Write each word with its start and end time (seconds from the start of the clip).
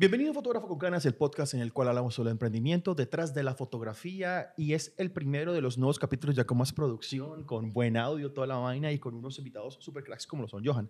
Bienvenido 0.00 0.30
a 0.30 0.34
Fotógrafo 0.34 0.68
con 0.68 0.78
Ganas, 0.78 1.04
el 1.06 1.16
podcast 1.16 1.54
en 1.54 1.60
el 1.60 1.72
cual 1.72 1.88
hablamos 1.88 2.14
sobre 2.14 2.30
emprendimiento 2.30 2.94
detrás 2.94 3.34
de 3.34 3.42
la 3.42 3.56
fotografía 3.56 4.54
y 4.56 4.74
es 4.74 4.94
el 4.96 5.10
primero 5.10 5.52
de 5.52 5.60
los 5.60 5.76
nuevos 5.76 5.98
capítulos 5.98 6.36
ya 6.36 6.44
con 6.44 6.56
más 6.56 6.72
producción, 6.72 7.42
con 7.42 7.72
buen 7.72 7.96
audio, 7.96 8.32
toda 8.32 8.46
la 8.46 8.58
vaina 8.58 8.92
y 8.92 9.00
con 9.00 9.16
unos 9.16 9.38
invitados 9.38 9.76
super 9.80 10.04
cracks 10.04 10.24
como 10.24 10.42
lo 10.42 10.48
son 10.48 10.64
Johan. 10.64 10.88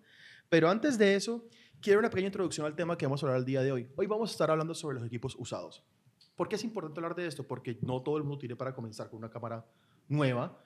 Pero 0.51 0.69
antes 0.69 0.99
de 0.99 1.15
eso, 1.15 1.49
quiero 1.81 2.01
una 2.01 2.11
pequeña 2.11 2.27
introducción 2.27 2.67
al 2.67 2.77
tema 2.77 2.99
que 2.99 3.07
vamos 3.07 3.23
a 3.23 3.27
hablar 3.29 3.39
el 3.39 3.47
día 3.47 3.63
de 3.63 3.73
hoy. 3.73 3.89
Hoy 3.97 4.07
vamos 4.07 4.29
a 4.29 4.33
estar 4.33 4.51
hablando 4.51 4.75
sobre 4.75 4.97
los 4.97 5.07
equipos 5.07 5.35
usados. 5.39 5.83
¿Por 6.37 6.47
qué 6.51 6.57
es 6.57 6.65
importante 6.65 7.01
hablar 7.01 7.15
de 7.15 7.27
esto? 7.27 7.49
Porque 7.49 7.79
no 7.81 8.03
todo 8.03 8.19
el 8.19 8.25
mundo 8.25 8.37
tiene 8.37 8.57
para 8.57 8.75
comenzar 8.75 9.09
con 9.09 9.21
una 9.21 9.31
cámara 9.31 9.65
nueva, 10.07 10.63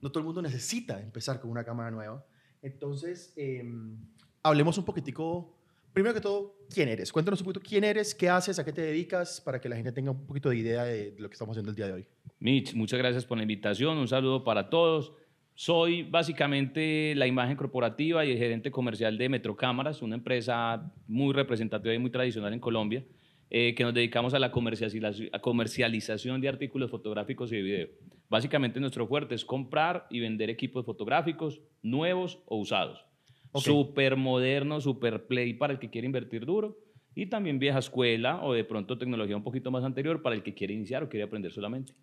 no 0.00 0.10
todo 0.10 0.18
el 0.18 0.26
mundo 0.26 0.42
necesita 0.42 1.00
empezar 1.00 1.40
con 1.40 1.48
una 1.48 1.62
cámara 1.62 1.92
nueva. 1.92 2.26
Entonces, 2.60 3.32
em, 3.36 3.96
hablemos 4.42 4.78
un 4.78 4.84
poquitico 4.84 5.53
primero 5.94 6.12
que 6.12 6.20
todo, 6.20 6.56
¿quién 6.68 6.88
eres? 6.88 7.12
Cuéntanos 7.12 7.40
un 7.40 7.46
poquito 7.46 7.66
quién 7.66 7.84
eres, 7.84 8.14
qué 8.14 8.28
haces, 8.28 8.58
a 8.58 8.64
qué 8.64 8.72
te 8.72 8.82
dedicas, 8.82 9.40
para 9.40 9.60
que 9.60 9.68
la 9.68 9.76
gente 9.76 9.92
tenga 9.92 10.10
un 10.10 10.26
poquito 10.26 10.50
de 10.50 10.56
idea 10.56 10.84
de 10.84 11.14
lo 11.18 11.28
que 11.28 11.34
estamos 11.34 11.54
haciendo 11.54 11.70
el 11.70 11.76
día 11.76 11.86
de 11.86 11.92
hoy. 11.92 12.06
Mitch, 12.40 12.74
muchas 12.74 12.98
gracias 12.98 13.24
por 13.24 13.38
la 13.38 13.44
invitación. 13.44 13.96
Un 13.96 14.08
saludo 14.08 14.42
para 14.42 14.68
todos. 14.68 15.12
Soy 15.54 16.02
básicamente 16.02 17.14
la 17.14 17.28
imagen 17.28 17.56
corporativa 17.56 18.24
y 18.24 18.32
el 18.32 18.38
gerente 18.38 18.72
comercial 18.72 19.16
de 19.16 19.28
Metrocámaras, 19.28 20.02
una 20.02 20.16
empresa 20.16 20.92
muy 21.06 21.32
representativa 21.32 21.94
y 21.94 21.98
muy 22.00 22.10
tradicional 22.10 22.52
en 22.52 22.58
Colombia, 22.58 23.04
eh, 23.50 23.72
que 23.76 23.84
nos 23.84 23.94
dedicamos 23.94 24.34
a 24.34 24.40
la 24.40 24.50
comercialización 24.50 26.40
de 26.40 26.48
artículos 26.48 26.90
fotográficos 26.90 27.52
y 27.52 27.56
de 27.56 27.62
video. 27.62 27.88
Básicamente 28.28 28.80
nuestro 28.80 29.06
fuerte 29.06 29.36
es 29.36 29.44
comprar 29.44 30.08
y 30.10 30.18
vender 30.18 30.50
equipos 30.50 30.84
fotográficos 30.84 31.60
nuevos 31.82 32.40
o 32.46 32.58
usados. 32.58 33.06
Súper 33.54 34.16
moderno, 34.16 34.80
super 34.80 35.26
play 35.26 35.54
para 35.54 35.72
el 35.72 35.78
que 35.78 35.90
quiere 35.90 36.06
invertir 36.06 36.44
duro. 36.44 36.78
Y 37.14 37.26
también 37.26 37.58
vieja 37.58 37.78
escuela 37.78 38.42
o 38.42 38.52
de 38.52 38.64
pronto 38.64 38.98
tecnología 38.98 39.36
un 39.36 39.44
poquito 39.44 39.70
más 39.70 39.84
anterior 39.84 40.22
para 40.22 40.34
el 40.34 40.42
que 40.42 40.54
quiere 40.54 40.74
iniciar 40.74 41.04
o 41.04 41.08
quiere 41.08 41.24
aprender 41.24 41.52
solamente. 41.52 41.94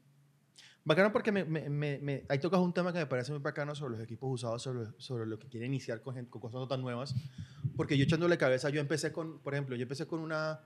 Bacano 0.83 1.11
porque 1.11 1.31
me, 1.31 1.43
me, 1.43 1.69
me, 1.69 2.23
ahí 2.27 2.39
tocas 2.39 2.59
un 2.59 2.73
tema 2.73 2.91
que 2.91 2.99
me 2.99 3.05
parece 3.05 3.31
muy 3.31 3.41
bacano 3.41 3.75
sobre 3.75 3.97
los 3.97 4.03
equipos 4.03 4.31
usados, 4.31 4.63
sobre, 4.63 4.89
sobre 4.97 5.27
lo 5.27 5.37
que 5.37 5.47
quiere 5.47 5.67
iniciar 5.67 6.01
con, 6.01 6.25
con 6.25 6.41
cosas 6.41 6.59
no 6.59 6.67
tan 6.67 6.81
nuevas. 6.81 7.13
Porque 7.75 7.97
yo 7.97 8.03
echándole 8.03 8.37
cabeza, 8.37 8.69
yo 8.69 8.81
empecé 8.81 9.11
con, 9.11 9.39
por 9.39 9.53
ejemplo, 9.53 9.75
yo 9.75 9.83
empecé 9.83 10.07
con 10.07 10.21
una 10.21 10.61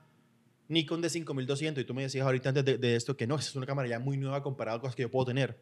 Nikon 0.68 1.02
de 1.02 1.10
5200 1.10 1.82
y 1.82 1.86
tú 1.86 1.92
me 1.92 2.02
decías 2.02 2.24
ahorita 2.24 2.48
antes 2.48 2.64
de, 2.64 2.78
de 2.78 2.96
esto 2.96 3.16
que 3.16 3.26
no, 3.26 3.36
es 3.36 3.54
una 3.56 3.66
cámara 3.66 3.88
ya 3.88 3.98
muy 3.98 4.16
nueva 4.16 4.42
comparada 4.42 4.78
con 4.78 4.82
cosas 4.82 4.96
que 4.96 5.02
yo 5.02 5.10
puedo 5.10 5.26
tener. 5.26 5.60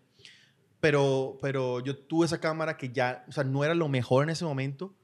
Pero, 0.81 1.39
pero 1.41 1.81
yo 1.81 1.97
tuve 1.97 2.27
esa 2.27 2.41
cámara 2.41 2.77
que 2.77 2.91
ya, 2.93 3.25
o 3.29 3.33
sea, 3.33 3.43
no 3.43 3.65
era 3.65 3.75
lo 3.75 3.89
mejor 3.89 4.25
en 4.25 4.31
ese 4.31 4.45
momento, 4.45 4.95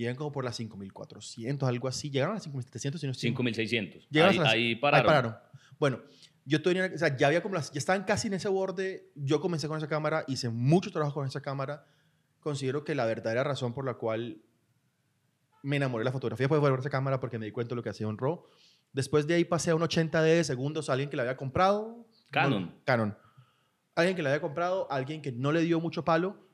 llegan 0.00 0.16
como 0.16 0.32
por 0.32 0.44
las 0.44 0.56
5400, 0.56 1.68
algo 1.68 1.88
así. 1.88 2.10
Llegaron 2.10 2.32
a 2.32 2.36
las 2.36 2.44
5700, 2.44 3.00
sino 3.00 3.14
5600. 3.14 4.08
Llegaron 4.10 4.46
ahí, 4.46 4.68
ahí, 4.68 4.74
pararon. 4.76 5.00
ahí 5.00 5.06
pararon. 5.06 5.36
Bueno, 5.78 6.00
yo 6.46 6.62
tenía, 6.62 6.90
o 6.94 6.98
sea, 6.98 7.16
ya 7.16 7.26
había 7.26 7.42
como 7.42 7.54
las, 7.54 7.70
ya 7.70 7.78
estaban 7.78 8.04
casi 8.04 8.28
en 8.28 8.34
ese 8.34 8.48
borde. 8.48 9.10
Yo 9.14 9.40
comencé 9.40 9.68
con 9.68 9.76
esa 9.76 9.88
cámara, 9.88 10.24
hice 10.26 10.48
mucho 10.48 10.90
trabajo 10.90 11.14
con 11.14 11.26
esa 11.26 11.42
cámara. 11.42 11.84
Considero 12.40 12.82
que 12.82 12.94
la 12.94 13.04
verdadera 13.04 13.44
razón 13.44 13.74
por 13.74 13.84
la 13.84 13.94
cual 13.94 14.42
me 15.62 15.76
enamoré 15.76 16.00
de 16.00 16.06
la 16.06 16.12
fotografía 16.12 16.48
fue 16.48 16.58
ver 16.58 16.78
esa 16.78 16.88
cámara 16.88 17.20
porque 17.20 17.38
me 17.38 17.44
di 17.44 17.52
cuenta 17.52 17.70
de 17.70 17.76
lo 17.76 17.82
que 17.82 17.90
hacía 17.90 18.08
un 18.08 18.16
RAW. 18.16 18.44
Después 18.94 19.26
de 19.26 19.34
ahí 19.34 19.44
pasé 19.44 19.70
a 19.70 19.74
un 19.74 19.82
80D 19.82 20.22
de 20.22 20.44
segundos 20.44 20.88
a 20.88 20.94
alguien 20.94 21.10
que 21.10 21.16
la 21.16 21.24
había 21.24 21.36
comprado. 21.36 22.08
Canon. 22.30 22.74
Canon. 22.84 23.16
Alguien 23.94 24.16
que 24.16 24.22
la 24.22 24.30
había 24.30 24.40
comprado, 24.40 24.90
alguien 24.90 25.20
que 25.20 25.30
no 25.30 25.52
le 25.52 25.60
dio 25.60 25.78
mucho 25.78 26.04
palo 26.04 26.48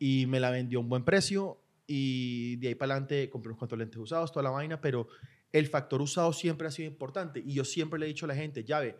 y 0.00 0.26
me 0.26 0.40
la 0.40 0.50
vendió 0.50 0.80
a 0.80 0.82
un 0.82 0.88
buen 0.88 1.04
precio 1.04 1.61
y 1.86 2.56
de 2.56 2.68
ahí 2.68 2.74
para 2.74 2.94
adelante 2.94 3.28
compré 3.30 3.50
unos 3.50 3.58
cuantos 3.58 3.78
lentes 3.78 3.98
usados, 3.98 4.32
toda 4.32 4.44
la 4.44 4.50
vaina, 4.50 4.80
pero 4.80 5.08
el 5.52 5.66
factor 5.66 6.00
usado 6.00 6.32
siempre 6.32 6.66
ha 6.66 6.70
sido 6.70 6.88
importante 6.88 7.42
y 7.44 7.54
yo 7.54 7.64
siempre 7.64 7.98
le 7.98 8.06
he 8.06 8.08
dicho 8.08 8.26
a 8.26 8.28
la 8.28 8.34
gente, 8.34 8.64
ya 8.64 8.80
ve, 8.80 8.96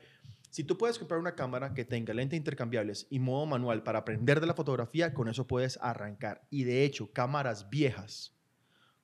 si 0.52 0.64
tú 0.64 0.76
puedes 0.76 0.98
comprar 0.98 1.18
una 1.18 1.34
cámara 1.34 1.72
que 1.72 1.86
tenga 1.86 2.12
lentes 2.12 2.36
intercambiables 2.36 3.06
y 3.08 3.18
modo 3.18 3.46
manual 3.46 3.82
para 3.82 4.00
aprender 4.00 4.38
de 4.38 4.46
la 4.46 4.52
fotografía, 4.52 5.14
con 5.14 5.28
eso 5.28 5.46
puedes 5.46 5.78
arrancar. 5.80 6.46
Y 6.50 6.64
de 6.64 6.84
hecho, 6.84 7.10
cámaras 7.10 7.70
viejas 7.70 8.36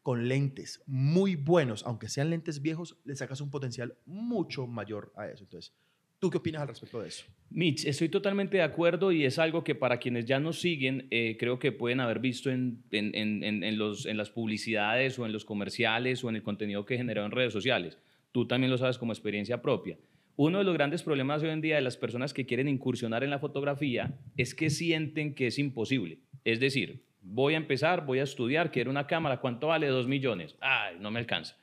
con 0.02 0.28
lentes 0.28 0.82
muy 0.84 1.36
buenos, 1.36 1.84
aunque 1.86 2.10
sean 2.10 2.28
lentes 2.28 2.60
viejos, 2.60 2.98
le 3.04 3.16
sacas 3.16 3.40
un 3.40 3.50
potencial 3.50 3.96
mucho 4.04 4.66
mayor 4.66 5.10
a 5.16 5.26
eso. 5.26 5.44
Entonces, 5.44 5.74
¿Tú 6.20 6.30
qué 6.30 6.38
opinas 6.38 6.62
al 6.62 6.68
respecto 6.68 7.00
de 7.00 7.08
eso? 7.08 7.24
Mitch, 7.50 7.84
estoy 7.86 8.08
totalmente 8.08 8.56
de 8.56 8.64
acuerdo 8.64 9.12
y 9.12 9.24
es 9.24 9.38
algo 9.38 9.62
que 9.62 9.76
para 9.76 9.98
quienes 9.98 10.24
ya 10.24 10.40
nos 10.40 10.60
siguen, 10.60 11.06
eh, 11.10 11.36
creo 11.38 11.60
que 11.60 11.70
pueden 11.70 12.00
haber 12.00 12.18
visto 12.18 12.50
en, 12.50 12.82
en, 12.90 13.44
en, 13.44 13.78
los, 13.78 14.04
en 14.04 14.16
las 14.16 14.30
publicidades 14.30 15.16
o 15.18 15.26
en 15.26 15.32
los 15.32 15.44
comerciales 15.44 16.24
o 16.24 16.28
en 16.28 16.36
el 16.36 16.42
contenido 16.42 16.84
que 16.84 16.96
generó 16.96 17.24
en 17.24 17.30
redes 17.30 17.52
sociales. 17.52 17.98
Tú 18.32 18.48
también 18.48 18.70
lo 18.70 18.78
sabes 18.78 18.98
como 18.98 19.12
experiencia 19.12 19.62
propia. 19.62 19.96
Uno 20.34 20.58
de 20.58 20.64
los 20.64 20.74
grandes 20.74 21.02
problemas 21.04 21.42
hoy 21.42 21.50
en 21.50 21.60
día 21.60 21.76
de 21.76 21.82
las 21.82 21.96
personas 21.96 22.34
que 22.34 22.46
quieren 22.46 22.68
incursionar 22.68 23.22
en 23.22 23.30
la 23.30 23.38
fotografía 23.38 24.18
es 24.36 24.54
que 24.54 24.70
sienten 24.70 25.34
que 25.34 25.48
es 25.48 25.58
imposible. 25.58 26.18
Es 26.44 26.58
decir, 26.58 27.04
voy 27.22 27.54
a 27.54 27.58
empezar, 27.58 28.06
voy 28.06 28.18
a 28.18 28.24
estudiar, 28.24 28.70
quiero 28.72 28.90
una 28.90 29.06
cámara, 29.06 29.40
¿cuánto 29.40 29.68
vale? 29.68 29.86
Dos 29.86 30.08
millones. 30.08 30.56
Ay, 30.60 30.96
no 31.00 31.10
me 31.10 31.20
alcanza. 31.20 31.56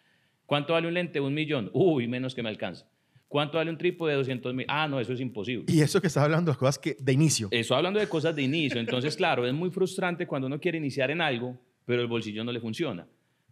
¿Cuánto 0.45 0.73
vale 0.73 0.87
un 0.87 0.93
lente? 0.93 1.19
Un 1.19 1.33
millón. 1.33 1.69
Uy, 1.73 2.07
menos 2.07 2.35
que 2.35 2.43
me 2.43 2.49
alcanza. 2.49 2.85
¿Cuánto 3.35 3.57
vale 3.57 3.69
un 3.69 3.77
trípode 3.77 4.13
de 4.13 4.17
200 4.19 4.53
mil? 4.53 4.65
Ah, 4.69 4.87
no, 4.87 4.97
eso 4.97 5.11
es 5.11 5.19
imposible. 5.19 5.65
Y 5.67 5.81
eso 5.81 5.99
que 5.99 6.07
estás 6.07 6.23
hablando 6.23 6.53
de 6.53 6.57
cosas 6.57 6.79
que 6.79 6.95
de 6.97 7.11
inicio. 7.11 7.49
Eso 7.51 7.75
hablando 7.75 7.99
de 7.99 8.07
cosas 8.07 8.33
de 8.33 8.41
inicio. 8.41 8.79
Entonces, 8.79 9.17
claro, 9.17 9.45
es 9.45 9.53
muy 9.53 9.71
frustrante 9.71 10.25
cuando 10.25 10.47
uno 10.47 10.57
quiere 10.57 10.77
iniciar 10.77 11.11
en 11.11 11.19
algo, 11.19 11.59
pero 11.83 12.01
el 12.01 12.07
bolsillo 12.07 12.45
no 12.45 12.53
le 12.53 12.61
funciona. 12.61 13.05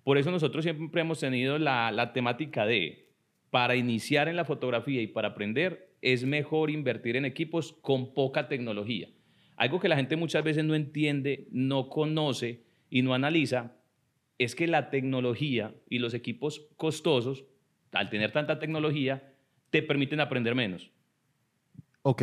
Por 0.05 0.17
eso 0.17 0.31
nosotros 0.31 0.63
siempre 0.63 1.01
hemos 1.01 1.19
tenido 1.19 1.57
la, 1.57 1.91
la 1.91 2.13
temática 2.13 2.65
de, 2.65 3.09
para 3.49 3.75
iniciar 3.75 4.29
en 4.29 4.37
la 4.37 4.45
fotografía 4.45 5.01
y 5.01 5.07
para 5.07 5.27
aprender, 5.27 5.91
es 6.01 6.23
mejor 6.23 6.71
invertir 6.71 7.17
en 7.17 7.25
equipos 7.25 7.73
con 7.81 8.13
poca 8.13 8.47
tecnología. 8.47 9.09
Algo 9.57 9.81
que 9.81 9.89
la 9.89 9.97
gente 9.97 10.15
muchas 10.15 10.45
veces 10.45 10.63
no 10.63 10.75
entiende, 10.75 11.49
no 11.51 11.89
conoce 11.89 12.63
y 12.89 13.01
no 13.01 13.13
analiza, 13.13 13.75
es 14.37 14.55
que 14.55 14.65
la 14.65 14.89
tecnología 14.89 15.75
y 15.89 15.99
los 15.99 16.13
equipos 16.13 16.69
costosos, 16.77 17.43
al 17.91 18.09
tener 18.09 18.31
tanta 18.31 18.59
tecnología, 18.59 19.32
te 19.73 19.81
permiten 19.81 20.19
aprender 20.19 20.53
menos. 20.53 20.91
Ok. 22.03 22.21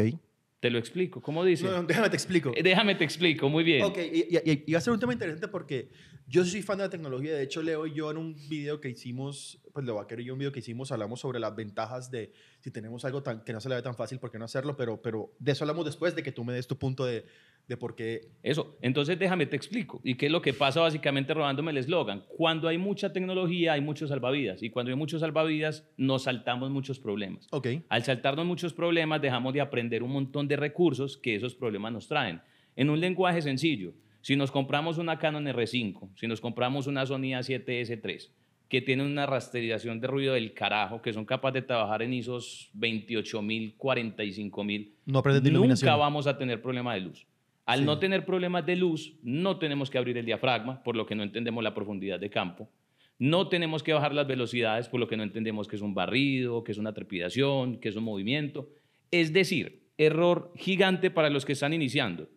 Te 0.61 0.71
lo 0.71 0.79
explico. 0.79 1.21
¿Cómo 1.21 1.45
dice? 1.45 1.65
No, 1.65 1.83
déjame 1.83 2.09
te 2.09 2.15
explico. 2.15 2.53
Eh, 2.55 2.63
déjame 2.63 2.95
te 2.95 3.03
explico, 3.03 3.49
muy 3.49 3.65
bien. 3.65 3.83
Ok, 3.83 3.99
y, 3.99 4.73
va 4.73 4.79
a 4.79 4.81
ser 4.81 4.93
un 4.93 5.01
tema 5.01 5.13
interesante 5.13 5.49
porque 5.49 5.89
yo 6.29 6.45
soy 6.45 6.63
fan 6.63 6.79
de 6.79 6.85
la 6.85 6.91
tecnología. 6.91 7.35
De 7.35 7.43
hecho, 7.43 7.61
Leo 7.61 7.89
y 7.89 7.93
yo 7.93 8.09
en 8.13 8.19
un 8.19 8.37
video 8.49 8.81
que 8.81 8.89
hicimos, 8.89 9.61
pues 9.73 9.85
Leo 9.85 9.97
Vaquero 9.97 10.23
y 10.23 10.27
yo 10.27 10.33
un 10.33 10.39
video 10.39 10.53
que 10.53 10.61
hicimos, 10.61 10.93
hablamos 10.93 11.21
sobre 11.21 11.39
las 11.39 11.55
ventajas 11.55 12.11
de 12.11 12.33
si 12.61 12.71
tenemos 12.71 13.05
algo 13.05 13.23
tan, 13.23 13.43
que 13.43 13.53
no 13.53 13.61
se 13.61 13.69
le 13.69 13.77
ve 13.77 13.83
tan 13.83 13.95
fácil, 13.95 14.19
¿por 14.19 14.31
qué 14.31 14.39
no 14.39 14.45
hacerlo? 14.45 14.77
Pero, 14.77 15.01
pero 15.01 15.33
de 15.39 15.53
eso 15.53 15.65
hablamos 15.65 15.85
después 15.85 16.15
de 16.15 16.23
que 16.23 16.33
tú 16.33 16.45
me 16.45 16.53
des 16.53 16.67
tu 16.67 16.79
punto 16.79 17.05
de, 17.05 17.25
de 17.69 17.77
por 17.77 17.95
qué. 17.95 18.33
Eso, 18.43 18.77
entonces 18.83 19.19
déjame 19.19 19.47
te 19.47 19.57
explico. 19.57 20.01
¿Y 20.03 20.17
qué 20.17 20.27
es 20.27 20.33
lo 20.33 20.43
que 20.43 20.53
pasa 20.53 20.81
básicamente 20.81 21.35
robándome 21.35 21.71
el 21.71 21.79
eslogan? 21.79 22.25
Cuando 22.29 22.69
hay 22.69 22.79
mucha 22.79 23.13
tecnología 23.13 23.75
hay 23.75 23.81
muchos 23.81 24.11
salvavidas 24.11 24.63
y 24.63 24.71
cuando 24.71 24.91
hay 24.91 24.97
muchos 24.97 25.21
salvavidas 25.21 25.89
nos 25.97 26.25
saltamos 26.25 26.71
muchos 26.71 26.99
problemas. 26.99 27.47
Ok. 27.53 27.69
Al 27.89 28.03
saltarnos 28.03 28.47
muchos 28.47 28.73
problemas 28.73 29.23
dejamos 29.23 29.55
de 29.55 29.61
aprender 29.61 30.03
un 30.03 30.13
montón 30.13 30.49
de 30.49 30.57
recursos 30.57 31.17
que 31.17 31.35
esos 31.35 31.55
problemas 31.55 31.93
nos 31.93 32.09
traen. 32.09 32.43
En 32.77 32.91
un 32.91 33.01
lenguaje 33.01 33.43
sencillo, 33.43 33.95
si 34.23 34.37
nos 34.37 34.51
compramos 34.51 34.99
una 34.99 35.19
Canon 35.19 35.47
R5, 35.47 36.11
si 36.17 36.27
nos 36.27 36.41
compramos 36.41 36.87
una 36.87 37.07
Sony 37.07 37.33
A7S3, 37.33 38.31
que 38.71 38.81
tienen 38.81 39.07
una 39.07 39.27
rasterización 39.27 40.01
de 40.01 40.07
ruido 40.07 40.35
del 40.35 40.55
carajo, 40.55 41.03
que 41.03 41.13
son 41.13 41.25
capaces 41.25 41.55
de 41.55 41.63
trabajar 41.63 42.03
en 42.03 42.15
ISOs 42.15 42.71
28000, 42.75 43.75
45000, 43.77 44.95
no 45.07 45.23
nunca 45.51 45.97
vamos 45.97 46.29
a 46.29 46.39
tener 46.39 46.63
problema 46.63 46.95
de 46.95 47.01
luz. 47.01 47.27
Al 47.67 47.85
no 47.85 47.99
tener 47.99 48.25
problemas 48.25 48.65
de 48.65 48.77
luz, 48.77 49.19
no 49.25 49.59
tenemos 49.59 49.91
que 49.91 49.99
abrir 49.99 50.17
el 50.19 50.25
diafragma, 50.25 50.85
por 50.85 50.95
lo 50.95 51.05
que 51.05 51.17
no 51.17 51.25
entendemos 51.25 51.65
la 51.65 51.75
profundidad 51.75 52.21
de 52.21 52.31
campo. 52.31 52.71
No 53.19 53.49
tenemos 53.49 53.83
que 53.83 53.93
bajar 53.93 54.15
las 54.15 54.29
velocidades, 54.29 54.89
por 54.89 55.01
lo 55.01 55.09
que 55.09 55.17
no 55.17 55.25
entendemos 55.25 55.67
que 55.67 55.75
es 55.75 55.83
un 55.83 55.93
barrido, 55.93 56.63
que 56.63 56.71
es 56.71 56.79
una 56.79 56.95
trepidación, 56.95 57.81
que 57.81 57.89
es 57.89 57.97
un 57.97 58.05
movimiento. 58.05 58.69
Es 59.11 59.33
decir, 59.33 59.83
error 59.99 60.53
gigante 60.55 61.11
para 61.11 61.29
los 61.29 61.45
que 61.45 61.55
están 61.55 61.73
iniciando. 61.73 62.29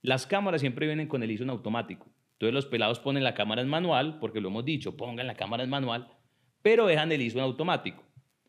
Las 0.00 0.26
cámaras 0.26 0.62
siempre 0.62 0.86
vienen 0.86 1.06
con 1.06 1.22
el 1.22 1.30
ISO 1.30 1.44
en 1.44 1.50
automático. 1.50 2.11
Entonces 2.42 2.54
los 2.54 2.66
pelados 2.66 2.98
ponen 2.98 3.22
la 3.22 3.34
cámara 3.34 3.62
en 3.62 3.68
manual, 3.68 4.18
porque 4.18 4.40
lo 4.40 4.48
hemos 4.48 4.64
dicho, 4.64 4.96
pongan 4.96 5.28
la 5.28 5.36
cámara 5.36 5.62
en 5.62 5.70
manual, 5.70 6.08
pero 6.60 6.88
dejan 6.88 7.12
el 7.12 7.22
ISO 7.22 7.38
en 7.38 7.44
automático. 7.44 8.02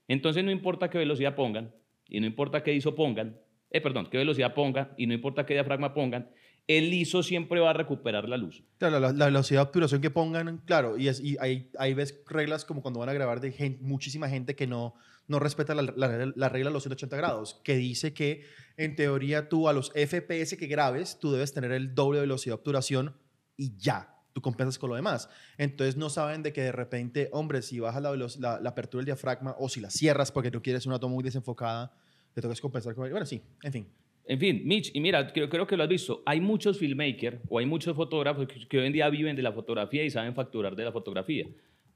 Entonces 0.07 0.43
no 0.43 0.49
importa 0.49 0.89
qué 0.89 0.97
velocidad 0.97 1.35
pongan 1.35 1.75
y 2.09 2.19
no 2.19 2.25
importa 2.25 2.63
qué 2.63 2.73
ISO 2.73 2.95
pongan, 2.95 3.39
eh, 3.69 3.81
perdón, 3.81 4.07
qué 4.09 4.17
velocidad 4.17 4.55
pongan 4.55 4.93
y 4.97 5.05
no 5.05 5.13
importa 5.13 5.45
qué 5.45 5.53
diafragma 5.53 5.93
pongan, 5.93 6.31
el 6.65 6.91
ISO 6.91 7.21
siempre 7.21 7.59
va 7.59 7.69
a 7.69 7.73
recuperar 7.73 8.27
la 8.27 8.37
luz. 8.37 8.63
Claro, 8.79 8.99
la, 8.99 9.25
velocidad 9.25 9.59
de 9.59 9.67
obturación 9.67 10.01
que 10.01 10.09
pongan, 10.09 10.57
claro, 10.65 10.97
y, 10.97 11.07
es, 11.07 11.19
y 11.19 11.37
hay, 11.39 11.69
hay 11.77 11.93
ves 11.93 12.19
reglas 12.25 12.65
como 12.65 12.81
cuando 12.81 12.99
van 12.99 13.09
a 13.09 13.13
grabar 13.13 13.41
de 13.41 13.77
muchísima 13.79 14.27
gente 14.27 14.55
que 14.55 14.65
no, 14.65 14.95
no 15.27 15.37
respeta 15.37 15.75
la, 15.75 15.83
la, 15.83 16.49
regla 16.49 16.71
de 16.71 16.73
los 16.73 16.81
180 16.81 17.15
grados, 17.15 17.61
que 17.63 17.75
dice 17.75 18.11
que 18.11 18.41
en 18.75 18.95
teoría 18.95 19.49
tú 19.49 19.69
a 19.69 19.73
los 19.73 19.91
FPS 19.91 20.57
que 20.57 20.65
grabes, 20.65 21.19
tú 21.19 21.31
debes 21.31 21.53
tener 21.53 21.71
el 21.71 21.93
doble 21.93 22.17
de 22.17 22.21
velocidad 22.21 22.55
de 22.55 22.59
obturación 22.59 23.22
y 23.57 23.75
ya. 23.77 24.09
tú 24.33 24.41
compensas 24.41 24.79
con 24.79 24.89
lo 24.89 24.95
demás. 24.95 25.29
Entonces 25.57 25.95
no 25.95 26.09
saben 26.09 26.41
de 26.41 26.51
que 26.51 26.61
de 26.61 26.71
repente, 26.71 27.29
hombre, 27.31 27.61
si 27.61 27.79
bajas 27.79 28.01
la, 28.01 28.15
la, 28.15 28.59
la 28.59 28.69
apertura 28.69 28.99
del 28.99 29.05
diafragma 29.05 29.55
o 29.59 29.69
si 29.69 29.79
la 29.79 29.89
cierras 29.89 30.31
porque 30.31 30.49
tú 30.49 30.61
quieres 30.61 30.85
una 30.85 30.99
toma 30.99 31.13
muy 31.13 31.23
desenfocada, 31.23 31.93
te 32.33 32.41
toca 32.41 32.55
compensar 32.59 32.95
con... 32.95 33.09
Bueno, 33.09 33.25
sí, 33.25 33.41
en 33.61 33.71
fin. 33.71 33.87
En 34.25 34.39
fin, 34.39 34.61
Mitch, 34.65 34.89
y 34.93 35.01
mira, 35.01 35.31
creo, 35.31 35.49
creo 35.49 35.67
que 35.67 35.75
lo 35.75 35.83
has 35.83 35.89
visto, 35.89 36.23
hay 36.25 36.39
muchos 36.39 36.77
filmmakers 36.77 37.41
o 37.49 37.59
hay 37.59 37.65
muchos 37.65 37.95
fotógrafos 37.95 38.47
que, 38.47 38.67
que 38.67 38.79
hoy 38.79 38.87
en 38.87 38.93
día 38.93 39.09
viven 39.09 39.35
de 39.35 39.41
la 39.41 39.51
fotografía 39.51 40.03
y 40.03 40.09
saben 40.09 40.33
facturar 40.33 40.75
de 40.75 40.85
la 40.85 40.93
fotografía. 40.93 41.45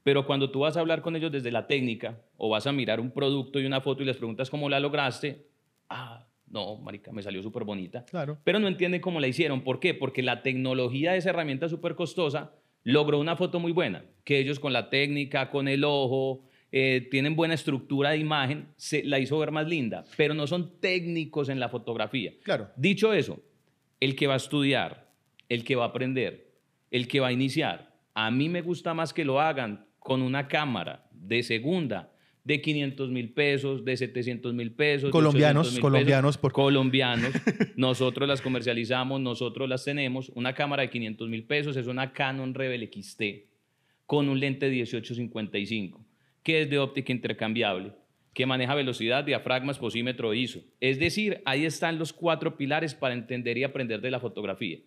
Pero 0.02 0.26
cuando 0.26 0.50
tú 0.50 0.60
vas 0.60 0.76
a 0.76 0.80
hablar 0.80 1.00
con 1.00 1.16
ellos 1.16 1.32
desde 1.32 1.50
la 1.50 1.66
técnica 1.66 2.20
o 2.36 2.50
vas 2.50 2.66
a 2.66 2.72
mirar 2.72 3.00
un 3.00 3.10
producto 3.10 3.58
y 3.58 3.66
una 3.66 3.80
foto 3.80 4.02
y 4.02 4.06
les 4.06 4.16
preguntas 4.16 4.50
cómo 4.50 4.68
la 4.68 4.78
lograste, 4.78 5.48
ah, 5.88 6.27
no, 6.50 6.76
marica, 6.76 7.12
me 7.12 7.22
salió 7.22 7.42
súper 7.42 7.64
bonita. 7.64 8.04
Claro. 8.04 8.38
Pero 8.44 8.58
no 8.58 8.68
entienden 8.68 9.00
cómo 9.00 9.20
la 9.20 9.26
hicieron. 9.26 9.62
¿Por 9.62 9.80
qué? 9.80 9.94
Porque 9.94 10.22
la 10.22 10.42
tecnología 10.42 11.12
de 11.12 11.18
esa 11.18 11.30
herramienta 11.30 11.68
súper 11.68 11.94
costosa 11.94 12.52
logró 12.84 13.18
una 13.18 13.36
foto 13.36 13.60
muy 13.60 13.72
buena, 13.72 14.04
que 14.24 14.38
ellos 14.38 14.60
con 14.60 14.72
la 14.72 14.88
técnica, 14.90 15.50
con 15.50 15.68
el 15.68 15.84
ojo, 15.84 16.44
eh, 16.70 17.06
tienen 17.10 17.36
buena 17.36 17.54
estructura 17.54 18.10
de 18.10 18.18
imagen, 18.18 18.68
se 18.76 19.02
la 19.04 19.18
hizo 19.18 19.38
ver 19.38 19.50
más 19.50 19.66
linda, 19.66 20.04
pero 20.16 20.34
no 20.34 20.46
son 20.46 20.80
técnicos 20.80 21.48
en 21.48 21.60
la 21.60 21.68
fotografía. 21.68 22.32
Claro. 22.42 22.70
Dicho 22.76 23.12
eso, 23.12 23.40
el 24.00 24.16
que 24.16 24.26
va 24.26 24.34
a 24.34 24.38
estudiar, 24.38 25.10
el 25.48 25.64
que 25.64 25.76
va 25.76 25.84
a 25.84 25.88
aprender, 25.88 26.52
el 26.90 27.08
que 27.08 27.20
va 27.20 27.28
a 27.28 27.32
iniciar, 27.32 27.94
a 28.14 28.30
mí 28.30 28.48
me 28.48 28.62
gusta 28.62 28.94
más 28.94 29.12
que 29.12 29.24
lo 29.24 29.40
hagan 29.40 29.86
con 29.98 30.22
una 30.22 30.48
cámara 30.48 31.08
de 31.10 31.42
segunda 31.42 32.12
de 32.48 32.62
500 32.62 33.10
mil 33.10 33.28
pesos, 33.28 33.84
de 33.84 33.94
700 33.94 34.54
mil 34.54 34.72
pesos. 34.72 35.10
Colombianos, 35.10 35.78
colombianos. 35.78 36.38
Por... 36.38 36.52
Colombianos. 36.52 37.30
nosotros 37.76 38.26
las 38.26 38.40
comercializamos, 38.40 39.20
nosotros 39.20 39.68
las 39.68 39.84
tenemos. 39.84 40.30
Una 40.30 40.54
cámara 40.54 40.82
de 40.82 40.88
500 40.88 41.28
mil 41.28 41.44
pesos 41.44 41.76
es 41.76 41.86
una 41.86 42.14
Canon 42.14 42.54
Rebel 42.54 42.88
XT 42.90 43.22
con 44.06 44.30
un 44.30 44.40
lente 44.40 44.70
1855, 44.70 46.02
que 46.42 46.62
es 46.62 46.70
de 46.70 46.78
óptica 46.78 47.12
intercambiable, 47.12 47.92
que 48.32 48.46
maneja 48.46 48.74
velocidad, 48.74 49.24
diafragmas, 49.24 49.78
posímetro 49.78 50.32
ISO. 50.32 50.62
Es 50.80 50.98
decir, 50.98 51.42
ahí 51.44 51.66
están 51.66 51.98
los 51.98 52.14
cuatro 52.14 52.56
pilares 52.56 52.94
para 52.94 53.12
entender 53.12 53.58
y 53.58 53.64
aprender 53.64 54.00
de 54.00 54.10
la 54.10 54.20
fotografía. 54.20 54.78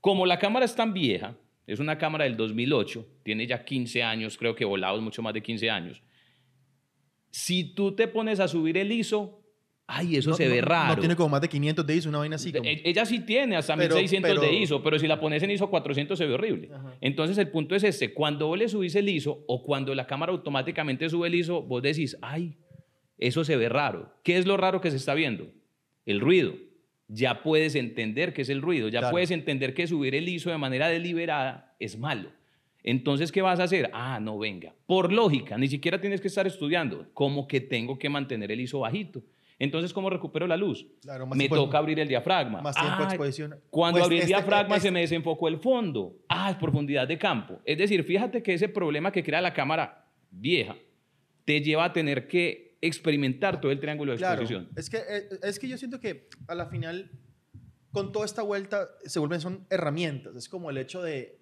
Como 0.00 0.24
la 0.24 0.38
cámara 0.38 0.66
es 0.66 0.76
tan 0.76 0.94
vieja, 0.94 1.36
es 1.66 1.80
una 1.80 1.98
cámara 1.98 2.26
del 2.26 2.36
2008, 2.36 3.04
tiene 3.24 3.44
ya 3.48 3.64
15 3.64 4.04
años, 4.04 4.38
creo 4.38 4.54
que 4.54 4.64
volados 4.64 5.02
mucho 5.02 5.20
más 5.20 5.34
de 5.34 5.42
15 5.42 5.68
años. 5.68 6.00
Si 7.30 7.74
tú 7.74 7.94
te 7.94 8.08
pones 8.08 8.40
a 8.40 8.48
subir 8.48 8.76
el 8.78 8.90
ISO, 8.92 9.42
ay, 9.86 10.16
eso 10.16 10.30
No- 10.30 10.36
se 10.36 10.48
ve 10.48 10.60
no- 10.60 10.66
raro. 10.68 10.94
No 10.94 11.00
tiene 11.00 11.16
como 11.16 11.28
más 11.30 11.40
de 11.40 11.48
500 11.48 11.86
de 11.86 11.96
ISO, 11.96 12.08
una 12.08 12.18
vaina 12.18 12.36
así. 12.36 12.52
como- 12.52 12.64
Ella 12.68 13.04
sí 13.06 13.20
tiene 13.20 13.56
hasta 13.56 13.76
Pero- 13.76 13.94
1600 13.96 14.40
de 14.40 14.52
ISO, 14.54 14.82
pero 14.82 14.98
si 14.98 15.06
la 15.06 15.20
pones 15.20 15.42
en 15.42 15.50
ISO 15.50 15.68
400 15.70 16.18
se 16.18 16.26
ve 16.26 16.34
horrible. 16.34 16.70
Ajá. 16.74 16.94
Entonces 17.00 17.38
el 17.38 17.48
punto 17.48 17.74
es 17.74 17.84
este, 17.84 18.12
cuando 18.14 18.46
vos 18.48 18.58
le 18.58 18.68
subís 18.68 18.94
el 18.96 19.08
ISO 19.08 19.44
o 19.46 19.62
cuando 19.62 19.94
la 19.94 20.06
cámara 20.06 20.32
automáticamente 20.32 21.08
sube 21.08 21.28
el 21.28 21.34
ISO, 21.34 21.62
vos 21.62 21.82
decís, 21.82 22.16
ay, 22.22 22.56
eso 23.18 23.44
se 23.44 23.56
ve 23.56 23.68
raro. 23.68 24.12
¿Qué 24.24 24.36
es 24.38 24.46
lo 24.46 24.56
raro 24.56 24.80
que 24.80 24.90
se 24.90 24.96
está 24.96 25.14
viendo? 25.14 25.50
El 26.06 26.20
ruido. 26.20 26.54
Ya 27.10 27.42
puedes 27.42 27.74
entender 27.74 28.34
qué 28.34 28.42
es 28.42 28.50
el 28.50 28.60
ruido, 28.60 28.88
ya 28.88 29.00
Claro. 29.00 29.12
puedes 29.12 29.30
entender 29.30 29.72
que 29.72 29.86
subir 29.86 30.14
el 30.14 30.28
ISO 30.28 30.50
de 30.50 30.58
manera 30.58 30.88
deliberada 30.88 31.74
es 31.80 31.98
malo. 31.98 32.30
Entonces, 32.82 33.32
¿qué 33.32 33.42
vas 33.42 33.60
a 33.60 33.64
hacer? 33.64 33.90
Ah, 33.92 34.18
no, 34.20 34.38
venga. 34.38 34.74
Por 34.86 35.12
lógica, 35.12 35.58
ni 35.58 35.68
siquiera 35.68 36.00
tienes 36.00 36.20
que 36.20 36.28
estar 36.28 36.46
estudiando. 36.46 37.06
Como 37.12 37.46
que 37.48 37.60
tengo 37.60 37.98
que 37.98 38.08
mantener 38.08 38.50
el 38.52 38.60
ISO 38.60 38.80
bajito. 38.80 39.22
Entonces, 39.58 39.92
¿cómo 39.92 40.08
recupero 40.08 40.46
la 40.46 40.56
luz? 40.56 40.86
Claro, 41.02 41.26
más 41.26 41.36
Me 41.36 41.48
toca 41.48 41.78
abrir 41.78 41.98
el 41.98 42.06
diafragma. 42.06 42.62
Más 42.62 42.76
tiempo 42.76 42.94
Ah, 43.00 43.04
exposición. 43.08 43.56
Cuando 43.70 43.94
Pues 43.98 44.04
abrí 44.04 44.16
el 44.18 44.22
este- 44.22 44.28
diafragma 44.34 44.76
este- 44.76 44.88
se 44.88 44.92
me 44.92 45.00
desenfocó 45.00 45.48
el 45.48 45.58
fondo. 45.58 46.16
Ah, 46.28 46.50
es 46.50 46.56
profundidad 46.56 47.08
de 47.08 47.18
campo. 47.18 47.60
Es 47.64 47.76
decir, 47.76 48.04
fíjate 48.04 48.42
que 48.42 48.54
ese 48.54 48.68
problema 48.68 49.10
que 49.10 49.24
crea 49.24 49.40
la 49.40 49.52
cámara 49.52 50.06
vieja 50.30 50.76
te 51.44 51.60
lleva 51.60 51.86
a 51.86 51.92
tener 51.92 52.28
que 52.28 52.76
experimentar 52.80 53.60
todo 53.60 53.72
el 53.72 53.80
triángulo 53.80 54.12
de 54.12 54.18
Claro, 54.18 54.42
exposición. 54.42 54.68
es 54.76 54.88
que, 54.88 54.98
eh, 54.98 55.28
es 55.42 55.58
que 55.58 55.66
yo 55.66 55.76
siento 55.76 55.98
que 55.98 56.28
a 56.46 56.54
la 56.54 56.66
final, 56.66 57.10
con 57.90 58.12
toda 58.12 58.24
esta 58.26 58.42
vuelta, 58.42 58.86
se 59.04 59.18
vuelven 59.18 59.40
son 59.40 59.66
herramientas. 59.70 60.36
Es 60.36 60.48
como 60.48 60.70
el 60.70 60.78
hecho 60.78 61.02
de, 61.02 61.37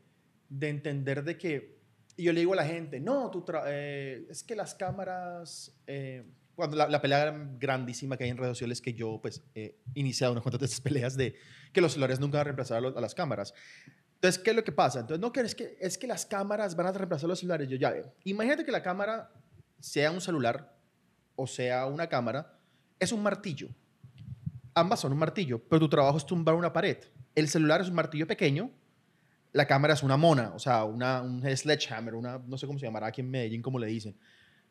de 0.48 0.68
entender 0.68 1.24
de 1.24 1.36
que, 1.36 1.78
y 2.16 2.24
yo 2.24 2.32
le 2.32 2.40
digo 2.40 2.52
a 2.52 2.56
la 2.56 2.64
gente, 2.64 3.00
no, 3.00 3.30
tú 3.30 3.44
eh, 3.66 4.26
es 4.30 4.42
que 4.42 4.56
las 4.56 4.74
cámaras, 4.74 5.78
eh, 5.86 6.24
cuando 6.54 6.76
la, 6.76 6.88
la 6.88 7.00
pelea 7.00 7.32
grandísima 7.58 8.16
que 8.16 8.24
hay 8.24 8.30
en 8.30 8.36
redes 8.36 8.52
sociales 8.52 8.80
que 8.80 8.94
yo 8.94 9.18
pues 9.20 9.42
he 9.54 9.78
iniciado 9.94 10.32
unas 10.32 10.42
cuantas 10.42 10.60
de 10.60 10.66
esas 10.66 10.80
peleas 10.82 11.16
de 11.16 11.34
que 11.72 11.80
los 11.80 11.92
celulares 11.92 12.20
nunca 12.20 12.38
van 12.38 12.42
a 12.42 12.44
reemplazar 12.44 12.84
a, 12.84 13.00
las 13.00 13.14
cámaras. 13.14 13.52
Entonces, 14.14 14.42
¿qué 14.42 14.50
es 14.50 14.56
lo 14.56 14.64
que 14.64 14.72
pasa? 14.72 15.00
Entonces, 15.00 15.20
no, 15.20 15.30
es 15.42 15.54
que, 15.54 15.76
es 15.78 15.98
que 15.98 16.06
las 16.06 16.24
cámaras 16.24 16.74
van 16.74 16.86
a 16.86 16.92
reemplazar 16.92 17.28
los 17.28 17.38
celulares. 17.38 17.68
Yo 17.68 17.76
ya. 17.76 17.92
Imagínate 18.24 18.64
que 18.64 18.72
la 18.72 18.82
cámara 18.82 19.30
sea 19.78 20.10
un 20.10 20.22
celular 20.22 20.76
o 21.36 21.46
sea 21.46 21.86
una 21.86 22.08
cámara, 22.08 22.58
es 22.98 23.12
un 23.12 23.22
martillo. 23.22 23.68
Ambas 24.74 25.00
son 25.00 25.12
un 25.12 25.18
martillo, 25.18 25.62
pero 25.68 25.80
tu 25.80 25.88
trabajo 25.88 26.18
es 26.18 26.26
tumbar 26.26 26.54
una 26.54 26.72
pared. 26.72 26.98
El 27.34 27.48
celular 27.48 27.82
es 27.82 27.88
un 27.88 27.94
martillo 27.94 28.26
pequeño, 28.26 28.70
la 29.56 29.66
cámara 29.66 29.94
es 29.94 30.02
una 30.02 30.18
mona, 30.18 30.52
o 30.54 30.58
sea, 30.58 30.84
una, 30.84 31.22
un 31.22 31.42
sledgehammer, 31.42 32.14
una, 32.14 32.38
no 32.46 32.58
sé 32.58 32.66
cómo 32.66 32.78
se 32.78 32.84
llamará 32.84 33.06
aquí 33.06 33.22
en 33.22 33.30
Medellín, 33.30 33.62
como 33.62 33.78
le 33.78 33.86
dicen. 33.86 34.14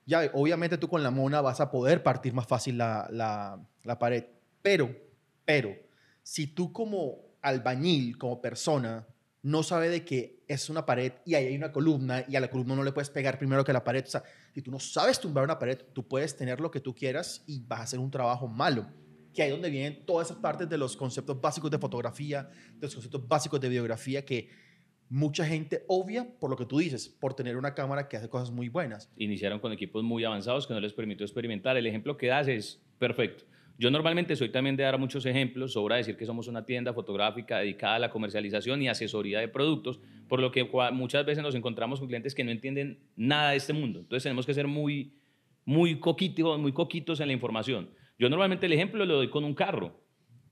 Ya, 0.05 0.29
obviamente 0.33 0.77
tú 0.77 0.87
con 0.87 1.01
la 1.01 1.09
mona 1.09 1.41
vas 1.41 1.59
a 1.59 1.71
poder 1.71 2.03
partir 2.03 2.33
más 2.33 2.45
fácil 2.45 2.77
la, 2.77 3.07
la, 3.11 3.59
la 3.83 3.97
pared, 3.97 4.25
pero, 4.61 4.95
pero, 5.43 5.75
si 6.21 6.45
tú 6.45 6.71
como 6.71 7.17
albañil, 7.41 8.19
como 8.19 8.39
persona, 8.39 9.07
no 9.41 9.63
sabe 9.63 9.89
de 9.89 10.05
que 10.05 10.43
es 10.47 10.69
una 10.69 10.85
pared 10.85 11.13
y 11.25 11.33
ahí 11.33 11.47
hay 11.47 11.55
una 11.55 11.71
columna 11.71 12.23
y 12.27 12.35
a 12.35 12.39
la 12.39 12.51
columna 12.51 12.75
no 12.75 12.83
le 12.83 12.91
puedes 12.91 13.09
pegar 13.09 13.39
primero 13.39 13.63
que 13.63 13.71
a 13.71 13.73
la 13.73 13.83
pared, 13.83 14.03
o 14.05 14.09
sea, 14.09 14.23
si 14.53 14.61
tú 14.61 14.69
no 14.69 14.79
sabes 14.79 15.19
tumbar 15.19 15.43
una 15.43 15.57
pared, 15.57 15.79
tú 15.93 16.07
puedes 16.07 16.37
tener 16.37 16.59
lo 16.61 16.69
que 16.69 16.79
tú 16.79 16.93
quieras 16.93 17.43
y 17.47 17.59
vas 17.65 17.79
a 17.79 17.83
hacer 17.83 17.99
un 17.99 18.11
trabajo 18.11 18.47
malo. 18.47 18.85
Que 19.33 19.41
ahí 19.41 19.49
es 19.49 19.55
donde 19.55 19.71
vienen 19.71 20.05
todas 20.05 20.27
esas 20.27 20.37
partes 20.37 20.69
de 20.69 20.77
los 20.77 20.95
conceptos 20.95 21.41
básicos 21.41 21.71
de 21.71 21.79
fotografía, 21.79 22.43
de 22.75 22.81
los 22.81 22.93
conceptos 22.93 23.27
básicos 23.27 23.59
de 23.59 23.67
biografía 23.67 24.23
que 24.23 24.64
mucha 25.09 25.45
gente 25.45 25.83
obvia 25.87 26.27
por 26.39 26.49
lo 26.49 26.57
que 26.57 26.65
tú 26.65 26.79
dices, 26.79 27.07
por 27.07 27.33
tener 27.33 27.57
una 27.57 27.73
cámara 27.73 28.07
que 28.07 28.17
hace 28.17 28.29
cosas 28.29 28.51
muy 28.51 28.69
buenas. 28.69 29.11
Iniciaron 29.17 29.59
con 29.59 29.71
equipos 29.71 30.03
muy 30.03 30.23
avanzados 30.23 30.67
que 30.67 30.73
no 30.73 30.79
les 30.79 30.93
permitió 30.93 31.25
experimentar. 31.25 31.77
El 31.77 31.85
ejemplo 31.85 32.17
que 32.17 32.27
das 32.27 32.47
es 32.47 32.81
perfecto. 32.97 33.45
Yo 33.77 33.91
normalmente 33.91 34.35
soy 34.37 34.49
también 34.49 34.77
de 34.77 34.83
dar 34.83 34.97
muchos 34.97 35.25
ejemplos, 35.25 35.73
sobra 35.73 35.97
decir 35.97 36.15
que 36.15 36.25
somos 36.25 36.47
una 36.47 36.65
tienda 36.65 36.93
fotográfica 36.93 37.59
dedicada 37.59 37.95
a 37.95 37.99
la 37.99 38.09
comercialización 38.09 38.81
y 38.81 38.87
asesoría 38.87 39.39
de 39.41 39.49
productos, 39.49 39.99
por 40.29 40.39
lo 40.39 40.51
que 40.51 40.65
muchas 40.93 41.25
veces 41.25 41.43
nos 41.43 41.55
encontramos 41.55 41.99
con 41.99 42.07
clientes 42.07 42.33
que 42.33 42.45
no 42.45 42.51
entienden 42.51 42.99
nada 43.17 43.51
de 43.51 43.57
este 43.57 43.73
mundo. 43.73 43.99
Entonces 43.99 44.23
tenemos 44.23 44.45
que 44.45 44.53
ser 44.53 44.67
muy, 44.67 45.13
muy, 45.65 45.99
coquitos, 45.99 46.57
muy 46.57 46.71
coquitos 46.71 47.19
en 47.19 47.27
la 47.27 47.33
información. 47.33 47.89
Yo 48.17 48.29
normalmente 48.29 48.65
el 48.65 48.73
ejemplo 48.73 49.05
lo 49.05 49.15
doy 49.15 49.29
con 49.29 49.43
un 49.43 49.53
carro. 49.53 49.99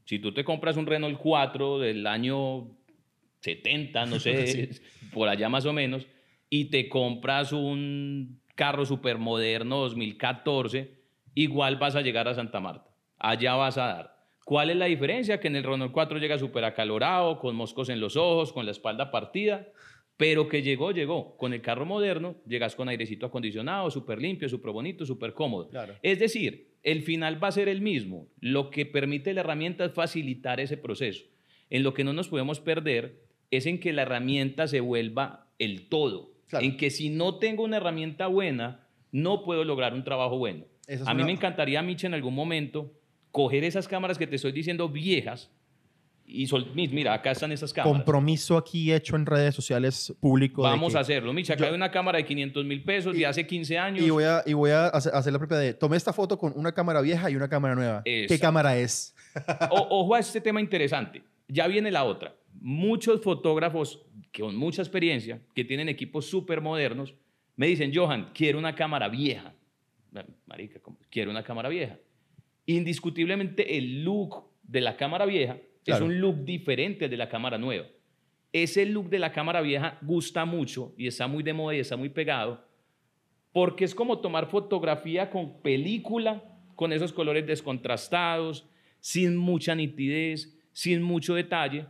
Si 0.04 0.20
tú 0.20 0.34
te 0.34 0.44
compras 0.44 0.76
un 0.76 0.86
Renault 0.86 1.18
4 1.18 1.80
del 1.80 2.06
año 2.08 2.76
70, 3.44 4.06
no 4.06 4.20
sé, 4.20 4.48
Sí. 4.48 4.82
por 5.14 5.30
allá 5.30 5.50
más 5.50 5.66
o 5.66 5.74
menos, 5.74 6.08
y 6.50 6.66
te 6.66 6.90
compras 6.90 7.52
un 7.52 8.42
carro 8.56 8.86
supermoderno 8.86 9.78
2014, 9.80 10.92
igual 11.36 11.78
vas 11.78 11.96
a 11.96 12.02
llegar 12.02 12.28
a 12.28 12.36
Santa 12.36 12.60
Marta. 12.60 12.90
Allá 13.18 13.56
vas 13.56 13.78
a 13.78 13.86
dar. 13.88 14.14
¿Cuál 14.46 14.70
es 14.70 14.76
la 14.76 14.86
diferencia? 14.86 15.40
Que 15.40 15.48
en 15.48 15.56
el 15.56 15.64
Renault 15.64 15.94
4 15.94 16.20
llega 16.20 16.38
súper 16.38 16.66
acalorado, 16.66 17.40
con 17.40 17.56
moscos 17.56 17.90
en 17.90 18.00
los 18.02 18.18
ojos, 18.18 18.52
con 18.52 18.66
la 18.66 18.72
espalda 18.72 19.10
partida, 19.10 19.68
pero 20.18 20.48
que 20.50 20.62
llegó, 20.62 20.92
llegó. 20.92 21.38
Con 21.38 21.54
el 21.54 21.62
carro 21.62 21.86
moderno 21.86 22.36
llegas 22.46 22.76
con 22.76 22.90
airecito 22.90 23.26
acondicionado, 23.26 23.90
súper 23.90 24.20
limpio, 24.22 24.50
súper 24.50 24.72
bonito, 24.74 25.06
súper 25.06 25.34
cómodo. 25.34 25.70
Claro. 25.70 25.96
Es 26.04 26.20
decir, 26.20 26.74
el 26.84 27.02
final 27.04 27.42
va 27.42 27.48
a 27.48 27.52
ser 27.54 27.70
el 27.70 27.82
mismo. 27.82 28.28
Lo 28.42 28.70
que 28.70 28.86
permite 28.86 29.34
la 29.34 29.40
herramienta 29.42 29.86
es 29.86 29.94
facilitar 29.94 30.60
ese 30.60 30.76
proceso. 30.78 31.24
En 31.70 31.82
lo 31.84 31.94
que 31.94 32.04
no 32.04 32.12
nos 32.14 32.28
podemos 32.28 32.60
perder 32.60 33.22
es 33.58 33.66
en 33.66 33.80
que 33.80 33.94
la 33.94 34.04
herramienta 34.04 34.68
se 34.68 34.80
vuelva 34.80 35.48
el 35.60 35.88
todo. 35.90 36.32
Claro. 36.48 36.66
En 36.66 36.78
que 36.78 36.90
si 36.90 37.10
no 37.10 37.36
tengo 37.40 37.64
una 37.64 37.78
herramienta 37.78 38.28
buena, 38.28 38.88
no 39.12 39.44
puedo 39.44 39.64
lograr 39.64 39.94
un 39.94 40.04
trabajo 40.04 40.38
bueno. 40.38 40.66
Es 40.88 41.02
a 41.02 41.14
mí 41.14 41.18
una- 41.22 41.26
me 41.28 41.32
encantaría, 41.32 41.82
Micha, 41.82 42.08
en 42.08 42.14
algún 42.14 42.36
momento, 42.36 42.92
coger 43.32 43.64
esas 43.64 43.88
cámaras 43.88 44.18
que 44.18 44.28
te 44.28 44.36
estoy 44.36 44.52
diciendo 44.52 44.90
viejas 44.90 45.50
y 46.26 46.48
sol- 46.48 46.72
mi- 46.74 46.88
mira, 46.88 47.14
acá 47.14 47.32
están 47.32 47.52
esas 47.52 47.74
cámaras. 47.74 47.98
Compromiso 47.98 48.58
aquí 48.58 48.94
hecho 48.94 49.16
en 49.16 49.26
redes 49.26 49.54
sociales 49.56 50.14
público. 50.20 50.64
de 50.64 50.70
Vamos 50.70 50.94
que- 50.94 50.98
a 50.98 51.02
hacerlo. 51.02 51.34
Micha, 51.34 51.54
acá 51.54 51.64
yo- 51.64 51.70
hay 51.70 51.76
una 51.76 51.92
cámara 51.92 52.18
de 52.18 52.26
500 52.26 52.64
mil 52.66 52.84
pesos 52.84 53.16
Y- 53.16 53.20
de 53.20 53.26
hace 53.26 53.46
15 53.48 53.78
años. 53.78 54.06
Y 54.06 54.10
voy 54.10 54.24
a, 54.24 54.42
y 54.46 54.54
voy 54.54 54.72
a 54.72 54.88
hacer, 54.88 55.14
hacer 55.16 55.34
la 55.34 55.40
propia 55.40 55.58
de. 55.58 55.74
Tomé 55.74 55.98
esta 55.98 56.14
foto 56.14 56.38
con 56.38 56.54
una 56.56 56.72
cámara 56.74 57.02
vieja 57.02 57.30
y 57.30 57.36
una 57.36 57.50
cámara 57.50 57.76
nueva. 57.76 58.02
¿Qué 58.04 58.38
cámara 58.40 58.78
es? 58.78 59.16
O- 59.72 59.88
ojo 60.02 60.16
a 60.16 60.20
este 60.20 60.40
tema 60.42 60.62
interesante. 60.62 61.24
Ya 61.48 61.68
viene 61.68 61.92
la 61.92 62.04
otra. 62.04 62.36
Muchos 62.66 63.22
fotógrafos 63.22 64.06
con 64.38 64.56
mucha 64.56 64.82
experiencia, 64.82 65.42
que 65.54 65.66
tienen 65.66 65.90
equipos 65.90 66.28
súper 66.28 66.62
modernos, 66.62 67.14
me 67.58 67.68
dicen, 67.68 67.92
Johan, 67.94 68.32
quiero 68.34 68.58
una 68.58 68.74
cámara 68.74 69.10
vieja. 69.10 69.54
Marica, 70.46 70.80
quiero 71.10 71.30
una 71.30 71.44
cámara 71.44 71.68
vieja. 71.68 72.00
Indiscutiblemente 72.66 73.78
el 73.78 74.06
look 74.06 74.46
de 74.64 74.80
la 74.80 74.96
cámara 74.96 75.26
vieja 75.26 75.58
Claro. 75.84 76.06
es 76.06 76.10
un 76.10 76.22
look 76.22 76.46
diferente 76.46 77.06
al 77.06 77.12
de 77.12 77.18
la 77.18 77.28
cámara 77.28 77.58
nueva. 77.58 77.86
ese 78.54 78.86
look 78.86 79.10
de 79.10 79.20
la 79.20 79.34
cámara 79.34 79.60
vieja 79.62 79.98
gusta 80.02 80.46
mucho 80.46 80.94
y 80.98 81.08
está 81.08 81.28
muy 81.28 81.44
de 81.44 81.52
moda 81.52 81.76
y 81.76 81.80
está 81.80 81.98
muy 81.98 82.08
pegado, 82.08 82.66
porque 83.52 83.84
es 83.84 83.94
como 83.94 84.20
tomar 84.20 84.48
fotografía 84.48 85.30
con 85.30 85.62
película, 85.62 86.42
con 86.76 86.94
esos 86.94 87.12
colores 87.12 87.46
descontrastados, 87.46 88.66
sin 89.00 89.36
mucha 89.36 89.76
nitidez, 89.76 90.58
sin 90.72 91.02
mucho 91.02 91.36
detalle, 91.36 91.88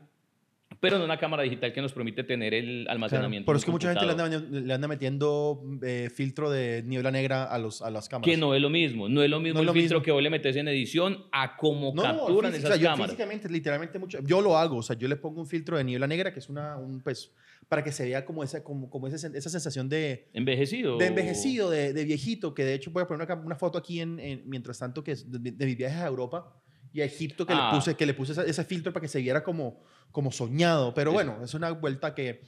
pero 0.84 0.98
en 0.98 1.02
una 1.02 1.18
cámara 1.18 1.44
digital 1.44 1.72
que 1.72 1.82
nos 1.82 1.94
permite 1.94 2.26
tener 2.26 2.54
el 2.54 2.86
almacenamiento. 2.90 3.46
Pero 3.46 3.58
es 3.58 3.64
que 3.64 3.72
mucha 3.72 3.94
gente 3.94 4.06
le 4.06 4.74
anda, 4.74 4.90
metiendo 4.90 5.64
eh, 5.82 6.10
filtro 6.14 6.52
de 6.52 6.84
niebla 6.86 7.10
negra 7.10 7.46
a, 7.46 7.58
los, 7.58 7.82
a 7.82 7.90
las 7.90 8.10
cámaras. 8.10 8.30
Que 8.30 8.36
no 8.36 8.54
es 8.54 8.62
lo 8.62 8.70
mismo. 8.70 9.08
No 9.08 9.24
es 9.24 9.30
lo 9.30 9.40
mismo 9.40 9.62
el 9.62 9.70
filtro 9.70 10.02
que 10.02 10.12
vos 10.12 10.22
le 10.22 10.30
metes 10.30 10.58
en 10.58 10.68
edición 10.68 11.24
a 11.32 11.56
cómo 11.56 11.96
capturan 11.96 12.54
esas 12.54 12.72
o 12.72 12.74
sea, 12.74 12.84
cámaras. 12.84 13.12
físicamente, 13.12 13.48
literalmente, 13.48 13.98
mucho, 13.98 14.20
yo 14.26 14.42
lo 14.42 14.58
hago. 14.58 14.76
O 14.76 14.84
sea, 14.84 14.98
yo 14.98 15.08
le 15.08 15.16
pongo 15.16 15.40
un 15.40 15.48
filtro 15.48 15.78
de 15.78 15.86
niebla 15.86 16.06
negra 16.06 16.34
que 16.34 16.40
es 16.40 16.50
una, 16.50 16.76
un, 16.76 17.00
pues, 17.00 17.32
para 17.70 17.82
que 17.82 17.94
se 17.94 18.04
vea 18.04 18.26
como 18.26 18.44
esa, 18.44 18.62
como, 18.62 18.90
como 18.90 19.08
esa, 19.08 19.16
esa 19.30 19.50
sensación 19.50 19.88
de... 19.88 20.28
Envejecido. 20.34 20.98
De 20.98 21.06
envejecido, 21.06 21.70
de, 21.70 21.94
de 21.94 22.04
viejito, 22.04 22.54
que 22.54 22.66
de 22.66 22.74
hecho 22.74 22.92
voy 22.92 23.04
a 23.04 23.08
poner 23.08 23.26
una, 23.26 23.36
una 23.42 23.56
foto 23.56 23.78
aquí 23.78 24.02
en, 24.02 24.20
mientras 24.48 24.80
tanto 24.80 25.02
que 25.02 25.14
es 25.14 25.32
de, 25.32 25.40
de 25.50 25.66
mis 25.66 25.78
viajes 25.78 26.02
a 26.02 26.08
Europa 26.08 26.62
y 26.94 27.02
a 27.02 27.06
Egipto 27.06 27.46
que 27.46 27.54
le 27.56 27.60
ah. 27.62 27.72
puse, 27.74 27.96
que 27.96 28.06
le 28.06 28.14
puse 28.14 28.34
ese, 28.48 28.64
filtro 28.64 28.94
para 28.94 29.02
que 29.02 29.08
se 29.08 29.20
viera 29.20 29.44
como, 29.44 29.82
como 30.12 30.32
soñado. 30.32 30.94
Pero 30.94 31.12
bueno, 31.12 31.40
es 31.44 31.56
una 31.56 31.72
vuelta 31.72 32.14
que, 32.14 32.42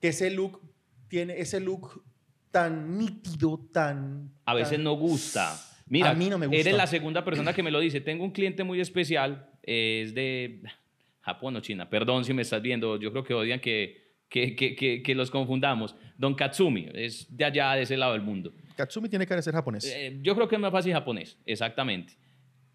que 0.00 0.08
ese 0.08 0.30
look 0.30 0.60
tiene 1.08 1.40
ese 1.40 1.58
look 1.58 2.04
tan 2.50 2.98
nítido, 2.98 3.66
tan... 3.72 4.30
A 4.44 4.54
veces 4.54 4.78
no 4.78 4.92
gusta. 4.92 5.58
Mira, 5.86 6.10
a 6.10 6.14
mí 6.14 6.28
no 6.28 6.36
me 6.36 6.46
gusta. 6.46 6.60
Eres 6.60 6.76
la 6.76 6.86
segunda 6.86 7.24
persona 7.24 7.54
que 7.54 7.62
me 7.62 7.70
lo 7.70 7.80
dice. 7.80 8.02
Tengo 8.02 8.24
un 8.24 8.30
cliente 8.30 8.62
muy 8.62 8.78
especial, 8.80 9.50
es 9.62 10.14
de 10.14 10.60
Japón 11.22 11.56
o 11.56 11.60
China. 11.60 11.88
Perdón 11.88 12.26
si 12.26 12.34
me 12.34 12.42
estás 12.42 12.60
viendo, 12.60 12.98
yo 12.98 13.10
creo 13.10 13.24
que 13.24 13.32
odian 13.32 13.58
que, 13.58 14.18
que, 14.28 14.54
que, 14.54 15.02
que, 15.02 15.14
los 15.14 15.30
confundamos. 15.30 15.96
Don 16.18 16.34
Katsumi, 16.34 16.88
es 16.92 17.26
de 17.34 17.44
allá, 17.44 17.72
de 17.72 17.82
ese 17.82 17.96
lado 17.96 18.12
del 18.12 18.22
mundo. 18.22 18.52
Katsumi 18.76 19.08
tiene 19.08 19.26
que 19.26 19.40
ser 19.40 19.54
japonés. 19.54 19.86
Eh, 19.86 20.18
yo 20.20 20.34
creo 20.34 20.46
que 20.46 20.56
es 20.56 20.60
más 20.60 20.72
fácil 20.72 20.92
japonés, 20.92 21.38
exactamente. 21.46 22.18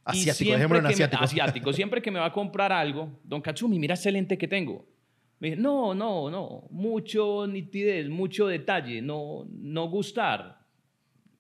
Asiático, 0.06 0.54
ejemplo 0.54 0.80
en 0.80 0.86
asiático. 0.86 1.24
asiático. 1.24 1.74
Siempre 1.74 2.02
que 2.02 2.12
me 2.12 2.20
va 2.20 2.26
a 2.26 2.32
comprar 2.32 2.72
algo, 2.72 3.20
don 3.24 3.42
Katsumi, 3.42 3.80
mira 3.80 3.94
ese 3.94 4.12
lente 4.12 4.38
que 4.38 4.48
tengo. 4.48 4.86
Me 5.40 5.50
dice, 5.50 5.62
no, 5.62 5.94
no, 5.94 6.30
no, 6.30 6.68
mucho 6.72 7.48
nitidez, 7.48 8.10
mucho 8.10 8.48
detalle, 8.48 9.02
no, 9.02 9.46
no 9.50 9.90
gustar. 9.90 10.60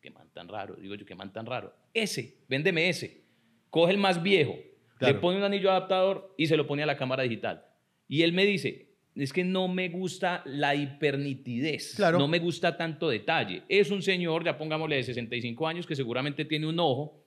Qué 0.02 0.12
man 0.12 0.30
tan 0.34 0.48
raro, 0.48 0.76
digo 0.76 0.96
yo, 0.96 1.06
qué 1.06 1.16
man 1.16 1.32
tan 1.32 1.46
raro. 1.46 1.74
Ese, 1.94 2.38
véndeme 2.48 2.90
ese. 2.90 3.24
Coge 3.70 3.92
el 3.92 3.98
más 3.98 4.22
viejo, 4.22 4.56
le 5.00 5.14
pone 5.16 5.38
un 5.38 5.44
anillo 5.44 5.72
adaptador 5.72 6.34
y 6.38 6.48
se 6.48 6.58
lo 6.58 6.68
pone 6.68 6.84
a 6.84 6.86
la 6.86 6.98
cámara 6.98 7.24
digital. 7.24 7.66
Y 8.08 8.22
él 8.22 8.34
me 8.34 8.46
dice, 8.46 8.94
es 9.16 9.34
que 9.34 9.44
no 9.44 9.68
me 9.68 9.90
gusta 9.90 10.42
la 10.46 10.76
hipernitidez, 10.76 11.96
claro. 11.96 12.20
no 12.20 12.28
me 12.28 12.40
gusta 12.40 12.78
tanto 12.78 13.10
detalle. 13.10 13.64
Es 13.68 13.92
un 13.92 14.02
señor, 14.02 14.44
ya 14.44 14.58
pongámosle 14.58 14.98
de 14.98 15.04
65 15.04 15.68
años, 15.68 15.88
que 15.88 15.96
seguramente 15.96 16.46
tiene 16.46 16.68
un 16.68 16.80
ojo 16.80 17.23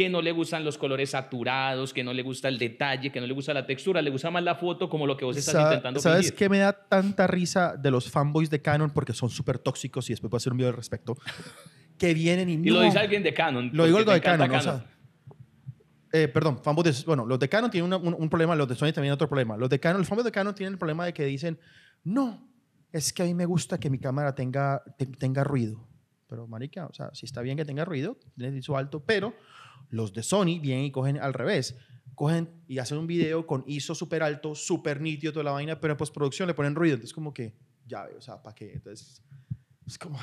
que 0.00 0.08
no 0.08 0.22
le 0.22 0.32
gustan 0.32 0.64
los 0.64 0.78
colores 0.78 1.10
saturados, 1.10 1.92
que 1.92 2.02
no 2.02 2.14
le 2.14 2.22
gusta 2.22 2.48
el 2.48 2.58
detalle, 2.58 3.12
que 3.12 3.20
no 3.20 3.26
le 3.26 3.34
gusta 3.34 3.52
la 3.52 3.66
textura, 3.66 4.00
le 4.00 4.08
gusta 4.08 4.30
más 4.30 4.42
la 4.42 4.54
foto 4.54 4.88
como 4.88 5.06
lo 5.06 5.14
que 5.14 5.26
vos 5.26 5.36
estás 5.36 5.62
intentando 5.62 6.00
¿Sabes 6.00 6.32
qué 6.32 6.48
me 6.48 6.56
da 6.56 6.72
tanta 6.72 7.26
risa 7.26 7.76
de 7.76 7.90
los 7.90 8.10
fanboys 8.10 8.48
de 8.48 8.62
Canon? 8.62 8.88
Porque 8.92 9.12
son 9.12 9.28
súper 9.28 9.58
tóxicos 9.58 10.08
y 10.08 10.14
después 10.14 10.30
voy 10.30 10.36
a 10.36 10.38
hacer 10.38 10.52
un 10.52 10.56
video 10.56 10.70
al 10.70 10.76
respecto. 10.76 11.18
que 11.98 12.14
vienen 12.14 12.48
y, 12.48 12.54
y 12.54 12.70
lo 12.70 12.80
dice 12.80 12.98
alguien 12.98 13.22
de 13.22 13.34
Canon. 13.34 13.72
Lo 13.74 13.84
digo 13.84 13.98
algo 13.98 14.12
de 14.12 14.22
Canon, 14.22 14.50
O 14.50 14.60
sea, 14.62 14.86
eh, 16.14 16.28
perdón, 16.28 16.62
fanboys 16.64 16.98
de, 17.00 17.04
bueno, 17.04 17.26
los 17.26 17.38
de 17.38 17.50
Canon 17.50 17.70
tienen 17.70 17.92
un, 17.92 18.28
problema, 18.30 18.54
los 18.54 18.68
de 18.68 18.76
Sony 18.76 18.92
también 18.94 19.12
otro 19.12 19.28
problema. 19.28 19.58
Los 19.58 19.68
de 19.68 19.78
Canon, 19.80 19.98
los 19.98 20.08
fanboys 20.08 20.24
de 20.24 20.32
Canon 20.32 20.54
tienen 20.54 20.72
el 20.72 20.78
problema 20.78 21.04
de 21.04 21.12
que 21.12 21.26
dicen, 21.26 21.58
no, 22.04 22.50
es 22.90 23.12
que 23.12 23.22
a 23.22 23.26
mí 23.26 23.34
me 23.34 23.44
gusta 23.44 23.78
que 23.78 23.90
mi 23.90 23.98
cámara 23.98 24.34
tenga, 24.34 24.82
tenga 25.18 25.44
ruido. 25.44 25.86
Pero, 26.26 26.46
marica, 26.46 26.86
o 26.86 26.94
sea, 26.94 27.10
si 27.12 27.26
está 27.26 27.42
bien 27.42 27.58
que 27.58 27.66
tenga 27.66 27.84
ruido, 27.84 28.16
tiene 28.38 28.62
su 28.62 28.74
alto, 28.78 29.04
pero 29.04 29.34
los 29.90 30.12
de 30.12 30.22
Sony 30.22 30.58
vienen 30.60 30.84
y 30.86 30.90
cogen 30.90 31.18
al 31.18 31.34
revés. 31.34 31.76
Cogen 32.14 32.50
y 32.66 32.78
hacen 32.78 32.98
un 32.98 33.06
video 33.06 33.46
con 33.46 33.64
ISO 33.66 33.94
súper 33.94 34.22
alto, 34.22 34.54
súper 34.54 35.00
nítido, 35.00 35.32
toda 35.32 35.44
la 35.44 35.52
vaina, 35.52 35.80
pero 35.80 35.92
en 35.92 35.98
postproducción 35.98 36.46
le 36.46 36.54
ponen 36.54 36.74
ruido. 36.74 36.94
Entonces, 36.94 37.14
como 37.14 37.32
que, 37.32 37.54
ya 37.86 38.06
o 38.16 38.20
sea, 38.20 38.42
¿para 38.42 38.54
qué? 38.54 38.72
Entonces, 38.72 39.22
es 39.86 39.98
como... 39.98 40.18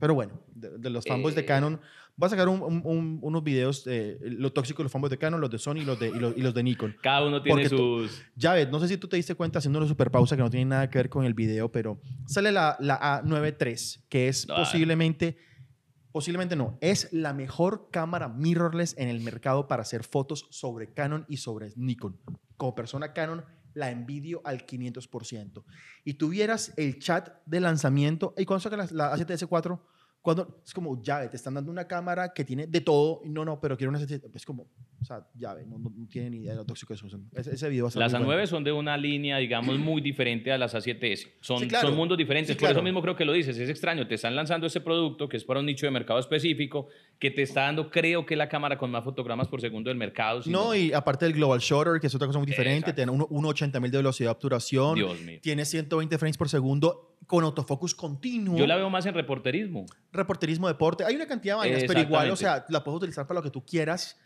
Pero 0.00 0.14
bueno, 0.14 0.40
de, 0.54 0.88
los 0.88 1.04
fanboys 1.04 1.34
de 1.34 1.42
eh. 1.42 1.44
Canon, 1.44 1.78
voy 2.16 2.26
a 2.26 2.30
sacar 2.30 2.48
unos 2.48 3.44
videos 3.44 3.84
de 3.84 4.18
lo 4.22 4.50
tóxico 4.50 4.78
de 4.78 4.84
los 4.84 4.92
fanboys 4.92 5.10
de 5.10 5.18
Canon, 5.18 5.38
los 5.38 5.50
de 5.50 5.58
Sony 5.58 5.76
y 5.76 5.84
los 5.84 6.00
de, 6.00 6.08
y 6.08 6.40
los, 6.40 6.54
de 6.54 6.62
Nikon. 6.62 6.96
Cada 7.02 7.26
uno 7.26 7.42
tiene 7.42 7.68
sus... 7.68 8.22
ya 8.34 8.54
ves, 8.54 8.70
no 8.70 8.80
sé 8.80 8.88
si 8.88 8.96
tú 8.96 9.08
te 9.08 9.16
diste 9.16 9.34
cuenta 9.34 9.58
haciendo 9.58 9.78
una 9.78 9.86
super 9.86 10.10
pausa 10.10 10.36
que 10.36 10.42
no 10.42 10.48
tiene 10.48 10.64
nada 10.64 10.88
que 10.88 10.96
ver 10.96 11.10
con 11.10 11.26
el 11.26 11.34
video, 11.34 11.70
pero 11.70 12.00
sale 12.26 12.50
la, 12.50 12.78
la 12.80 13.22
A93, 13.22 14.04
que 14.08 14.28
es 14.28 14.46
posiblemente 14.46 15.36
Posiblemente 16.12 16.56
no. 16.56 16.76
Es 16.80 17.12
la 17.12 17.32
mejor 17.32 17.88
cámara 17.90 18.28
mirrorless 18.28 18.96
en 18.98 19.08
el 19.08 19.20
mercado 19.20 19.68
para 19.68 19.82
hacer 19.82 20.04
fotos 20.04 20.46
sobre 20.50 20.92
Canon 20.92 21.24
y 21.28 21.36
sobre 21.36 21.72
Nikon. 21.76 22.18
Como 22.56 22.74
persona 22.74 23.12
Canon, 23.12 23.44
la 23.74 23.90
envidio 23.90 24.40
al 24.44 24.66
500%. 24.66 25.64
Y 26.04 26.14
tuvieras 26.14 26.72
el 26.76 26.98
chat 26.98 27.30
de 27.46 27.60
lanzamiento, 27.60 28.34
¿y 28.36 28.44
cuando 28.44 28.60
saca 28.60 28.76
la, 28.76 28.88
la 28.90 29.16
A7S4? 29.16 29.80
Cuando 30.22 30.60
es 30.64 30.74
como 30.74 31.00
llave, 31.00 31.28
te 31.28 31.36
están 31.36 31.54
dando 31.54 31.70
una 31.70 31.86
cámara 31.86 32.34
que 32.34 32.44
tiene 32.44 32.66
de 32.66 32.80
todo, 32.80 33.22
no, 33.24 33.44
no, 33.44 33.58
pero 33.60 33.76
quiero 33.76 33.90
una 33.90 34.00
es 34.00 34.44
como, 34.44 34.66
o 35.00 35.04
sea, 35.04 35.26
llave, 35.34 35.64
no, 35.66 35.78
no, 35.78 35.90
tienen 36.08 36.32
ni 36.32 36.38
idea 36.38 36.52
de 36.52 36.58
lo 36.58 36.64
tóxico 36.64 36.92
que 36.92 36.98
son. 36.98 37.28
Ese, 37.34 37.54
ese 37.54 37.68
video 37.68 37.88
Las 37.94 38.12
A9 38.12 38.46
son 38.46 38.64
de 38.64 38.72
una 38.72 38.96
línea, 38.96 39.38
digamos, 39.38 39.78
muy 39.78 40.02
diferente 40.02 40.52
a 40.52 40.58
las 40.58 40.74
A7S. 40.74 41.32
Son, 41.40 41.70
son 41.70 41.96
mundos 41.96 42.18
diferentes, 42.18 42.56
por 42.56 42.70
eso 42.70 42.82
mismo 42.82 43.00
creo 43.00 43.16
que 43.16 43.24
lo 43.24 43.32
dices, 43.32 43.56
es 43.58 43.68
extraño, 43.70 44.06
te 44.06 44.16
están 44.16 44.36
lanzando 44.36 44.66
ese 44.66 44.80
producto 44.80 45.28
que 45.28 45.36
es 45.36 45.44
para 45.44 45.60
un 45.60 45.66
nicho 45.66 45.86
de 45.86 45.92
mercado 45.92 46.18
específico, 46.18 46.88
que 47.18 47.30
te 47.30 47.42
está 47.42 47.62
dando, 47.62 47.90
creo 47.90 48.26
que 48.26 48.36
la 48.36 48.48
cámara 48.48 48.76
con 48.76 48.90
más 48.90 49.04
fotogramas 49.04 49.48
por 49.48 49.60
segundo 49.60 49.88
del 49.88 49.96
mercado. 49.96 50.42
No, 50.46 50.74
y 50.74 50.92
aparte 50.92 51.24
del 51.24 51.34
Global 51.34 51.60
Shutter, 51.60 52.00
que 52.00 52.06
es 52.06 52.14
otra 52.14 52.26
cosa 52.26 52.38
muy 52.38 52.46
diferente, 52.46 52.92
tiene 52.92 53.12
1.80 53.12 53.80
mil 53.80 53.90
de 53.90 53.98
velocidad 53.98 54.28
de 54.28 54.32
obturación, 54.32 54.98
tiene 55.40 55.64
120 55.64 56.18
frames 56.18 56.36
por 56.36 56.48
segundo 56.48 57.16
con 57.26 57.44
autofocus 57.44 57.94
continuo. 57.94 58.56
Yo 58.56 58.66
la 58.66 58.76
veo 58.76 58.90
más 58.90 59.06
en 59.06 59.14
reporterismo. 59.14 59.86
Reporterismo, 60.12 60.68
deporte. 60.68 61.04
Hay 61.04 61.14
una 61.14 61.26
cantidad 61.26 61.54
de 61.54 61.58
vainas, 61.58 61.84
pero 61.86 62.00
igual, 62.00 62.30
o 62.30 62.36
sea, 62.36 62.64
la 62.68 62.82
puedes 62.82 62.98
utilizar 62.98 63.26
para 63.26 63.40
lo 63.40 63.44
que 63.44 63.50
tú 63.50 63.64
quieras, 63.64 64.18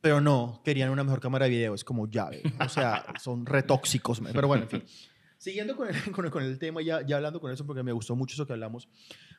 pero 0.00 0.20
no, 0.20 0.60
querían 0.64 0.90
una 0.90 1.04
mejor 1.04 1.20
cámara 1.20 1.46
de 1.46 1.50
video. 1.50 1.74
Es 1.74 1.84
como 1.84 2.08
llave. 2.08 2.42
O 2.64 2.68
sea, 2.68 3.04
son 3.20 3.46
retóxicos. 3.46 4.20
Pero 4.32 4.48
bueno, 4.48 4.64
en 4.64 4.70
fin. 4.70 4.84
Siguiendo 5.38 5.76
con 5.76 5.88
el, 5.88 6.30
con, 6.30 6.42
el 6.42 6.58
tema, 6.58 6.80
ya, 6.82 7.02
ya 7.06 7.16
hablando 7.16 7.40
con 7.40 7.52
eso, 7.52 7.66
porque 7.66 7.82
me 7.82 7.92
gustó 7.92 8.16
mucho 8.16 8.34
eso 8.34 8.46
que 8.46 8.54
hablamos, 8.54 8.88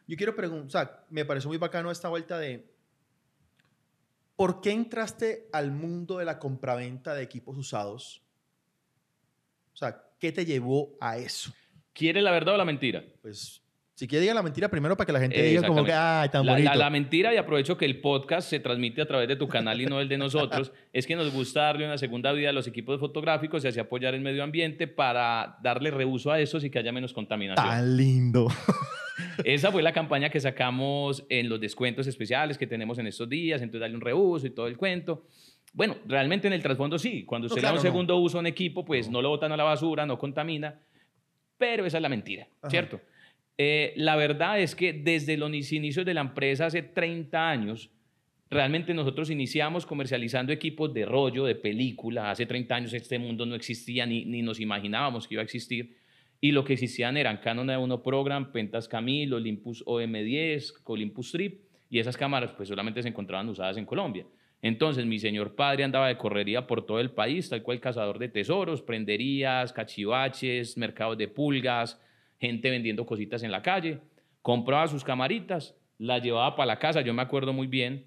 yo 0.08 0.16
quiero 0.16 0.36
preguntar, 0.36 0.68
o 0.68 0.70
sea, 0.70 1.06
me 1.10 1.26
pareció 1.26 1.50
muy 1.50 1.58
bacano 1.58 1.90
esta 1.90 2.08
vuelta 2.08 2.38
de, 2.38 2.72
¿por 4.36 4.62
qué 4.62 4.72
entraste 4.72 5.50
al 5.52 5.72
mundo 5.72 6.20
de 6.20 6.26
la 6.26 6.38
compraventa 6.38 7.16
de 7.16 7.24
equipos 7.24 7.58
usados? 7.58 8.22
O 9.74 9.76
sea, 9.76 10.04
¿qué 10.20 10.32
te 10.32 10.46
llevó 10.46 10.96
a 11.02 11.18
eso? 11.18 11.52
¿Quiere 11.94 12.22
la 12.22 12.32
verdad 12.32 12.54
o 12.54 12.58
la 12.58 12.66
mentira? 12.66 13.04
Pues 13.22 13.64
si 13.98 14.08
quiere 14.08 14.22
diga 14.22 14.36
la 14.36 14.44
mentira 14.44 14.70
primero 14.70 14.96
para 14.96 15.08
que 15.08 15.12
la 15.12 15.20
gente 15.20 15.42
diga 15.42 15.66
como 15.66 15.84
que, 15.84 15.92
ay, 15.92 16.30
tan 16.30 16.46
bonito. 16.46 16.72
La, 16.75 16.89
mentira, 16.92 17.34
y 17.34 17.38
aprovecho 17.38 17.80
que 17.80 17.86
el 17.86 18.00
podcast 18.00 18.48
se 18.48 18.60
transmite 18.60 19.01
a 19.01 19.08
través 19.08 19.27
de 19.27 19.36
tu 19.36 19.48
canal 19.48 19.82
y 19.82 19.88
no 19.88 20.00
el 20.00 20.08
de 20.08 20.20
nosotros, 20.20 20.72
es 20.94 21.08
que 21.08 21.16
nos 21.16 21.34
gusta 21.34 21.62
darle 21.62 21.86
una 21.86 21.98
segunda 21.98 22.32
vida 22.32 22.51
a 22.51 22.54
los 22.54 22.68
equipos 22.68 23.00
fotográficos 23.00 23.66
y 23.66 23.70
así 23.70 23.80
apoyar 23.80 24.13
el 24.13 24.22
medio 24.22 24.44
ambiente 24.44 24.86
para 24.88 25.58
darle 25.63 25.89
reuso 25.89 26.32
a 26.32 26.39
esos 26.39 26.63
y 26.63 26.70
que 26.70 26.77
haya 26.77 26.92
menos 26.92 27.12
contaminación. 27.12 27.68
Tan 27.68 27.98
lindo. 27.98 28.48
Esa 29.44 29.72
fue 29.72 29.82
la 29.82 29.94
campaña 29.94 30.30
que 30.30 30.39
sacamos 30.39 31.25
en 31.27 31.50
los 31.50 31.60
descuentos 31.60 32.06
especiales 32.06 32.60
que 32.60 32.68
tenemos 32.68 33.00
en 33.00 33.08
estos 33.08 33.27
días, 33.27 33.63
entonces 33.63 33.82
darle 33.82 33.96
un 33.96 34.01
reuso 34.01 34.46
y 34.46 34.51
todo 34.51 34.68
el 34.68 34.77
cuento. 34.77 35.25
Bueno, 35.74 35.96
realmente 36.06 36.46
en 36.46 36.54
el 36.54 36.62
trasfondo 36.62 37.00
sí, 37.00 37.25
cuando 37.25 37.50
se 37.50 37.62
da 37.62 37.74
un 37.74 37.80
segundo 37.80 38.16
uso 38.18 38.38
a 38.38 38.42
un 38.42 38.48
equipo, 38.48 38.86
pues 38.86 39.10
no 39.10 39.24
lo 39.24 39.30
botan 39.30 39.51
a 39.54 39.58
la 39.58 39.63
basura, 39.63 40.06
no 40.06 40.20
contamina, 40.20 40.82
pero 41.58 41.84
esa 41.84 41.98
es 41.98 42.04
la 42.04 42.10
mentira, 42.10 42.48
¿cierto? 42.70 43.01
Eh, 43.58 43.94
la 43.96 44.16
verdad 44.16 44.60
es 44.60 44.76
que 44.76 44.94
desde 44.94 45.36
los 45.36 45.52
inicios 45.72 46.06
de 46.06 46.14
la 46.14 46.22
empresa, 46.22 46.68
hace 46.68 46.84
30 46.84 47.50
años, 47.50 47.90
realmente 48.50 48.94
nosotros 48.94 49.30
iniciamos 49.30 49.86
comercializando 49.86 50.54
equipos 50.54 50.94
de 50.94 51.06
rollo, 51.06 51.46
de 51.46 51.56
película. 51.56 52.30
Hace 52.30 52.46
30 52.46 52.76
años 52.76 52.94
este 52.94 53.18
mundo 53.18 53.46
no 53.46 53.56
existía 53.56 54.06
ni, 54.06 54.26
ni 54.26 54.42
nos 54.42 54.60
imaginábamos 54.60 55.28
que 55.28 55.36
iba 55.36 55.42
a 55.42 55.46
existir. 55.46 55.98
Y 56.40 56.52
lo 56.52 56.64
que 56.64 56.74
existían 56.74 57.18
eran 57.18 57.38
Canon 57.38 57.68
E1 57.68 58.04
Program, 58.04 58.52
Pentas 58.52 58.88
Camille, 58.88 59.34
Olympus 59.34 59.84
OM10, 59.86 60.82
Olympus 60.84 61.32
Trip, 61.32 61.62
y 61.90 62.00
esas 62.00 62.16
cámaras 62.16 62.52
pues 62.52 62.70
solamente 62.70 63.02
se 63.02 63.08
encontraban 63.10 63.50
usadas 63.50 63.78
en 63.78 63.86
Colombia. 63.86 64.26
Entonces 64.62 65.06
mi 65.06 65.18
señor 65.20 65.56
padre 65.56 65.84
andaba 65.84 66.08
de 66.08 66.18
correría 66.18 66.68
por 66.68 66.86
todo 66.86 67.00
el 67.00 67.12
país, 67.12 67.50
tal 67.50 67.64
cual 67.64 67.80
cazador 67.80 68.20
de 68.20 68.30
tesoros, 68.30 68.82
prenderías, 68.82 69.74
cachivaches, 69.74 70.78
mercados 70.78 71.18
de 71.18 71.28
pulgas, 71.28 72.00
gente 72.39 72.70
vendiendo 72.70 73.06
cositas 73.06 73.44
en 73.44 73.51
la 73.51 73.62
calle. 73.62 74.00
Compraba 74.41 74.88
sus 74.88 75.03
camaritas, 75.03 75.75
las 75.98 76.22
llevaba 76.22 76.56
para 76.56 76.67
la 76.67 76.79
casa, 76.79 77.01
yo 77.01 77.13
me 77.13 77.22
acuerdo 77.22 77.53
muy 77.53 77.67
bien, 77.67 78.06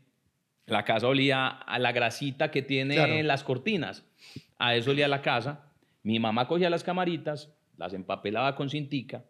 la 0.67 0.85
casa 0.85 1.09
olía 1.09 1.49
a 1.49 1.79
la 1.79 1.93
grasita 1.93 2.51
que 2.51 2.63
tiene 2.63 3.23
las 3.23 3.43
cortinas, 3.43 4.07
a 4.59 4.77
eso 4.77 4.93
olía 4.93 5.09
la 5.09 5.23
casa. 5.23 5.67
Mi 6.03 6.19
mamá 6.19 6.47
cogía 6.47 6.71
las 6.71 6.85
camaritas, 6.85 7.53
las 7.77 7.93
empapelaba 7.93 8.55
con 8.55 8.71
cintica, 8.71 9.25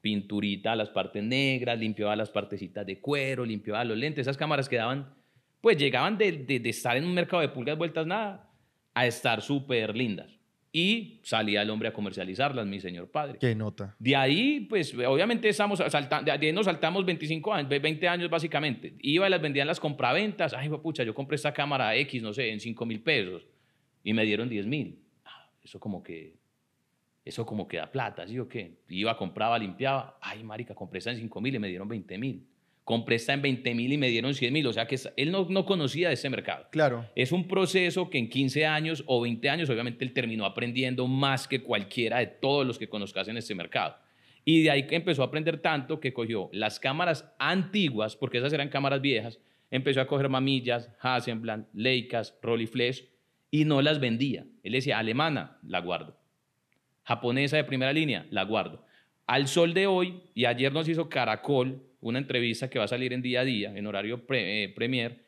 pinturita 0.00 0.72
a 0.72 0.76
las 0.76 0.88
partes 0.88 1.22
negras, 1.22 1.78
limpiaba 1.78 2.14
las 2.14 2.30
partecitas 2.30 2.86
de 2.86 3.00
cuero, 3.00 3.44
limpiaba 3.44 3.84
los 3.84 3.98
lentes. 3.98 4.22
Esas 4.22 4.36
cámaras 4.36 4.68
quedaban, 4.68 5.12
pues 5.60 5.76
llegaban 5.76 6.16
de, 6.16 6.32
de 6.32 6.68
estar 6.68 6.96
en 6.96 7.04
un 7.04 7.12
mercado 7.12 7.42
de 7.42 7.48
pulgas 7.48 7.76
vueltas 7.76 8.06
nada 8.06 8.48
a 8.94 9.06
estar 9.06 9.42
súper 9.42 9.96
lindas 9.96 10.36
y 10.78 11.20
salía 11.22 11.62
el 11.62 11.70
hombre 11.70 11.88
a 11.88 11.92
comercializarlas, 11.94 12.66
mi 12.66 12.80
señor 12.80 13.10
padre. 13.10 13.38
Qué 13.40 13.54
nota. 13.54 13.96
De 13.98 14.14
ahí, 14.14 14.60
pues 14.68 14.92
obviamente 14.92 15.48
estamos 15.48 15.78
saltando, 15.78 16.30
de 16.30 16.46
ahí 16.46 16.52
nos 16.52 16.66
saltamos 16.66 17.02
25 17.06 17.54
años, 17.54 17.70
20 17.80 18.06
años 18.06 18.28
básicamente. 18.28 18.92
Iba 19.00 19.26
y 19.26 19.30
las 19.30 19.40
vendían 19.40 19.66
las 19.66 19.80
compraventas. 19.80 20.52
Ay, 20.52 20.68
pucha, 20.68 21.02
yo 21.02 21.14
compré 21.14 21.36
esta 21.36 21.54
cámara 21.54 21.96
X, 21.96 22.22
no 22.22 22.34
sé, 22.34 22.50
en 22.50 22.60
5 22.60 22.84
mil 22.84 23.00
pesos 23.00 23.46
y 24.04 24.12
me 24.12 24.22
dieron 24.26 24.50
10 24.50 24.66
mil. 24.66 24.98
Ah, 25.24 25.48
eso 25.64 25.80
como 25.80 26.02
que, 26.02 26.34
eso 27.24 27.46
como 27.46 27.66
que 27.66 27.78
da 27.78 27.90
plata, 27.90 28.28
¿sí 28.28 28.38
o 28.38 28.46
qué? 28.46 28.76
Iba, 28.90 29.16
compraba, 29.16 29.58
limpiaba. 29.58 30.18
Ay, 30.20 30.44
marica, 30.44 30.74
compré 30.74 30.98
esta 30.98 31.10
en 31.10 31.16
5 31.16 31.40
mil 31.40 31.54
y 31.54 31.58
me 31.58 31.68
dieron 31.68 31.88
20 31.88 32.18
mil 32.18 32.46
compré 32.86 33.16
esta 33.16 33.32
en 33.32 33.42
20 33.42 33.74
mil 33.74 33.92
y 33.92 33.98
me 33.98 34.08
dieron 34.08 34.32
100 34.32 34.52
mil. 34.52 34.66
O 34.68 34.72
sea 34.72 34.86
que 34.86 34.96
él 35.16 35.32
no, 35.32 35.48
no 35.50 35.66
conocía 35.66 36.06
de 36.06 36.14
ese 36.14 36.30
mercado. 36.30 36.68
Claro. 36.70 37.04
Es 37.16 37.32
un 37.32 37.48
proceso 37.48 38.08
que 38.08 38.16
en 38.16 38.30
15 38.30 38.64
años 38.64 39.02
o 39.06 39.20
20 39.20 39.50
años, 39.50 39.68
obviamente, 39.68 40.04
él 40.04 40.12
terminó 40.12 40.46
aprendiendo 40.46 41.08
más 41.08 41.48
que 41.48 41.62
cualquiera 41.62 42.20
de 42.20 42.28
todos 42.28 42.64
los 42.64 42.78
que 42.78 42.88
conozcas 42.88 43.26
en 43.26 43.38
este 43.38 43.56
mercado. 43.56 43.96
Y 44.44 44.62
de 44.62 44.70
ahí 44.70 44.86
empezó 44.90 45.22
a 45.22 45.26
aprender 45.26 45.58
tanto 45.58 45.98
que 45.98 46.12
cogió 46.12 46.48
las 46.52 46.78
cámaras 46.78 47.28
antiguas, 47.40 48.14
porque 48.14 48.38
esas 48.38 48.52
eran 48.52 48.68
cámaras 48.68 49.00
viejas, 49.00 49.40
empezó 49.72 50.00
a 50.00 50.06
coger 50.06 50.28
mamillas, 50.28 50.88
Hasselblad, 51.00 51.64
Leicas, 51.74 52.38
Rolleiflex, 52.40 53.04
y 53.50 53.64
no 53.64 53.82
las 53.82 53.98
vendía. 53.98 54.46
Él 54.62 54.74
decía, 54.74 55.00
alemana, 55.00 55.58
la 55.66 55.80
guardo. 55.80 56.16
Japonesa 57.02 57.56
de 57.56 57.64
primera 57.64 57.92
línea, 57.92 58.26
la 58.30 58.44
guardo. 58.44 58.86
Al 59.26 59.48
sol 59.48 59.74
de 59.74 59.88
hoy, 59.88 60.22
y 60.34 60.44
ayer 60.44 60.72
nos 60.72 60.88
hizo 60.88 61.08
Caracol, 61.08 61.82
una 62.00 62.18
entrevista 62.18 62.68
que 62.68 62.78
va 62.78 62.84
a 62.84 62.88
salir 62.88 63.12
en 63.12 63.22
día 63.22 63.40
a 63.40 63.44
día, 63.44 63.72
en 63.76 63.86
horario 63.86 64.24
eh, 64.30 64.72
premier, 64.74 65.26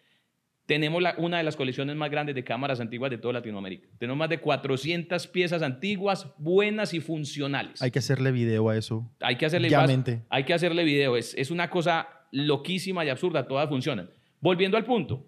tenemos 0.68 1.02
una 1.16 1.38
de 1.38 1.44
las 1.44 1.56
colecciones 1.56 1.96
más 1.96 2.10
grandes 2.10 2.34
de 2.34 2.44
cámaras 2.44 2.78
antiguas 2.78 3.10
de 3.10 3.16
toda 3.16 3.32
Latinoamérica. 3.32 3.88
Tenemos 3.98 4.18
más 4.18 4.28
de 4.28 4.38
400 4.38 5.26
piezas 5.28 5.62
antiguas, 5.62 6.30
buenas 6.36 6.92
y 6.92 7.00
funcionales. 7.00 7.80
Hay 7.80 7.90
que 7.90 8.00
hacerle 8.00 8.32
video 8.32 8.68
a 8.68 8.76
eso. 8.76 9.10
Hay 9.20 9.36
que 9.36 9.46
hacerle, 9.46 9.70
hay 10.28 10.44
que 10.44 10.52
hacerle 10.52 10.84
video. 10.84 11.16
Es, 11.16 11.34
es 11.38 11.50
una 11.50 11.70
cosa 11.70 12.06
loquísima 12.32 13.02
y 13.02 13.08
absurda. 13.08 13.48
Todas 13.48 13.70
funcionan. 13.70 14.10
Volviendo 14.40 14.76
al 14.76 14.84
punto, 14.84 15.26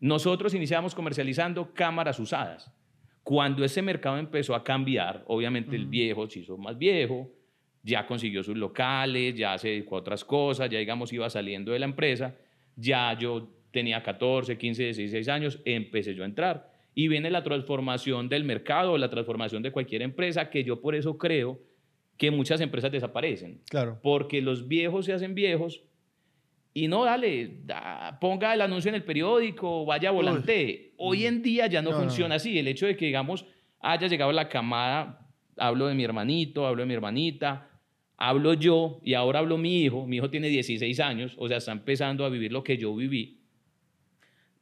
nosotros 0.00 0.54
iniciamos 0.54 0.92
comercializando 0.94 1.72
cámaras 1.72 2.18
usadas. 2.18 2.72
Cuando 3.22 3.64
ese 3.64 3.82
mercado 3.82 4.18
empezó 4.18 4.56
a 4.56 4.64
cambiar, 4.64 5.22
obviamente 5.28 5.76
el 5.76 5.86
viejo 5.86 6.28
se 6.28 6.40
hizo 6.40 6.58
más 6.58 6.76
viejo, 6.76 7.30
ya 7.82 8.06
consiguió 8.06 8.42
sus 8.42 8.56
locales, 8.56 9.34
ya 9.34 9.56
se 9.58 9.68
dedicó 9.68 9.96
a 9.96 10.00
otras 10.00 10.24
cosas, 10.24 10.68
ya 10.70 10.78
digamos 10.78 11.12
iba 11.12 11.28
saliendo 11.30 11.72
de 11.72 11.78
la 11.78 11.86
empresa, 11.86 12.36
ya 12.76 13.16
yo 13.18 13.50
tenía 13.70 14.02
14, 14.02 14.58
15, 14.58 14.84
16 14.84 15.28
años, 15.28 15.60
empecé 15.64 16.14
yo 16.14 16.22
a 16.22 16.26
entrar. 16.26 16.70
Y 16.94 17.08
viene 17.08 17.30
la 17.30 17.42
transformación 17.42 18.28
del 18.28 18.44
mercado, 18.44 18.98
la 18.98 19.08
transformación 19.08 19.62
de 19.62 19.70
cualquier 19.70 20.02
empresa, 20.02 20.50
que 20.50 20.64
yo 20.64 20.80
por 20.80 20.94
eso 20.94 21.16
creo 21.16 21.60
que 22.16 22.30
muchas 22.30 22.60
empresas 22.60 22.92
desaparecen. 22.92 23.62
Claro. 23.70 23.98
Porque 24.02 24.42
los 24.42 24.68
viejos 24.68 25.06
se 25.06 25.12
hacen 25.12 25.34
viejos 25.34 25.82
y 26.72 26.86
no, 26.86 27.04
dale, 27.04 27.62
ponga 28.20 28.54
el 28.54 28.60
anuncio 28.60 28.90
en 28.90 28.94
el 28.94 29.02
periódico, 29.02 29.84
vaya 29.84 30.10
volante. 30.10 30.92
Hoy 30.98 31.26
en 31.26 31.42
día 31.42 31.66
ya 31.66 31.82
no, 31.82 31.92
funciona 31.92 32.36
así. 32.36 32.58
El 32.58 32.68
hecho 32.68 32.86
de 32.86 32.96
que, 32.96 33.06
digamos, 33.06 33.44
haya 33.80 34.06
llegado 34.06 34.30
la 34.30 34.48
camada, 34.48 35.28
hablo 35.56 35.88
de 35.88 35.94
mi 35.94 36.04
hermanito, 36.04 36.66
hablo 36.66 36.82
de 36.82 36.86
mi 36.86 36.94
hermanita, 36.94 37.69
hablo 38.20 38.52
yo 38.52 39.00
y 39.02 39.14
ahora 39.14 39.40
hablo 39.40 39.56
mi 39.56 39.82
hijo, 39.82 40.06
mi 40.06 40.18
hijo 40.18 40.30
tiene 40.30 40.48
16 40.48 41.00
años, 41.00 41.34
o 41.38 41.48
sea, 41.48 41.56
está 41.56 41.72
empezando 41.72 42.24
a 42.24 42.28
vivir 42.28 42.52
lo 42.52 42.62
que 42.62 42.76
yo 42.76 42.94
viví, 42.94 43.40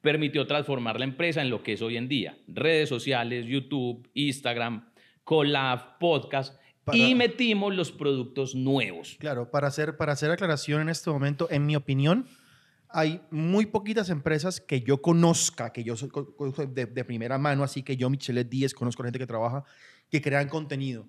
permitió 0.00 0.46
transformar 0.46 0.98
la 0.98 1.04
empresa 1.04 1.42
en 1.42 1.50
lo 1.50 1.62
que 1.62 1.72
es 1.72 1.82
hoy 1.82 1.96
en 1.96 2.08
día. 2.08 2.38
Redes 2.46 2.88
sociales, 2.88 3.46
YouTube, 3.46 4.08
Instagram, 4.14 4.88
Collab, 5.24 5.98
podcast. 5.98 6.58
y 6.92 7.14
metimos 7.16 7.74
los 7.74 7.92
productos 7.92 8.54
nuevos. 8.54 9.16
Claro, 9.18 9.50
para 9.50 9.66
hacer, 9.66 9.96
para 9.96 10.12
hacer 10.12 10.30
aclaración 10.30 10.80
en 10.80 10.88
este 10.88 11.10
momento, 11.10 11.48
en 11.50 11.66
mi 11.66 11.74
opinión, 11.74 12.26
hay 12.88 13.20
muy 13.30 13.66
poquitas 13.66 14.08
empresas 14.08 14.60
que 14.60 14.80
yo 14.82 15.02
conozca, 15.02 15.72
que 15.72 15.82
yo 15.82 15.96
soy 15.96 16.08
de, 16.70 16.86
de 16.86 17.04
primera 17.04 17.36
mano, 17.36 17.64
así 17.64 17.82
que 17.82 17.96
yo, 17.96 18.08
Michelle 18.08 18.44
Díez, 18.44 18.72
conozco 18.72 19.02
gente 19.02 19.18
que 19.18 19.26
trabaja, 19.26 19.64
que 20.08 20.22
crean 20.22 20.48
contenido. 20.48 21.08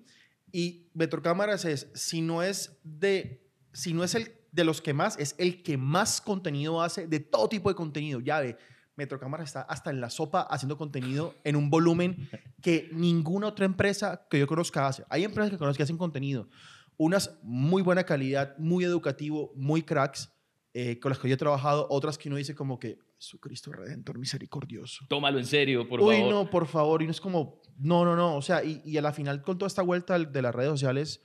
Y 0.52 0.90
Metrocámaras 0.94 1.64
es, 1.64 1.88
si 1.94 2.20
no 2.20 2.42
es 2.42 2.78
de, 2.82 3.46
si 3.72 3.92
no 3.92 4.04
es 4.04 4.14
el 4.14 4.32
de 4.52 4.64
los 4.64 4.80
que 4.82 4.94
más, 4.94 5.18
es 5.18 5.34
el 5.38 5.62
que 5.62 5.76
más 5.76 6.20
contenido 6.20 6.82
hace 6.82 7.06
de 7.06 7.20
todo 7.20 7.48
tipo 7.48 7.68
de 7.68 7.74
contenido. 7.74 8.20
Ya 8.20 8.40
ve, 8.40 8.56
Metrocámaras 8.96 9.46
está 9.46 9.62
hasta 9.62 9.90
en 9.90 10.00
la 10.00 10.10
sopa 10.10 10.42
haciendo 10.42 10.76
contenido 10.76 11.34
en 11.44 11.56
un 11.56 11.70
volumen 11.70 12.28
que 12.60 12.90
ninguna 12.92 13.46
otra 13.46 13.64
empresa 13.64 14.26
que 14.28 14.38
yo 14.38 14.46
conozca 14.46 14.86
hace. 14.86 15.04
Hay 15.08 15.24
empresas 15.24 15.50
que 15.50 15.58
conozco 15.58 15.78
que 15.78 15.84
hacen 15.84 15.96
contenido, 15.96 16.48
unas 16.96 17.38
muy 17.42 17.82
buena 17.82 18.04
calidad, 18.04 18.56
muy 18.58 18.84
educativo, 18.84 19.52
muy 19.54 19.82
cracks, 19.82 20.30
eh, 20.72 21.00
con 21.00 21.10
las 21.10 21.18
que 21.18 21.28
yo 21.28 21.34
he 21.34 21.38
trabajado, 21.38 21.86
otras 21.90 22.16
que 22.16 22.28
uno 22.28 22.36
dice 22.36 22.54
como 22.54 22.78
que, 22.78 22.98
Jesucristo 23.16 23.72
Redentor 23.72 24.18
misericordioso. 24.18 25.04
Tómalo 25.08 25.38
en 25.38 25.44
serio, 25.44 25.86
por 25.88 26.00
favor. 26.00 26.14
Uy, 26.14 26.22
no, 26.22 26.48
por 26.48 26.66
favor. 26.66 27.02
Y 27.02 27.06
no 27.06 27.10
es 27.10 27.20
como, 27.20 27.60
no, 27.78 28.04
no, 28.04 28.16
no. 28.16 28.36
O 28.36 28.42
sea, 28.42 28.64
y, 28.64 28.80
y 28.84 28.96
a 28.96 29.02
la 29.02 29.12
final, 29.12 29.42
con 29.42 29.58
toda 29.58 29.66
esta 29.66 29.82
vuelta 29.82 30.18
de 30.18 30.42
las 30.42 30.54
redes 30.54 30.70
sociales, 30.70 31.22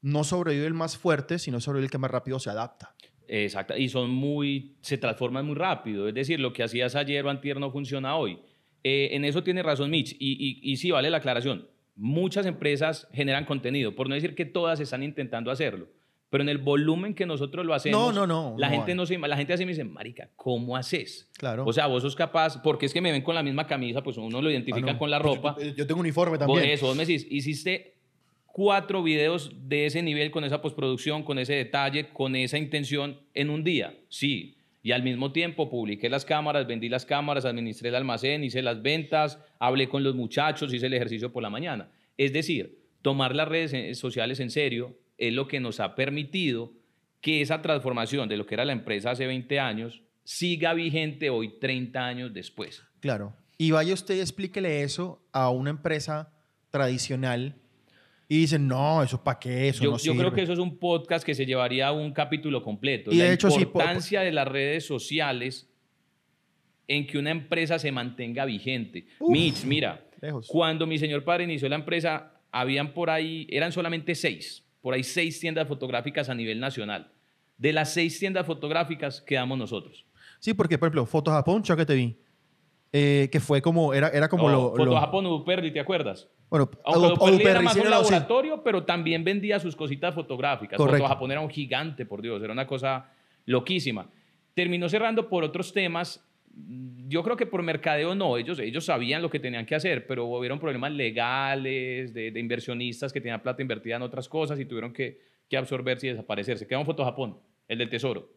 no 0.00 0.24
sobrevive 0.24 0.66
el 0.66 0.74
más 0.74 0.96
fuerte, 0.96 1.38
sino 1.38 1.60
sobrevive 1.60 1.86
el 1.86 1.90
que 1.90 1.98
más 1.98 2.10
rápido 2.10 2.38
se 2.40 2.50
adapta. 2.50 2.96
Exacto. 3.28 3.76
Y 3.76 3.88
son 3.88 4.10
muy, 4.10 4.76
se 4.80 4.98
transforman 4.98 5.46
muy 5.46 5.54
rápido. 5.54 6.08
Es 6.08 6.14
decir, 6.14 6.40
lo 6.40 6.52
que 6.52 6.62
hacías 6.62 6.94
ayer 6.94 7.24
o 7.24 7.30
antier 7.30 7.60
no 7.60 7.70
funciona 7.70 8.16
hoy. 8.16 8.38
Eh, 8.82 9.10
en 9.12 9.24
eso 9.24 9.42
tiene 9.42 9.62
razón 9.62 9.90
Mitch. 9.90 10.16
Y, 10.18 10.32
y, 10.32 10.72
y 10.72 10.76
sí, 10.76 10.90
vale 10.90 11.10
la 11.10 11.18
aclaración. 11.18 11.68
Muchas 11.94 12.46
empresas 12.46 13.08
generan 13.12 13.44
contenido, 13.44 13.94
por 13.94 14.08
no 14.08 14.14
decir 14.14 14.34
que 14.34 14.44
todas 14.44 14.80
están 14.80 15.02
intentando 15.02 15.50
hacerlo 15.50 15.88
pero 16.30 16.42
en 16.42 16.48
el 16.48 16.58
volumen 16.58 17.14
que 17.14 17.24
nosotros 17.26 17.64
lo 17.64 17.74
hacemos, 17.74 18.14
no, 18.14 18.26
no, 18.26 18.26
no, 18.26 18.58
la, 18.58 18.68
gente 18.68 18.94
no 18.94 19.06
se, 19.06 19.16
la 19.18 19.36
gente 19.36 19.52
así 19.52 19.64
me 19.64 19.72
dice, 19.72 19.84
marica, 19.84 20.30
¿cómo 20.36 20.76
haces? 20.76 21.30
Claro. 21.38 21.64
O 21.64 21.72
sea, 21.72 21.86
vos 21.86 22.02
sos 22.02 22.16
capaz, 22.16 22.60
porque 22.62 22.86
es 22.86 22.92
que 22.92 23.00
me 23.00 23.12
ven 23.12 23.22
con 23.22 23.34
la 23.34 23.42
misma 23.42 23.66
camisa, 23.66 24.02
pues 24.02 24.16
uno 24.16 24.42
lo 24.42 24.50
identifica 24.50 24.92
ah, 24.92 24.98
con 24.98 25.10
la 25.10 25.18
ropa. 25.18 25.56
Yo, 25.76 25.86
tengo 25.86 26.00
uniforme 26.00 26.38
también. 26.38 26.60
Por 26.60 26.68
eso, 26.68 26.86
vos 26.86 26.96
me 26.96 27.06
decís, 27.06 27.26
hiciste 27.30 27.96
cuatro 28.56 29.02
videos 29.02 29.52
de 29.68 29.86
ese 29.86 30.02
nivel, 30.02 30.30
con 30.30 30.42
esa 30.42 30.62
postproducción, 30.62 31.22
con 31.22 31.38
ese 31.38 31.52
detalle, 31.52 32.08
con 32.08 32.34
esa 32.34 32.58
intención 32.58 33.20
en 33.34 33.50
un 33.50 33.62
día. 33.62 33.94
Sí. 34.08 34.56
Y 34.82 34.92
al 34.92 35.02
mismo 35.02 35.30
tiempo 35.30 35.68
publiqué 35.68 36.08
las 36.08 36.24
cámaras, 36.24 36.66
vendí 36.66 36.88
las 36.88 37.04
cámaras, 37.04 37.44
administré 37.44 37.90
el 37.90 37.96
almacén, 37.96 38.44
hice 38.44 38.62
las 38.62 38.82
ventas, 38.82 39.44
hablé 39.58 39.88
con 39.88 40.02
los 40.02 40.14
muchachos, 40.14 40.72
hice 40.72 40.86
el 40.86 40.94
ejercicio 40.94 41.32
por 41.32 41.42
la 41.42 41.50
mañana. 41.50 41.90
Es 42.16 42.32
decir, 42.32 42.78
tomar 43.02 43.34
las 43.34 43.46
redes 43.46 43.98
sociales 43.98 44.40
en 44.40 44.50
serio, 44.50 44.96
es 45.18 45.32
lo 45.32 45.48
que 45.48 45.60
nos 45.60 45.80
ha 45.80 45.94
permitido 45.94 46.72
que 47.20 47.40
esa 47.40 47.62
transformación 47.62 48.28
de 48.28 48.36
lo 48.36 48.46
que 48.46 48.54
era 48.54 48.64
la 48.64 48.72
empresa 48.72 49.10
hace 49.10 49.26
20 49.26 49.58
años 49.58 50.02
siga 50.24 50.74
vigente 50.74 51.30
hoy 51.30 51.58
30 51.58 52.04
años 52.04 52.34
después. 52.34 52.84
Claro. 53.00 53.34
Y 53.58 53.70
vaya 53.70 53.94
usted 53.94 54.16
y 54.16 54.20
explíquele 54.20 54.82
eso 54.82 55.24
a 55.32 55.50
una 55.50 55.70
empresa 55.70 56.32
tradicional 56.70 57.56
y 58.28 58.38
dicen, 58.38 58.66
no, 58.66 59.02
eso 59.02 59.22
para 59.22 59.38
qué, 59.38 59.68
eso 59.68 59.84
yo, 59.84 59.90
no 59.92 59.98
Yo 59.98 60.16
creo 60.16 60.32
que 60.32 60.42
eso 60.42 60.52
es 60.52 60.58
un 60.58 60.78
podcast 60.78 61.24
que 61.24 61.34
se 61.34 61.46
llevaría 61.46 61.88
a 61.88 61.92
un 61.92 62.12
capítulo 62.12 62.62
completo. 62.62 63.12
Y 63.12 63.16
la 63.16 63.24
de 63.24 63.34
hecho, 63.34 63.48
importancia 63.48 64.20
de 64.20 64.32
las 64.32 64.48
redes 64.48 64.84
sociales 64.84 65.70
en 66.88 67.06
que 67.06 67.18
una 67.18 67.30
empresa 67.30 67.78
se 67.78 67.92
mantenga 67.92 68.44
vigente. 68.44 69.06
Mitch, 69.20 69.64
mira, 69.64 70.04
cuando 70.48 70.86
mi 70.86 70.98
señor 70.98 71.24
padre 71.24 71.44
inició 71.44 71.68
la 71.68 71.76
empresa, 71.76 72.32
habían 72.50 72.92
por 72.92 73.10
ahí, 73.10 73.46
eran 73.48 73.72
solamente 73.72 74.14
seis 74.14 74.65
por 74.86 74.94
ahí 74.94 75.02
seis 75.02 75.40
tiendas 75.40 75.66
fotográficas 75.66 76.28
a 76.28 76.34
nivel 76.36 76.60
nacional. 76.60 77.10
De 77.58 77.72
las 77.72 77.92
seis 77.92 78.20
tiendas 78.20 78.46
fotográficas 78.46 79.20
quedamos 79.20 79.58
nosotros. 79.58 80.06
Sí, 80.38 80.54
porque, 80.54 80.78
por 80.78 80.86
ejemplo, 80.86 81.06
Foto 81.06 81.32
Japón, 81.32 81.64
yo 81.64 81.76
que 81.76 81.84
te 81.84 81.96
vi, 81.96 82.16
eh, 82.92 83.28
que 83.32 83.40
fue 83.40 83.60
como, 83.60 83.92
era, 83.92 84.10
era 84.10 84.28
como 84.28 84.48
lo... 84.48 84.76
Foto 84.76 84.94
Japón, 84.94 85.26
Uperli, 85.26 85.72
¿te 85.72 85.80
acuerdas? 85.80 86.28
Bueno, 86.48 86.70
Aunque 86.84 87.50
era 87.50 87.60
más 87.62 87.74
un 87.74 87.90
laboratorio, 87.90 88.62
pero 88.62 88.84
también 88.84 89.24
vendía 89.24 89.58
sus 89.58 89.74
cositas 89.74 90.14
fotográficas. 90.14 90.76
Correcto. 90.76 91.02
Foto 91.02 91.14
Japón 91.14 91.32
era 91.32 91.40
un 91.40 91.50
gigante, 91.50 92.06
por 92.06 92.22
Dios, 92.22 92.40
era 92.40 92.52
una 92.52 92.68
cosa 92.68 93.10
loquísima. 93.44 94.08
Terminó 94.54 94.88
cerrando 94.88 95.28
por 95.28 95.42
otros 95.42 95.72
temas 95.72 96.24
yo 97.08 97.22
creo 97.22 97.36
que 97.36 97.46
por 97.46 97.62
mercadeo 97.62 98.14
no, 98.14 98.38
ellos, 98.38 98.58
ellos 98.58 98.84
sabían 98.84 99.20
lo 99.20 99.30
que 99.30 99.38
tenían 99.38 99.66
que 99.66 99.74
hacer, 99.74 100.06
pero 100.06 100.24
hubieron 100.24 100.58
problemas 100.58 100.92
legales 100.92 102.14
de, 102.14 102.32
inversionistas 102.34 103.12
que 103.12 103.20
tenían 103.20 103.42
plata 103.42 103.62
invertida 103.62 103.96
en 103.96 104.02
otras 104.02 104.28
cosas 104.28 104.58
y 104.58 104.64
tuvieron 104.64 104.92
que, 104.92 105.20
que 105.48 105.56
absorberse 105.56 106.06
y 106.06 106.10
desaparecerse. 106.10 106.66
Queda 106.66 106.78
un 106.78 106.86
foto 106.86 107.04
Japón, 107.04 107.38
el 107.68 107.78
del 107.78 107.90
tesoro. 107.90 108.32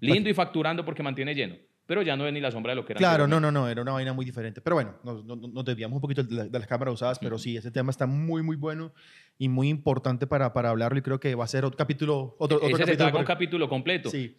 Lindo 0.00 0.28
y 0.28 0.34
facturando 0.34 0.84
porque 0.84 1.02
mantiene 1.02 1.34
lleno, 1.34 1.56
pero 1.90 2.02
ya 2.02 2.16
no 2.16 2.24
es 2.24 2.32
ni 2.32 2.40
la 2.40 2.52
sombra 2.52 2.70
de 2.70 2.76
lo 2.76 2.84
que 2.84 2.92
era. 2.92 2.98
Claro, 2.98 3.26
no, 3.26 3.40
no, 3.40 3.50
no, 3.50 3.68
era 3.68 3.82
una 3.82 3.90
vaina 3.90 4.12
muy 4.12 4.24
diferente. 4.24 4.60
Pero 4.60 4.76
bueno, 4.76 4.94
nos, 5.02 5.24
nos, 5.24 5.64
desviamos 5.64 5.96
un 5.96 6.00
poquito 6.00 6.22
de, 6.22 6.48
las 6.48 6.68
cámaras 6.68 6.94
usadas, 6.94 7.18
pero 7.18 7.36
sí, 7.36 7.56
ese 7.56 7.72
tema 7.72 7.90
está 7.90 8.06
muy, 8.06 8.44
muy 8.44 8.54
bueno 8.54 8.92
y 9.38 9.48
muy 9.48 9.68
importante 9.68 10.24
para, 10.28 10.52
para 10.52 10.70
hablarlo 10.70 11.00
y 11.00 11.02
creo 11.02 11.18
que 11.18 11.34
va 11.34 11.42
a 11.42 11.48
ser 11.48 11.64
otro 11.64 11.76
capítulo. 11.76 12.36
Otro, 12.38 12.58
otro 12.58 12.68
ese 12.68 12.84
capítulo, 12.84 13.18
un 13.18 13.24
capítulo 13.24 13.68
completo. 13.68 14.08
Sí. 14.08 14.36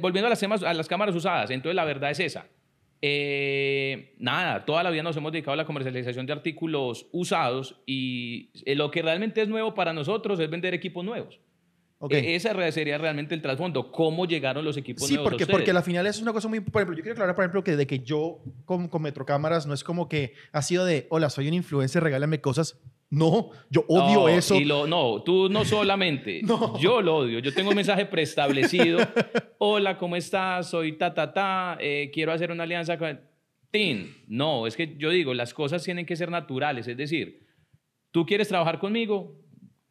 volviendo 0.00 0.26
a 0.26 0.30
las, 0.30 0.40
temas, 0.40 0.64
a 0.64 0.74
las 0.74 0.88
cámaras 0.88 1.14
usadas, 1.14 1.50
entonces 1.50 1.76
la 1.76 1.84
verdad 1.84 2.10
es 2.10 2.18
esa. 2.18 2.48
Eh, 3.00 4.16
nada, 4.18 4.64
toda 4.64 4.82
la 4.82 4.90
vida 4.90 5.04
nos 5.04 5.16
hemos 5.16 5.30
dedicado 5.30 5.52
a 5.52 5.56
la 5.58 5.66
comercialización 5.66 6.26
de 6.26 6.32
artículos 6.32 7.06
usados 7.12 7.80
y 7.86 8.50
eh, 8.64 8.74
lo 8.74 8.90
que 8.90 9.00
realmente 9.02 9.40
es 9.42 9.48
nuevo 9.48 9.74
para 9.74 9.92
nosotros 9.92 10.40
es 10.40 10.50
vender 10.50 10.74
equipos 10.74 11.04
nuevos. 11.04 11.38
Okay. 12.02 12.28
E, 12.28 12.34
esa 12.34 12.72
sería 12.72 12.96
realmente 12.96 13.34
el 13.34 13.42
trasfondo. 13.42 13.92
¿Cómo 13.92 14.24
llegaron 14.24 14.64
los 14.64 14.78
equipos 14.78 15.06
sí, 15.06 15.14
nuevos? 15.14 15.32
Sí, 15.32 15.38
porque, 15.38 15.52
porque 15.52 15.72
la 15.74 15.82
final 15.82 16.06
es 16.06 16.22
una 16.22 16.32
cosa 16.32 16.48
muy. 16.48 16.60
Por 16.60 16.80
ejemplo, 16.80 16.96
yo 16.96 17.02
quiero 17.02 17.12
aclarar, 17.12 17.34
por 17.34 17.44
ejemplo, 17.44 17.62
que 17.62 17.76
de 17.76 17.86
que 17.86 17.98
yo 17.98 18.40
con, 18.64 18.88
con 18.88 19.02
Metrocámaras 19.02 19.66
no 19.66 19.74
es 19.74 19.84
como 19.84 20.08
que 20.08 20.32
ha 20.52 20.62
sido 20.62 20.86
de, 20.86 21.06
hola, 21.10 21.28
soy 21.28 21.48
un 21.48 21.54
influencer, 21.54 22.02
regálame 22.02 22.40
cosas. 22.40 22.80
No, 23.10 23.50
yo 23.68 23.84
odio 23.88 24.28
eso. 24.30 24.54
Y 24.54 24.64
lo, 24.64 24.86
no, 24.86 25.22
tú 25.22 25.50
no 25.50 25.64
solamente. 25.64 26.40
Yo 26.80 27.02
lo 27.02 27.16
odio. 27.16 27.40
Yo 27.40 27.52
tengo 27.52 27.70
un 27.70 27.76
mensaje 27.76 28.06
preestablecido. 28.06 29.00
Hola, 29.58 29.98
¿cómo 29.98 30.14
estás? 30.14 30.70
Soy 30.70 30.96
ta, 30.96 31.12
ta, 31.12 31.32
ta. 31.34 31.76
Eh, 31.80 32.12
quiero 32.14 32.32
hacer 32.32 32.52
una 32.52 32.62
alianza 32.62 32.96
con. 32.96 33.20
Tin. 33.72 34.14
No, 34.28 34.66
es 34.66 34.76
que 34.76 34.96
yo 34.96 35.10
digo, 35.10 35.34
las 35.34 35.52
cosas 35.52 35.82
tienen 35.82 36.06
que 36.06 36.14
ser 36.14 36.30
naturales. 36.30 36.86
Es 36.86 36.96
decir, 36.96 37.46
tú 38.12 38.24
quieres 38.24 38.46
trabajar 38.46 38.78
conmigo, 38.78 39.36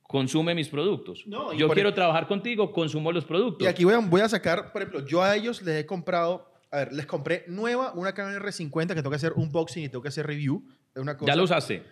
consume 0.10 0.56
mis 0.56 0.68
productos. 0.68 1.24
yo 1.56 1.70
quiero 1.70 1.94
trabajar 1.94 2.28
contigo, 2.28 2.72
consumo 2.72 3.12
los 3.12 3.26
productos. 3.26 3.64
Y 3.64 3.70
aquí 3.70 3.86
voy 3.86 3.94
a, 3.94 4.00
voy 4.00 4.22
a 4.22 4.28
sacar, 4.28 4.72
por 4.72 4.82
ejemplo, 4.82 5.06
yo 5.06 5.22
a 5.22 5.36
ellos 5.36 5.62
les 5.62 5.82
he 5.82 5.86
comprado, 5.86 6.52
a 6.72 6.78
ver, 6.78 6.94
les 6.94 7.06
compré 7.06 7.46
nueva 7.48 7.94
una 7.94 8.12
Canon 8.12 8.42
R50 8.42 8.88
que 8.88 8.96
tengo 8.96 9.12
que 9.12 9.18
hacer 9.18 9.34
unboxing 9.36 9.84
y 9.84 9.90
tengo 9.90 10.02
que 10.02 10.08
hacer 10.08 10.26
review. 10.26 10.66
Una 10.96 11.16
cosa. 11.16 11.32
¿Ya 11.32 11.36
lo 11.36 11.44
usaste? 11.44 11.86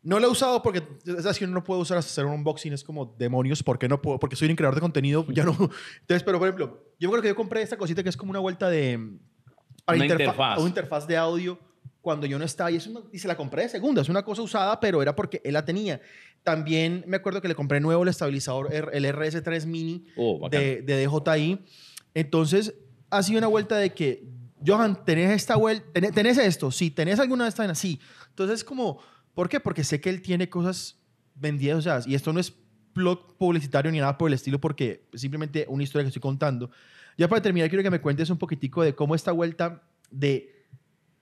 No 0.00 0.20
lo 0.20 0.28
he 0.28 0.30
usado 0.30 0.62
porque 0.62 0.80
es 1.06 1.26
así, 1.26 1.42
uno 1.42 1.54
no 1.54 1.64
puede 1.64 1.80
usar 1.80 1.98
hacer 1.98 2.24
un 2.24 2.34
unboxing, 2.34 2.72
es 2.72 2.84
como 2.84 3.16
demonios, 3.18 3.64
¿por 3.64 3.80
qué 3.80 3.88
no 3.88 4.00
puedo? 4.00 4.20
Porque 4.20 4.36
soy 4.36 4.48
un 4.48 4.54
creador 4.54 4.76
de 4.76 4.80
contenido, 4.80 5.26
ya 5.30 5.42
no. 5.42 5.50
Entonces, 6.02 6.22
pero 6.22 6.38
por 6.38 6.46
ejemplo, 6.46 6.94
yo 7.00 7.10
creo 7.10 7.20
que 7.20 7.28
yo 7.28 7.34
compré 7.34 7.62
esta 7.62 7.76
cosita 7.76 8.04
que 8.04 8.10
es 8.10 8.16
como 8.16 8.30
una 8.30 8.38
vuelta 8.38 8.70
de. 8.70 9.18
Una 9.88 10.06
interfaz. 10.06 10.60
Una 10.60 10.68
interfaz 10.68 11.08
de 11.08 11.16
audio 11.16 11.58
cuando 12.06 12.24
yo 12.24 12.38
no 12.38 12.44
estaba 12.44 12.70
y, 12.70 12.78
y 13.10 13.18
se 13.18 13.26
la 13.26 13.36
compré 13.36 13.62
de 13.62 13.68
segunda. 13.68 14.00
Es 14.00 14.08
una 14.08 14.22
cosa 14.22 14.40
usada, 14.40 14.78
pero 14.78 15.02
era 15.02 15.16
porque 15.16 15.40
él 15.42 15.54
la 15.54 15.64
tenía. 15.64 16.00
También 16.44 17.02
me 17.08 17.16
acuerdo 17.16 17.42
que 17.42 17.48
le 17.48 17.56
compré 17.56 17.80
nuevo 17.80 18.04
el 18.04 18.08
estabilizador, 18.08 18.72
el 18.72 19.04
RS3 19.04 19.66
Mini 19.66 20.06
oh, 20.16 20.48
de, 20.48 20.82
de 20.82 21.04
DJI. 21.04 21.58
Entonces, 22.14 22.74
ha 23.10 23.24
sido 23.24 23.38
una 23.38 23.48
vuelta 23.48 23.76
de 23.76 23.92
que, 23.92 24.24
Johan, 24.64 25.04
¿tenés 25.04 25.32
esta 25.32 25.56
vuelta? 25.56 26.00
¿Tenés, 26.12 26.38
esto? 26.38 26.70
Sí. 26.70 26.92
¿Tenés 26.92 27.18
alguna 27.18 27.42
de 27.42 27.48
estas? 27.50 27.76
Sí. 27.76 27.98
Entonces, 28.28 28.62
como 28.62 29.00
¿Por 29.36 29.50
qué? 29.50 29.60
Porque 29.60 29.84
sé 29.84 30.00
que 30.00 30.08
él 30.08 30.22
tiene 30.22 30.48
cosas 30.48 30.96
vendidas, 31.34 31.76
o 31.76 31.82
sea, 31.82 32.00
y 32.06 32.14
esto 32.14 32.32
no 32.32 32.40
es 32.40 32.54
blog 32.94 33.36
publicitario 33.36 33.92
ni 33.92 33.98
nada 33.98 34.16
por 34.16 34.30
el 34.30 34.34
estilo, 34.34 34.58
porque 34.58 35.06
simplemente 35.12 35.66
una 35.68 35.82
historia 35.82 36.04
que 36.04 36.08
estoy 36.08 36.22
contando. 36.22 36.70
Ya 37.18 37.28
para 37.28 37.42
terminar, 37.42 37.68
quiero 37.68 37.82
que 37.82 37.90
me 37.90 38.00
cuentes 38.00 38.30
un 38.30 38.38
poquitico 38.38 38.82
de 38.82 38.94
cómo 38.94 39.14
esta 39.14 39.32
vuelta 39.32 39.82
de 40.10 40.55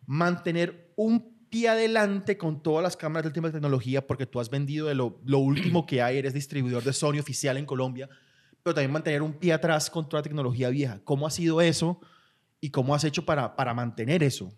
mantener 0.06 0.92
un 0.96 1.34
pie 1.48 1.68
adelante 1.68 2.36
con 2.36 2.62
todas 2.62 2.82
las 2.82 2.96
cámaras 2.96 3.24
del 3.24 3.32
tema 3.32 3.48
de 3.48 3.52
tecnología, 3.52 4.06
porque 4.06 4.26
tú 4.26 4.40
has 4.40 4.50
vendido 4.50 4.88
de 4.88 4.94
lo, 4.94 5.20
lo 5.24 5.38
último 5.38 5.86
que 5.86 6.02
hay, 6.02 6.18
eres 6.18 6.34
distribuidor 6.34 6.82
de 6.82 6.92
Sony 6.92 7.20
oficial 7.20 7.56
en 7.56 7.66
Colombia, 7.66 8.08
pero 8.62 8.74
también 8.74 8.92
mantener 8.92 9.22
un 9.22 9.34
pie 9.34 9.52
atrás 9.52 9.90
con 9.90 10.08
toda 10.08 10.20
la 10.20 10.24
tecnología 10.24 10.70
vieja. 10.70 11.00
¿Cómo 11.04 11.26
ha 11.26 11.30
sido 11.30 11.60
eso 11.60 12.00
y 12.60 12.70
cómo 12.70 12.94
has 12.94 13.04
hecho 13.04 13.24
para, 13.24 13.54
para 13.56 13.74
mantener 13.74 14.22
eso? 14.22 14.52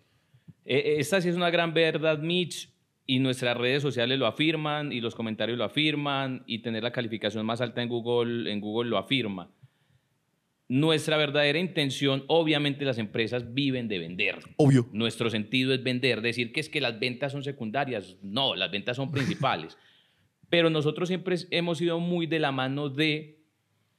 E, 0.65 0.95
esta 0.99 1.21
sí 1.21 1.29
es 1.29 1.35
una 1.35 1.49
gran 1.49 1.73
verdad, 1.73 2.19
Mitch 2.19 2.73
y 3.05 3.19
nuestras 3.19 3.57
redes 3.57 3.81
sociales 3.81 4.19
lo 4.19 4.27
afirman 4.27 4.91
y 4.91 4.99
los 4.99 5.15
comentarios 5.15 5.57
lo 5.57 5.63
afirman 5.63 6.43
y 6.45 6.59
tener 6.59 6.83
la 6.83 6.91
calificación 6.91 7.45
más 7.45 7.61
alta 7.61 7.81
en 7.81 7.89
Google, 7.89 8.51
en 8.51 8.59
Google 8.59 8.89
lo 8.89 8.97
afirma. 8.97 9.49
Nuestra 10.69 11.15
verdadera 11.15 11.59
intención, 11.59 12.25
obviamente 12.27 12.83
las 12.83 12.97
empresas 12.97 13.53
viven 13.53 13.87
de 13.87 13.99
vender. 13.99 14.39
Obvio. 14.57 14.89
Nuestro 14.91 15.29
sentido 15.29 15.73
es 15.73 15.81
vender. 15.81 16.21
Decir 16.21 16.51
que 16.51 16.59
es 16.59 16.69
que 16.69 16.81
las 16.81 16.99
ventas 16.99 17.31
son 17.31 17.43
secundarias, 17.43 18.17
no, 18.21 18.55
las 18.55 18.69
ventas 18.69 18.97
son 18.97 19.11
principales. 19.11 19.77
Pero 20.49 20.69
nosotros 20.69 21.07
siempre 21.07 21.35
hemos 21.51 21.77
sido 21.77 21.99
muy 21.99 22.25
de 22.27 22.39
la 22.39 22.51
mano 22.51 22.89
de 22.89 23.37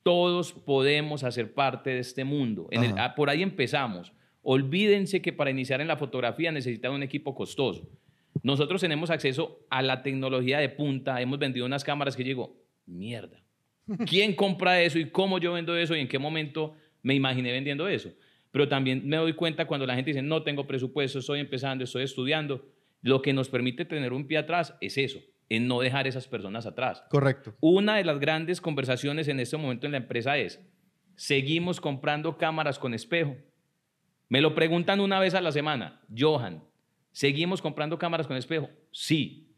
todos 0.03 0.53
podemos 0.53 1.25
hacer 1.25 1.53
parte 1.53 1.91
de 1.91 1.99
este 1.99 2.25
mundo. 2.25 2.69
En 2.71 2.99
ah, 2.99 3.15
por 3.15 3.29
ahí 3.29 3.43
empezamos. 3.43 4.13
Olvídense 4.43 5.21
que 5.21 5.35
para 5.35 5.51
iniciar 5.51 5.83
en 5.83 5.89
la 5.89 5.99
fotografía 5.99 6.51
necesitan 6.51 6.93
un 6.93 7.03
equipo 7.03 7.35
costoso. 7.35 7.91
Nosotros 8.43 8.81
tenemos 8.81 9.11
acceso 9.11 9.67
a 9.69 9.83
la 9.83 10.03
tecnología 10.03 10.59
de 10.59 10.71
punta, 10.71 11.21
hemos 11.21 11.39
vendido 11.39 11.67
unas 11.67 11.85
cámaras 11.85 12.17
que 12.17 12.25
llegó, 12.25 12.57
mierda. 12.87 13.43
¿Quién 14.07 14.35
compra 14.35 14.81
eso 14.83 14.98
y 14.98 15.11
cómo 15.11 15.38
yo 15.38 15.53
vendo 15.53 15.77
eso 15.77 15.94
y 15.96 16.01
en 16.01 16.09
qué 16.09 16.18
momento 16.18 16.74
me 17.03 17.14
imaginé 17.14 17.53
vendiendo 17.53 17.88
eso? 17.88 18.11
Pero 18.51 18.68
también 18.68 19.07
me 19.07 19.16
doy 19.16 19.35
cuenta 19.35 19.66
cuando 19.66 19.87
la 19.87 19.94
gente 19.94 20.11
dice, 20.11 20.22
no 20.22 20.42
tengo 20.42 20.66
presupuesto, 20.66 21.18
estoy 21.18 21.40
empezando, 21.40 21.85
estoy 21.85 22.05
estudiando. 22.05 22.66
Lo 23.03 23.22
que 23.22 23.33
nos 23.33 23.48
permite 23.48 23.85
tener 23.85 24.12
un 24.12 24.27
pie 24.27 24.38
atrás 24.38 24.74
es 24.81 24.98
eso, 24.98 25.20
en 25.48 25.68
no 25.68 25.81
dejar 25.81 26.07
esas 26.07 26.27
personas 26.27 26.66
atrás. 26.66 27.05
Correcto. 27.11 27.55
Una 27.61 27.96
de 27.96 28.05
las 28.05 28.18
grandes 28.18 28.61
conversaciones 28.61 29.29
en 29.29 29.40
este 29.40 29.57
momento 29.57 29.87
en 29.87 29.92
la 29.92 29.98
empresa 29.98 30.38
es, 30.38 30.61
¿seguimos 31.14 31.81
comprando 31.81 32.38
cámaras 32.38 32.79
con 32.79 32.94
espejo? 32.94 33.37
Me 34.29 34.40
lo 34.40 34.55
preguntan 34.55 35.01
una 35.01 35.20
vez 35.20 35.35
a 35.35 35.40
la 35.40 35.53
semana, 35.53 36.03
Johan, 36.16 36.62
¿Seguimos 37.18 37.61
comprando 37.61 37.98
cámaras 37.98 38.29
con 38.29 38.37
espejo? 38.37 38.70
Sí. 38.92 39.53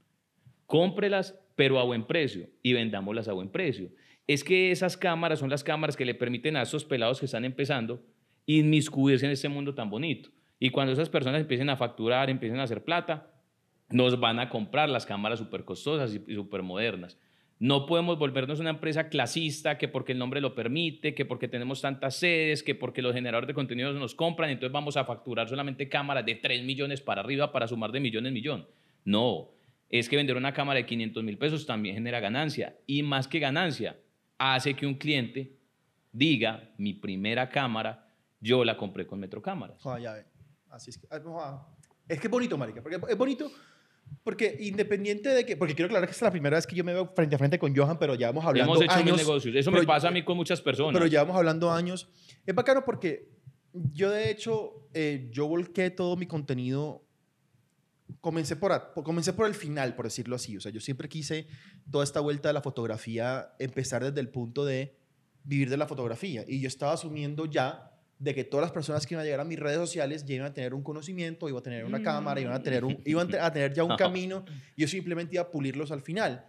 Cómprelas, 0.64 1.38
pero 1.56 1.78
a 1.78 1.84
buen 1.84 2.06
precio 2.06 2.48
y 2.62 2.72
vendámoslas 2.72 3.28
a 3.28 3.34
buen 3.34 3.50
precio. 3.50 3.90
Es 4.26 4.44
que 4.44 4.70
esas 4.70 4.96
cámaras 4.96 5.40
son 5.40 5.50
las 5.50 5.64
cámaras 5.64 5.96
que 5.96 6.04
le 6.04 6.14
permiten 6.14 6.56
a 6.56 6.62
esos 6.62 6.84
pelados 6.84 7.18
que 7.18 7.26
están 7.26 7.44
empezando 7.44 8.02
inmiscuirse 8.46 9.26
en 9.26 9.32
este 9.32 9.48
mundo 9.48 9.74
tan 9.74 9.90
bonito. 9.90 10.30
Y 10.58 10.70
cuando 10.70 10.92
esas 10.92 11.08
personas 11.08 11.40
empiecen 11.40 11.70
a 11.70 11.76
facturar, 11.76 12.30
empiecen 12.30 12.58
a 12.58 12.64
hacer 12.64 12.84
plata, 12.84 13.30
nos 13.90 14.20
van 14.20 14.38
a 14.38 14.48
comprar 14.48 14.88
las 14.88 15.06
cámaras 15.06 15.38
súper 15.38 15.64
costosas 15.64 16.14
y 16.14 16.34
súper 16.34 16.62
modernas. 16.62 17.18
No 17.58 17.84
podemos 17.84 18.18
volvernos 18.18 18.58
una 18.58 18.70
empresa 18.70 19.10
clasista 19.10 19.76
que 19.76 19.86
porque 19.86 20.12
el 20.12 20.18
nombre 20.18 20.40
lo 20.40 20.54
permite, 20.54 21.14
que 21.14 21.26
porque 21.26 21.46
tenemos 21.46 21.82
tantas 21.82 22.16
sedes, 22.16 22.62
que 22.62 22.74
porque 22.74 23.02
los 23.02 23.14
generadores 23.14 23.48
de 23.48 23.54
contenidos 23.54 23.94
nos 23.96 24.14
compran, 24.14 24.48
entonces 24.48 24.72
vamos 24.72 24.96
a 24.96 25.04
facturar 25.04 25.48
solamente 25.48 25.88
cámaras 25.88 26.24
de 26.24 26.36
3 26.36 26.64
millones 26.64 27.02
para 27.02 27.20
arriba 27.20 27.52
para 27.52 27.68
sumar 27.68 27.92
de 27.92 28.00
millón 28.00 28.26
en 28.26 28.32
millón. 28.32 28.66
No, 29.04 29.50
es 29.90 30.08
que 30.08 30.16
vender 30.16 30.36
una 30.36 30.54
cámara 30.54 30.78
de 30.78 30.86
500 30.86 31.22
mil 31.22 31.36
pesos 31.36 31.66
también 31.66 31.96
genera 31.96 32.20
ganancia 32.20 32.78
y 32.86 33.02
más 33.02 33.28
que 33.28 33.40
ganancia, 33.40 33.98
hace 34.40 34.74
que 34.74 34.86
un 34.86 34.94
cliente 34.94 35.56
diga, 36.10 36.72
mi 36.78 36.94
primera 36.94 37.48
cámara, 37.48 38.08
yo 38.40 38.64
la 38.64 38.76
compré 38.76 39.06
con 39.06 39.20
Metro 39.20 39.40
Cámaras. 39.40 39.80
ya 40.00 40.14
ve. 40.14 40.24
Así 40.70 40.90
es 40.90 40.98
que, 40.98 41.06
ah, 41.10 41.68
es 42.08 42.18
que 42.20 42.26
es 42.26 42.30
bonito, 42.30 42.56
marica, 42.56 42.82
porque 42.82 42.98
es 43.08 43.18
bonito 43.18 43.50
porque 44.24 44.56
independiente 44.60 45.28
de 45.28 45.46
que, 45.46 45.56
porque 45.56 45.74
quiero 45.74 45.86
aclarar 45.86 46.08
que 46.08 46.14
es 46.14 46.22
la 46.22 46.30
primera 46.30 46.56
vez 46.56 46.66
que 46.66 46.74
yo 46.74 46.84
me 46.84 46.92
veo 46.92 47.06
frente 47.14 47.36
a 47.36 47.38
frente 47.38 47.58
con 47.58 47.74
Johan, 47.74 47.98
pero 47.98 48.14
ya 48.14 48.28
vamos 48.28 48.44
hablando 48.44 48.74
Hemos 48.74 48.84
hecho 48.84 48.92
años. 48.92 49.16
negocios. 49.16 49.54
Eso 49.54 49.70
me 49.70 49.82
pasa 49.84 50.08
a 50.08 50.10
mí 50.10 50.24
con 50.24 50.36
muchas 50.36 50.60
personas. 50.60 50.94
Pero 50.94 51.06
ya 51.06 51.22
vamos 51.22 51.36
hablando 51.36 51.70
años. 51.70 52.08
Es 52.44 52.54
bacano 52.54 52.84
porque 52.84 53.28
yo 53.72 54.10
de 54.10 54.30
hecho, 54.30 54.88
eh, 54.94 55.28
yo 55.30 55.46
volqué 55.46 55.90
todo 55.90 56.16
mi 56.16 56.26
contenido, 56.26 57.04
comencé 58.20 58.56
por, 58.56 58.92
comencé 59.04 59.32
por 59.32 59.46
el 59.46 59.54
final, 59.54 59.94
por 59.94 60.06
decirlo 60.06 60.36
así. 60.36 60.56
O 60.56 60.60
sea, 60.60 60.72
yo 60.72 60.80
siempre 60.80 61.08
quise 61.08 61.46
toda 61.90 62.04
esta 62.04 62.20
vuelta 62.20 62.48
de 62.48 62.54
la 62.54 62.62
fotografía 62.62 63.52
empezar 63.58 64.04
desde 64.04 64.20
el 64.20 64.28
punto 64.28 64.64
de 64.64 64.96
vivir 65.44 65.70
de 65.70 65.76
la 65.76 65.86
fotografía. 65.86 66.44
Y 66.46 66.60
yo 66.60 66.68
estaba 66.68 66.92
asumiendo 66.92 67.46
ya 67.46 67.90
de 68.18 68.34
que 68.34 68.44
todas 68.44 68.62
las 68.62 68.72
personas 68.72 69.06
que 69.06 69.14
iban 69.14 69.22
a 69.22 69.24
llegar 69.24 69.40
a 69.40 69.44
mis 69.44 69.58
redes 69.58 69.78
sociales 69.78 70.24
ya 70.26 70.34
iban 70.34 70.48
a 70.48 70.54
tener 70.54 70.74
un 70.74 70.82
conocimiento, 70.82 71.48
iban 71.48 71.60
a 71.60 71.62
tener 71.62 71.84
una 71.86 72.02
cámara, 72.02 72.40
iban 72.40 72.52
a 72.52 72.62
tener, 72.62 72.84
un, 72.84 73.00
iban 73.06 73.34
a 73.34 73.52
tener 73.52 73.72
ya 73.72 73.82
un 73.82 73.96
camino, 73.96 74.44
yo 74.76 74.86
simplemente 74.86 75.36
iba 75.36 75.42
a 75.42 75.50
pulirlos 75.50 75.90
al 75.90 76.02
final. 76.02 76.44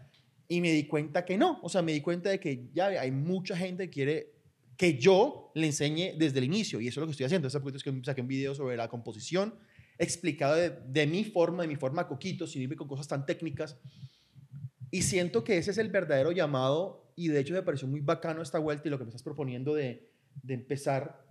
Y 0.50 0.60
me 0.60 0.74
di 0.74 0.86
cuenta 0.86 1.24
que 1.24 1.38
no, 1.38 1.60
o 1.63 1.69
sea, 1.69 1.82
me 1.82 1.93
di 1.93 2.02
cuenta 2.02 2.30
de 2.30 2.41
que 2.41 2.67
ya 2.74 2.88
hay 2.88 3.12
mucha 3.12 3.56
gente 3.56 3.86
que 3.86 3.89
quiere 3.89 4.34
que 4.76 4.97
yo 4.97 5.52
le 5.54 5.67
enseñe 5.67 6.17
desde 6.17 6.39
el 6.39 6.45
inicio, 6.45 6.82
y 6.82 6.88
eso 6.88 7.00
es 7.00 7.02
lo 7.02 7.06
que 7.06 7.12
estoy 7.12 7.28
haciendo. 7.28 7.47
Ese 7.47 7.60
es 7.60 7.84
que 7.84 8.02
saqué 8.04 8.19
un 8.19 8.28
video 8.28 8.56
sobre 8.56 8.76
la 8.76 8.88
composición, 8.89 9.54
explicado 10.03 10.55
de, 10.55 10.69
de 10.69 11.07
mi 11.07 11.23
forma, 11.23 11.63
de 11.63 11.67
mi 11.67 11.75
forma 11.75 12.07
coquito, 12.07 12.47
sin 12.47 12.61
irme 12.61 12.75
con 12.75 12.87
cosas 12.87 13.07
tan 13.07 13.25
técnicas. 13.25 13.77
Y 14.89 15.03
siento 15.03 15.43
que 15.43 15.57
ese 15.57 15.71
es 15.71 15.77
el 15.77 15.89
verdadero 15.89 16.31
llamado, 16.31 17.13
y 17.15 17.29
de 17.29 17.39
hecho 17.39 17.53
me 17.53 17.61
pareció 17.61 17.87
muy 17.87 18.01
bacano 18.01 18.41
esta 18.41 18.59
vuelta 18.59 18.87
y 18.87 18.91
lo 18.91 18.97
que 18.97 19.05
me 19.05 19.09
estás 19.09 19.23
proponiendo 19.23 19.73
de, 19.73 20.11
de 20.43 20.53
empezar 20.53 21.25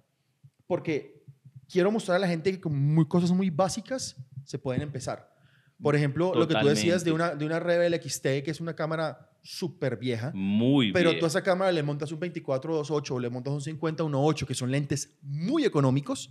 porque 0.70 1.24
quiero 1.68 1.90
mostrar 1.90 2.14
a 2.14 2.20
la 2.20 2.28
gente 2.28 2.52
que 2.52 2.60
con 2.60 2.78
muy, 2.78 3.08
cosas 3.08 3.32
muy 3.32 3.50
básicas 3.50 4.14
se 4.44 4.56
pueden 4.56 4.82
empezar. 4.82 5.34
Por 5.82 5.96
ejemplo, 5.96 6.32
lo 6.32 6.46
que 6.46 6.54
tú 6.54 6.68
decías 6.68 7.02
de 7.02 7.10
una, 7.10 7.34
de 7.34 7.44
una 7.44 7.58
Rebel 7.58 7.92
XT, 8.00 8.44
que 8.44 8.52
es 8.52 8.60
una 8.60 8.76
cámara 8.76 9.32
súper 9.42 9.96
vieja. 9.96 10.30
Muy 10.32 10.92
Pero 10.92 11.18
tú 11.18 11.24
a 11.24 11.28
esa 11.28 11.42
cámara 11.42 11.72
le 11.72 11.82
montas 11.82 12.12
un 12.12 12.20
24-2.8 12.20 13.10
o 13.10 13.18
le 13.18 13.30
montas 13.30 13.52
un 13.52 13.78
50-1.8, 13.78 14.46
que 14.46 14.54
son 14.54 14.70
lentes 14.70 15.18
muy 15.22 15.64
económicos, 15.64 16.30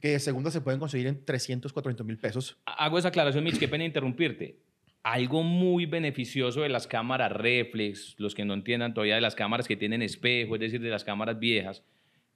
que 0.00 0.08
de 0.08 0.18
segunda 0.18 0.50
se 0.50 0.60
pueden 0.60 0.80
conseguir 0.80 1.06
en 1.06 1.24
300, 1.24 1.72
400 1.72 2.06
mil 2.06 2.18
pesos. 2.18 2.56
Hago 2.64 2.98
esa 2.98 3.08
aclaración, 3.08 3.44
Mitch, 3.44 3.58
qué 3.58 3.68
pena 3.68 3.84
interrumpirte. 3.84 4.56
Algo 5.02 5.42
muy 5.42 5.86
beneficioso 5.86 6.62
de 6.62 6.68
las 6.68 6.86
cámaras 6.86 7.32
reflex, 7.32 8.16
los 8.18 8.34
que 8.34 8.44
no 8.44 8.54
entiendan 8.54 8.92
todavía 8.92 9.14
de 9.14 9.20
las 9.20 9.36
cámaras 9.36 9.68
que 9.68 9.76
tienen 9.76 10.02
espejo, 10.02 10.54
es 10.54 10.60
decir, 10.60 10.80
de 10.80 10.90
las 10.90 11.04
cámaras 11.04 11.38
viejas, 11.38 11.84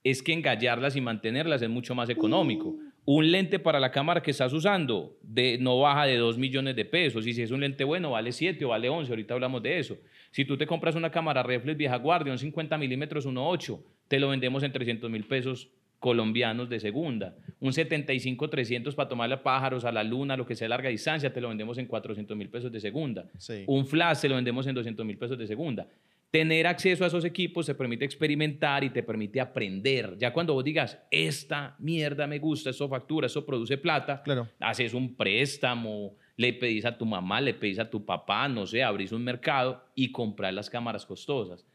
es 0.04 0.22
que 0.22 0.32
engallarlas 0.32 0.96
y 0.96 1.00
mantenerlas 1.00 1.62
es 1.62 1.68
mucho 1.68 1.94
más 1.94 2.08
económico. 2.08 2.76
Un 3.04 3.32
lente 3.32 3.58
para 3.58 3.80
la 3.80 3.90
cámara 3.90 4.22
que 4.22 4.30
estás 4.30 4.52
usando 4.52 5.18
de, 5.22 5.58
no 5.58 5.80
baja 5.80 6.06
de 6.06 6.16
2 6.16 6.38
millones 6.38 6.76
de 6.76 6.84
pesos. 6.84 7.26
Y 7.26 7.34
si 7.34 7.42
es 7.42 7.50
un 7.50 7.60
lente 7.60 7.84
bueno, 7.84 8.12
vale 8.12 8.32
7 8.32 8.64
o 8.64 8.68
vale 8.68 8.88
11. 8.88 9.10
Ahorita 9.10 9.34
hablamos 9.34 9.62
de 9.62 9.78
eso. 9.78 9.98
Si 10.30 10.44
tú 10.44 10.56
te 10.56 10.66
compras 10.66 10.94
una 10.94 11.10
cámara 11.10 11.42
reflex 11.42 11.76
vieja 11.76 11.96
guardia, 11.96 12.32
un 12.32 12.38
50 12.38 12.78
milímetros 12.78 13.26
1.8, 13.26 13.82
te 14.08 14.20
lo 14.20 14.28
vendemos 14.28 14.62
en 14.62 14.72
300 14.72 15.10
mil 15.10 15.26
pesos 15.26 15.70
colombianos 16.00 16.68
de 16.68 16.80
segunda. 16.80 17.36
Un 17.60 17.72
75-300 17.72 18.94
para 18.94 19.08
tomarle 19.08 19.36
a 19.36 19.42
pájaros, 19.42 19.84
a 19.84 19.92
la 19.92 20.02
luna, 20.02 20.36
lo 20.36 20.46
que 20.46 20.56
sea 20.56 20.66
larga 20.66 20.88
distancia, 20.88 21.32
te 21.32 21.40
lo 21.40 21.48
vendemos 21.48 21.78
en 21.78 21.86
400 21.86 22.36
mil 22.36 22.48
pesos 22.48 22.72
de 22.72 22.80
segunda. 22.80 23.26
Un 23.66 23.86
flash 23.86 24.22
te 24.22 24.28
lo 24.28 24.34
vendemos 24.34 24.66
en 24.66 24.74
200 24.74 25.06
mil 25.06 25.18
pesos 25.18 25.38
de 25.38 25.46
segunda. 25.46 25.86
Tener 26.30 26.66
acceso 26.66 27.04
a 27.04 27.08
esos 27.08 27.24
equipos 27.24 27.66
te 27.66 27.74
permite 27.74 28.04
experimentar 28.04 28.82
y 28.82 28.90
te 28.90 29.02
permite 29.02 29.40
aprender. 29.40 30.16
Ya 30.16 30.32
cuando 30.32 30.54
vos 30.54 30.64
digas, 30.64 30.98
esta 31.10 31.76
mierda 31.78 32.26
me 32.26 32.38
gusta, 32.38 32.70
eso 32.70 32.88
factura, 32.88 33.26
eso 33.26 33.44
produce 33.44 33.76
plata, 33.76 34.22
claro. 34.22 34.48
haces 34.58 34.94
un 34.94 35.16
préstamo, 35.16 36.14
le 36.36 36.54
pedís 36.54 36.86
a 36.86 36.96
tu 36.96 37.04
mamá, 37.04 37.40
le 37.40 37.52
pedís 37.52 37.78
a 37.78 37.90
tu 37.90 38.06
papá, 38.06 38.48
no 38.48 38.66
sé, 38.66 38.82
abrís 38.82 39.12
un 39.12 39.22
mercado 39.22 39.84
y 39.94 40.12
comprar 40.12 40.54
las 40.54 40.70
cámaras 40.70 41.04
costosas. 41.04 41.66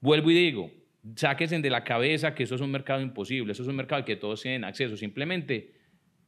Vuelvo 0.00 0.30
y 0.30 0.34
digo, 0.34 0.70
sáquense 1.16 1.58
de 1.58 1.70
la 1.70 1.84
cabeza 1.84 2.34
que 2.34 2.42
eso 2.42 2.54
es 2.54 2.60
un 2.60 2.70
mercado 2.70 3.00
imposible, 3.00 3.52
eso 3.52 3.62
es 3.62 3.68
un 3.68 3.76
mercado 3.76 4.04
que 4.04 4.16
todos 4.16 4.42
tienen 4.42 4.64
acceso, 4.64 4.96
simplemente 4.96 5.74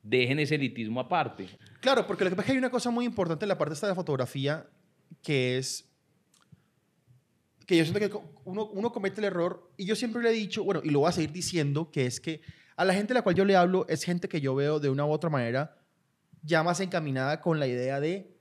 dejen 0.03 0.39
ese 0.39 0.57
elitismo 0.57 1.01
aparte. 1.01 1.47
Claro, 1.81 2.07
porque 2.07 2.25
lo 2.25 2.31
que 2.31 2.37
pasa 2.37 2.45
es 2.45 2.47
que 2.47 2.53
hay 2.53 2.59
una 2.59 2.71
cosa 2.71 2.91
muy 2.91 3.05
importante 3.05 3.45
en 3.45 3.49
la 3.49 3.59
parte 3.59 3.75
esta 3.75 3.87
de 3.87 3.95
fotografía 3.95 4.67
que 5.23 5.59
es 5.59 5.89
que 7.67 7.77
yo 7.77 7.85
siento 7.85 8.01
que 8.01 8.27
uno, 8.45 8.67
uno 8.67 8.91
comete 8.91 9.21
el 9.21 9.27
error, 9.27 9.71
y 9.77 9.87
yo 9.87 9.95
siempre 9.95 10.21
le 10.23 10.31
he 10.31 10.33
dicho, 10.33 10.65
bueno, 10.65 10.81
y 10.83 10.91
lo 10.91 11.01
voy 11.01 11.09
a 11.09 11.13
seguir 11.13 11.33
diciendo, 11.33 11.91
que 11.91 12.07
es 12.07 12.21
que 12.21 12.41
a 12.77 12.85
la 12.85 12.93
gente 12.93 13.13
a 13.13 13.15
la 13.15 13.23
cual 13.23 13.37
yo 13.37 13.45
le 13.45 13.55
hablo 13.55 13.87
es 13.89 14.03
gente 14.03 14.29
que 14.29 14.41
yo 14.41 14.55
veo 14.55 14.81
de 14.81 14.91
una 14.91 15.05
u 15.05 15.11
otra 15.11 15.31
manera 15.31 15.79
ya 16.43 16.63
más 16.63 16.81
encaminada 16.81 17.41
con 17.41 17.61
la 17.61 17.67
idea 17.67 18.01
de 18.01 18.37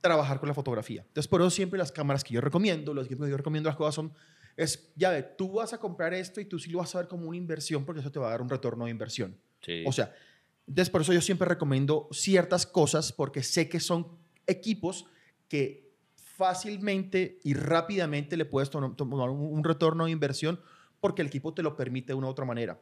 trabajar 0.00 0.38
con 0.40 0.48
la 0.48 0.54
fotografía. 0.54 1.02
Entonces, 1.02 1.28
por 1.28 1.40
eso 1.40 1.50
siempre 1.50 1.78
las 1.78 1.92
cámaras 1.92 2.24
que 2.24 2.34
yo 2.34 2.40
recomiendo, 2.40 2.94
los 2.94 3.06
equipos 3.06 3.26
que 3.26 3.30
yo 3.30 3.36
recomiendo, 3.36 3.68
las 3.68 3.76
cosas 3.76 3.94
son, 3.94 4.14
es, 4.56 4.92
ya 4.96 5.10
ve, 5.10 5.22
tú 5.22 5.52
vas 5.52 5.72
a 5.72 5.78
comprar 5.78 6.14
esto 6.14 6.40
y 6.40 6.44
tú 6.44 6.58
sí 6.58 6.70
lo 6.70 6.78
vas 6.78 6.94
a 6.94 6.98
ver 6.98 7.08
como 7.08 7.28
una 7.28 7.36
inversión 7.36 7.84
porque 7.84 8.00
eso 8.00 8.12
te 8.12 8.18
va 8.18 8.28
a 8.28 8.30
dar 8.30 8.42
un 8.42 8.48
retorno 8.48 8.84
de 8.84 8.90
inversión. 8.90 9.36
O 9.86 9.92
sea, 9.92 10.14
entonces 10.66 10.90
por 10.90 11.00
eso 11.00 11.12
yo 11.12 11.20
siempre 11.20 11.48
recomiendo 11.48 12.08
ciertas 12.12 12.66
cosas 12.66 13.12
porque 13.12 13.42
sé 13.42 13.68
que 13.68 13.80
son 13.80 14.06
equipos 14.46 15.06
que 15.48 15.90
fácilmente 16.16 17.38
y 17.44 17.54
rápidamente 17.54 18.36
le 18.36 18.44
puedes 18.44 18.70
tomar 18.70 19.30
un 19.30 19.64
retorno 19.64 20.06
de 20.06 20.10
inversión 20.10 20.60
porque 21.00 21.22
el 21.22 21.28
equipo 21.28 21.52
te 21.52 21.62
lo 21.62 21.76
permite 21.76 22.08
de 22.08 22.14
una 22.14 22.28
u 22.28 22.30
otra 22.30 22.44
manera. 22.44 22.80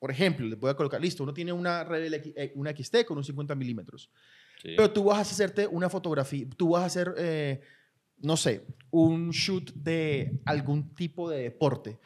Por 0.00 0.10
ejemplo, 0.10 0.46
le 0.46 0.56
voy 0.56 0.70
a 0.70 0.74
colocar, 0.74 1.00
listo, 1.00 1.22
uno 1.22 1.32
tiene 1.32 1.52
una, 1.52 1.86
eh, 1.92 2.52
una 2.54 2.72
XT 2.74 3.04
con 3.06 3.18
un 3.18 3.24
50 3.24 3.54
milímetros, 3.54 4.10
pero 4.62 4.90
tú 4.90 5.04
vas 5.04 5.18
a 5.18 5.20
hacerte 5.20 5.66
una 5.66 5.88
fotografía, 5.88 6.46
tú 6.56 6.70
vas 6.70 6.82
a 6.82 6.86
hacer, 6.86 7.14
eh, 7.18 7.60
no 8.20 8.36
sé, 8.36 8.66
un 8.90 9.30
shoot 9.30 9.72
de 9.74 10.40
algún 10.44 10.94
tipo 10.94 11.30
de 11.30 11.42
deporte. 11.42 11.98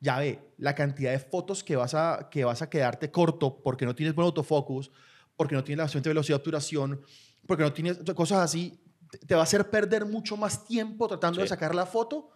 Ya 0.00 0.18
ve, 0.18 0.52
la 0.58 0.74
cantidad 0.74 1.12
de 1.12 1.18
fotos 1.18 1.62
que 1.62 1.76
vas 1.76 1.94
a, 1.94 2.28
que 2.30 2.44
vas 2.44 2.62
a 2.62 2.70
quedarte 2.70 3.10
corto 3.10 3.62
porque 3.62 3.84
no 3.84 3.94
tienes 3.94 4.14
buen 4.14 4.26
autofocus, 4.26 4.90
porque 5.36 5.54
no 5.54 5.62
tienes 5.62 5.78
la 5.78 5.88
suficiente 5.88 6.10
velocidad 6.10 6.36
de 6.36 6.40
obturación, 6.40 7.00
porque 7.46 7.62
no 7.62 7.72
tienes 7.72 7.98
cosas 8.14 8.38
así, 8.38 8.80
te 9.26 9.34
va 9.34 9.40
a 9.40 9.44
hacer 9.44 9.70
perder 9.70 10.06
mucho 10.06 10.36
más 10.36 10.64
tiempo 10.64 11.06
tratando 11.06 11.40
de 11.40 11.48
sacar 11.48 11.74
la 11.74 11.86
foto 11.86 12.30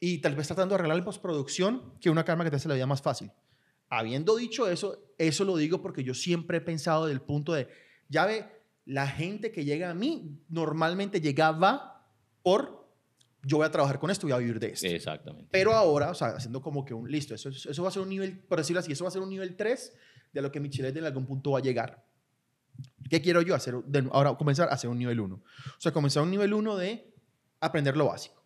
y 0.00 0.18
tal 0.18 0.34
vez 0.34 0.46
tratando 0.46 0.74
de 0.74 0.80
arreglar 0.80 0.98
la 0.98 1.04
postproducción 1.04 1.94
que 2.00 2.10
una 2.10 2.24
cámara 2.24 2.48
que 2.48 2.50
te 2.50 2.56
hace 2.56 2.68
la 2.68 2.74
vida 2.74 2.86
más 2.86 3.02
fácil. 3.02 3.30
Habiendo 3.88 4.36
dicho 4.36 4.68
eso, 4.68 5.14
eso 5.16 5.44
lo 5.44 5.56
digo 5.56 5.80
porque 5.80 6.02
yo 6.02 6.12
siempre 6.12 6.58
he 6.58 6.60
pensado 6.60 7.06
del 7.06 7.22
punto 7.22 7.52
de, 7.52 7.68
ya 8.08 8.26
ve, 8.26 8.46
la 8.84 9.06
gente 9.06 9.52
que 9.52 9.64
llega 9.64 9.90
a 9.90 9.94
mí 9.94 10.40
normalmente 10.48 11.20
llegaba 11.20 11.95
por 12.46 12.86
yo 13.42 13.56
voy 13.56 13.66
a 13.66 13.70
trabajar 13.72 13.98
con 13.98 14.08
esto, 14.08 14.24
voy 14.24 14.32
a 14.32 14.38
vivir 14.38 14.60
de 14.60 14.68
esto. 14.68 14.86
Exactamente. 14.86 15.48
Pero 15.50 15.72
ahora, 15.72 16.12
o 16.12 16.14
sea, 16.14 16.28
haciendo 16.28 16.62
como 16.62 16.84
que 16.84 16.94
un 16.94 17.10
listo, 17.10 17.34
eso, 17.34 17.48
eso 17.48 17.82
va 17.82 17.88
a 17.88 17.90
ser 17.90 18.02
un 18.02 18.08
nivel, 18.08 18.38
por 18.38 18.58
decirlo 18.58 18.78
así, 18.78 18.92
eso 18.92 19.02
va 19.02 19.08
a 19.08 19.10
ser 19.10 19.20
un 19.20 19.30
nivel 19.30 19.56
3 19.56 19.92
de 20.32 20.42
lo 20.42 20.52
que 20.52 20.60
Michelet 20.60 20.96
en 20.96 21.04
algún 21.04 21.26
punto 21.26 21.50
va 21.50 21.58
a 21.58 21.62
llegar. 21.62 22.06
¿Qué 23.10 23.20
quiero 23.20 23.42
yo 23.42 23.56
hacer? 23.56 23.74
ahora 24.12 24.36
comenzar 24.36 24.68
a 24.68 24.74
hacer 24.74 24.88
un 24.88 24.96
nivel 24.96 25.18
1. 25.18 25.34
O 25.34 25.42
sea, 25.78 25.90
comenzar 25.90 26.22
un 26.22 26.30
nivel 26.30 26.54
1 26.54 26.76
de 26.76 27.12
aprender 27.58 27.96
lo 27.96 28.06
básico. 28.06 28.44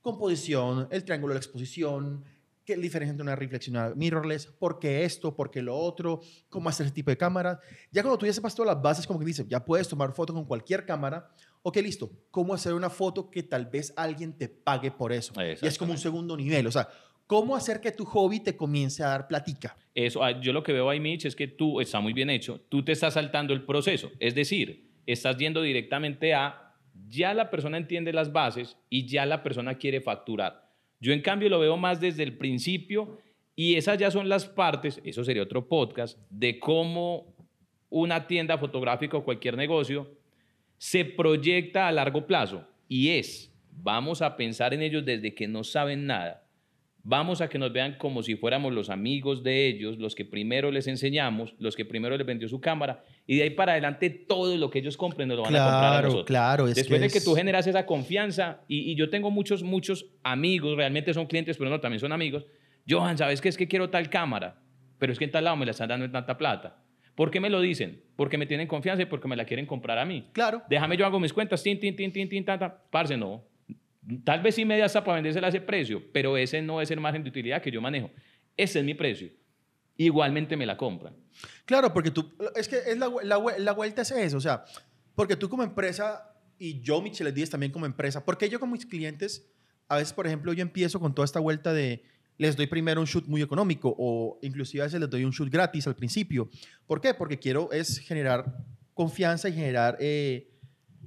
Composición, 0.00 0.88
el 0.90 1.04
triángulo 1.04 1.34
de 1.34 1.40
la 1.40 1.44
exposición, 1.44 2.24
qué 2.64 2.76
diferencia 2.76 3.10
entre 3.10 3.22
una 3.22 3.36
reflexión 3.36 3.92
mirrorless, 3.98 4.46
por 4.46 4.78
qué 4.78 5.04
esto, 5.04 5.36
por 5.36 5.50
qué 5.50 5.60
lo 5.60 5.76
otro, 5.76 6.22
cómo 6.48 6.70
hacer 6.70 6.86
ese 6.86 6.94
tipo 6.94 7.10
de 7.10 7.18
cámaras. 7.18 7.58
Ya 7.90 8.02
cuando 8.02 8.16
tú 8.16 8.24
ya 8.24 8.32
sepas 8.32 8.54
todas 8.54 8.74
las 8.74 8.82
bases, 8.82 9.06
como 9.06 9.18
que 9.18 9.26
dices, 9.26 9.46
ya 9.46 9.62
puedes 9.62 9.88
tomar 9.88 10.14
fotos 10.14 10.34
con 10.34 10.46
cualquier 10.46 10.86
cámara. 10.86 11.30
Ok, 11.62 11.76
listo. 11.76 12.10
¿Cómo 12.30 12.54
hacer 12.54 12.74
una 12.74 12.90
foto 12.90 13.30
que 13.30 13.42
tal 13.42 13.66
vez 13.66 13.94
alguien 13.96 14.36
te 14.36 14.48
pague 14.48 14.90
por 14.90 15.12
eso? 15.12 15.32
Y 15.40 15.66
es 15.66 15.78
como 15.78 15.92
un 15.92 15.98
segundo 15.98 16.36
nivel. 16.36 16.66
O 16.66 16.72
sea, 16.72 16.88
¿Cómo 17.32 17.56
hacer 17.56 17.80
que 17.80 17.92
tu 17.92 18.04
hobby 18.04 18.40
te 18.40 18.56
comience 18.56 19.02
a 19.02 19.08
dar 19.08 19.26
platica? 19.26 19.74
Eso, 19.94 20.22
ah, 20.22 20.38
yo 20.38 20.52
lo 20.52 20.62
que 20.62 20.74
veo 20.74 20.90
ahí, 20.90 21.00
Mitch, 21.00 21.24
es 21.24 21.34
que 21.34 21.48
tú, 21.48 21.80
está 21.80 21.98
muy 21.98 22.12
bien 22.12 22.28
hecho, 22.28 22.60
tú 22.68 22.84
te 22.84 22.92
estás 22.92 23.14
saltando 23.14 23.54
el 23.54 23.64
proceso. 23.64 24.10
Es 24.20 24.34
decir, 24.34 24.90
estás 25.06 25.38
yendo 25.38 25.62
directamente 25.62 26.34
a, 26.34 26.74
ya 27.08 27.32
la 27.32 27.48
persona 27.48 27.78
entiende 27.78 28.12
las 28.12 28.32
bases 28.32 28.76
y 28.90 29.06
ya 29.06 29.24
la 29.24 29.42
persona 29.42 29.78
quiere 29.78 30.02
facturar. 30.02 30.68
Yo, 31.00 31.14
en 31.14 31.22
cambio, 31.22 31.48
lo 31.48 31.58
veo 31.58 31.78
más 31.78 32.00
desde 32.00 32.22
el 32.22 32.36
principio 32.36 33.18
y 33.56 33.76
esas 33.76 33.96
ya 33.96 34.10
son 34.10 34.28
las 34.28 34.46
partes, 34.46 35.00
eso 35.02 35.24
sería 35.24 35.42
otro 35.42 35.68
podcast, 35.68 36.18
de 36.28 36.58
cómo 36.58 37.34
una 37.88 38.26
tienda 38.26 38.58
fotográfica 38.58 39.16
o 39.16 39.24
cualquier 39.24 39.56
negocio 39.56 40.18
se 40.82 41.04
proyecta 41.04 41.86
a 41.86 41.92
largo 41.92 42.26
plazo. 42.26 42.66
Y 42.88 43.10
es, 43.10 43.54
vamos 43.70 44.20
a 44.20 44.36
pensar 44.36 44.74
en 44.74 44.82
ellos 44.82 45.04
desde 45.04 45.34
que 45.34 45.46
no 45.46 45.62
saben 45.62 46.06
nada 46.06 46.42
Vamos 47.04 47.40
a 47.40 47.48
que 47.48 47.58
nos 47.58 47.72
vean 47.72 47.96
como 47.98 48.22
si 48.22 48.36
fuéramos 48.36 48.72
los 48.72 48.88
amigos 48.88 49.42
de 49.42 49.66
ellos, 49.66 49.98
los 49.98 50.14
que 50.14 50.24
primero 50.24 50.70
les 50.70 50.86
enseñamos, 50.86 51.52
los 51.58 51.74
que 51.74 51.84
primero 51.84 52.16
les 52.16 52.24
vendió 52.24 52.48
su 52.48 52.60
cámara, 52.60 53.02
y 53.26 53.38
de 53.38 53.42
ahí 53.42 53.50
para 53.50 53.72
adelante 53.72 54.08
todo 54.08 54.56
lo 54.56 54.70
que 54.70 54.78
ellos 54.78 54.96
compren 54.96 55.26
nos 55.26 55.38
lo 55.38 55.42
van 55.42 55.56
a 55.56 55.58
comprar 55.58 55.94
a 55.94 56.02
nosotros. 56.02 56.26
Claro, 56.26 56.66
Después 56.66 57.00
de 57.00 57.10
que 57.10 57.20
tú 57.20 57.34
generas 57.34 57.66
esa 57.66 57.86
confianza, 57.86 58.60
y, 58.68 58.94
yo 58.94 59.10
tengo 59.10 59.32
muchos, 59.32 59.64
muchos 59.64 60.06
amigos, 60.22 60.76
realmente 60.76 61.12
son 61.12 61.26
clientes, 61.26 61.56
pero 61.58 61.70
no, 61.70 61.80
también 61.80 61.98
son 61.98 62.12
amigos. 62.12 62.46
Johan, 62.88 63.18
¿sabes 63.18 63.40
qué 63.40 63.48
es 63.48 63.56
que 63.56 63.66
quiero 63.66 63.90
tal 63.90 64.08
cámara? 64.08 64.60
Pero 64.98 65.12
es 65.12 65.18
que 65.18 65.24
en 65.24 65.32
tal 65.32 65.42
lado 65.42 65.56
me 65.56 65.64
la 65.64 65.72
están 65.72 65.88
dando 65.88 66.04
en 66.04 66.12
tanta 66.12 66.38
plata. 66.38 66.81
¿Por 67.14 67.30
qué 67.30 67.40
me 67.40 67.50
lo 67.50 67.60
dicen? 67.60 68.02
Porque 68.16 68.38
me 68.38 68.46
tienen 68.46 68.66
confianza 68.66 69.02
y 69.02 69.06
porque 69.06 69.28
me 69.28 69.36
la 69.36 69.44
quieren 69.44 69.66
comprar 69.66 69.98
a 69.98 70.04
mí. 70.04 70.28
Claro. 70.32 70.62
Déjame 70.68 70.96
yo 70.96 71.04
hago 71.04 71.20
mis 71.20 71.32
cuentas, 71.32 71.62
tin, 71.62 71.78
tin, 71.78 71.94
tin, 71.94 72.12
tin, 72.12 72.28
tin, 72.28 72.44
tanta. 72.44 72.82
Parce, 72.90 73.16
no. 73.16 73.44
Tal 74.24 74.42
vez 74.42 74.54
sí 74.54 74.64
media 74.64 74.86
hasta 74.86 75.04
para 75.04 75.16
vendérsela 75.16 75.46
a 75.46 75.50
ese 75.50 75.60
precio, 75.60 76.02
pero 76.12 76.36
ese 76.36 76.60
no 76.62 76.80
es 76.80 76.90
el 76.90 77.00
margen 77.00 77.22
de 77.22 77.30
utilidad 77.30 77.62
que 77.62 77.70
yo 77.70 77.80
manejo. 77.80 78.10
Ese 78.56 78.80
es 78.80 78.84
mi 78.84 78.94
precio. 78.94 79.30
Igualmente 79.96 80.56
me 80.56 80.66
la 80.66 80.76
compran. 80.76 81.14
Claro, 81.64 81.92
porque 81.92 82.10
tú, 82.10 82.32
es 82.56 82.68
que 82.68 82.76
es 82.76 82.98
la, 82.98 83.10
la, 83.22 83.72
vuelta 83.72 84.02
es 84.02 84.10
eso, 84.10 84.36
o 84.36 84.40
sea, 84.40 84.64
porque 85.14 85.36
tú 85.36 85.48
como 85.48 85.62
empresa 85.62 86.34
y 86.58 86.80
yo, 86.80 87.00
Michelet 87.00 87.34
Díaz, 87.34 87.50
también 87.50 87.72
como 87.72 87.86
empresa, 87.86 88.24
porque 88.24 88.48
yo 88.48 88.58
con 88.58 88.70
mis 88.70 88.86
clientes, 88.86 89.48
a 89.88 89.96
veces, 89.96 90.12
por 90.12 90.26
ejemplo, 90.26 90.52
yo 90.52 90.62
empiezo 90.62 90.98
con 90.98 91.14
toda 91.14 91.24
esta 91.24 91.40
vuelta 91.40 91.72
de, 91.72 92.04
les 92.42 92.56
doy 92.56 92.66
primero 92.66 93.00
un 93.00 93.06
shoot 93.06 93.26
muy 93.26 93.40
económico 93.40 93.94
o 93.96 94.38
inclusive 94.42 94.82
a 94.82 94.86
veces 94.86 95.00
les 95.00 95.08
doy 95.08 95.24
un 95.24 95.30
shoot 95.30 95.48
gratis 95.48 95.86
al 95.86 95.94
principio. 95.94 96.50
¿Por 96.86 97.00
qué? 97.00 97.14
Porque 97.14 97.38
quiero 97.38 97.70
es 97.72 97.98
generar 97.98 98.44
confianza 98.94 99.48
y 99.48 99.52
generar... 99.52 99.96
Eh, 100.00 100.48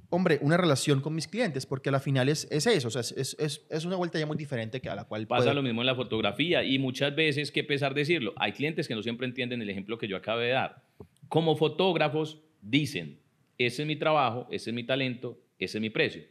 hombre, 0.08 0.38
una 0.40 0.56
relación 0.56 1.00
con 1.00 1.14
mis 1.14 1.26
clientes, 1.26 1.66
porque 1.66 1.90
a 1.90 1.92
la 1.92 2.00
final 2.00 2.28
es, 2.28 2.48
es 2.50 2.66
eso, 2.66 2.88
o 2.88 2.90
sea, 2.90 3.00
es, 3.00 3.36
es, 3.38 3.66
es, 3.68 3.84
una 3.84 3.96
vuelta 3.96 4.18
ya 4.18 4.24
muy 4.24 4.36
diferente 4.36 4.80
que 4.80 4.88
a 4.88 4.94
la 4.94 5.04
cual... 5.04 5.26
Pasa 5.26 5.52
lo 5.52 5.62
mismo 5.62 5.82
en 5.82 5.86
la 5.86 5.94
fotografía 5.94 6.64
y 6.64 6.78
muchas 6.78 7.14
veces, 7.14 7.50
que 7.50 7.64
pesar 7.64 7.92
decirlo, 7.92 8.32
hay 8.36 8.52
clientes 8.52 8.88
que 8.88 8.94
no 8.94 9.02
siempre 9.02 9.26
entienden 9.26 9.60
el 9.60 9.68
ejemplo 9.68 9.98
que 9.98 10.08
yo 10.08 10.16
acabé 10.16 10.46
de 10.46 10.52
dar. 10.52 10.84
Como 11.28 11.56
fotógrafos 11.56 12.40
dicen, 12.62 13.18
ese 13.58 13.82
es 13.82 13.88
mi 13.88 13.96
trabajo, 13.96 14.46
ese 14.50 14.70
es 14.70 14.74
mi 14.74 14.84
talento, 14.84 15.38
ese 15.58 15.78
es 15.78 15.82
mi 15.82 15.90
precio, 15.90 16.22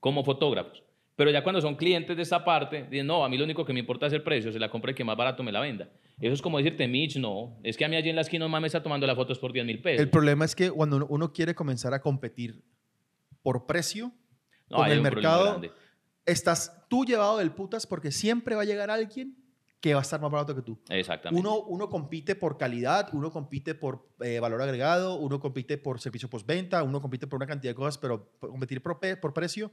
como 0.00 0.24
fotógrafos. 0.24 0.82
Pero 1.20 1.32
ya 1.32 1.44
cuando 1.44 1.60
son 1.60 1.76
clientes 1.76 2.16
de 2.16 2.22
esa 2.22 2.42
parte, 2.42 2.86
dicen, 2.90 3.06
no, 3.06 3.22
a 3.22 3.28
mí 3.28 3.36
lo 3.36 3.44
único 3.44 3.62
que 3.62 3.74
me 3.74 3.80
importa 3.80 4.06
es 4.06 4.12
el 4.14 4.22
precio, 4.22 4.50
se 4.52 4.58
la 4.58 4.70
compra 4.70 4.92
el 4.92 4.96
que 4.96 5.04
más 5.04 5.18
barato 5.18 5.42
me 5.42 5.52
la 5.52 5.60
venda. 5.60 5.90
Eso 6.18 6.32
es 6.32 6.40
como 6.40 6.56
decirte, 6.56 6.88
Mitch, 6.88 7.18
no, 7.18 7.58
es 7.62 7.76
que 7.76 7.84
a 7.84 7.88
mí 7.88 7.96
allí 7.96 8.08
en 8.08 8.16
la 8.16 8.22
esquina 8.22 8.46
mamá 8.46 8.58
me 8.60 8.68
está 8.68 8.82
tomando 8.82 9.06
las 9.06 9.16
fotos 9.16 9.38
por 9.38 9.52
10 9.52 9.66
mil 9.66 9.82
pesos. 9.82 10.00
El 10.00 10.08
problema 10.08 10.46
es 10.46 10.56
que 10.56 10.70
cuando 10.70 11.06
uno 11.10 11.30
quiere 11.30 11.54
comenzar 11.54 11.92
a 11.92 12.00
competir 12.00 12.64
por 13.42 13.66
precio 13.66 14.14
no, 14.70 14.78
con 14.78 14.90
el 14.90 15.02
mercado, 15.02 15.60
estás 16.24 16.86
tú 16.88 17.04
llevado 17.04 17.36
del 17.36 17.52
putas 17.52 17.86
porque 17.86 18.12
siempre 18.12 18.54
va 18.54 18.62
a 18.62 18.64
llegar 18.64 18.90
alguien 18.90 19.36
que 19.82 19.92
va 19.92 20.00
a 20.00 20.02
estar 20.02 20.22
más 20.22 20.30
barato 20.30 20.54
que 20.54 20.62
tú. 20.62 20.80
Exactamente. 20.88 21.38
Uno, 21.38 21.60
uno 21.64 21.90
compite 21.90 22.34
por 22.34 22.56
calidad, 22.56 23.10
uno 23.12 23.30
compite 23.30 23.74
por 23.74 24.08
eh, 24.20 24.40
valor 24.40 24.62
agregado, 24.62 25.16
uno 25.16 25.38
compite 25.38 25.76
por 25.76 26.00
servicio 26.00 26.30
postventa, 26.30 26.82
uno 26.82 27.02
compite 27.02 27.26
por 27.26 27.36
una 27.36 27.46
cantidad 27.46 27.72
de 27.72 27.74
cosas, 27.74 27.98
pero 27.98 28.32
competir 28.38 28.82
por, 28.82 28.98
por 29.20 29.34
precio. 29.34 29.70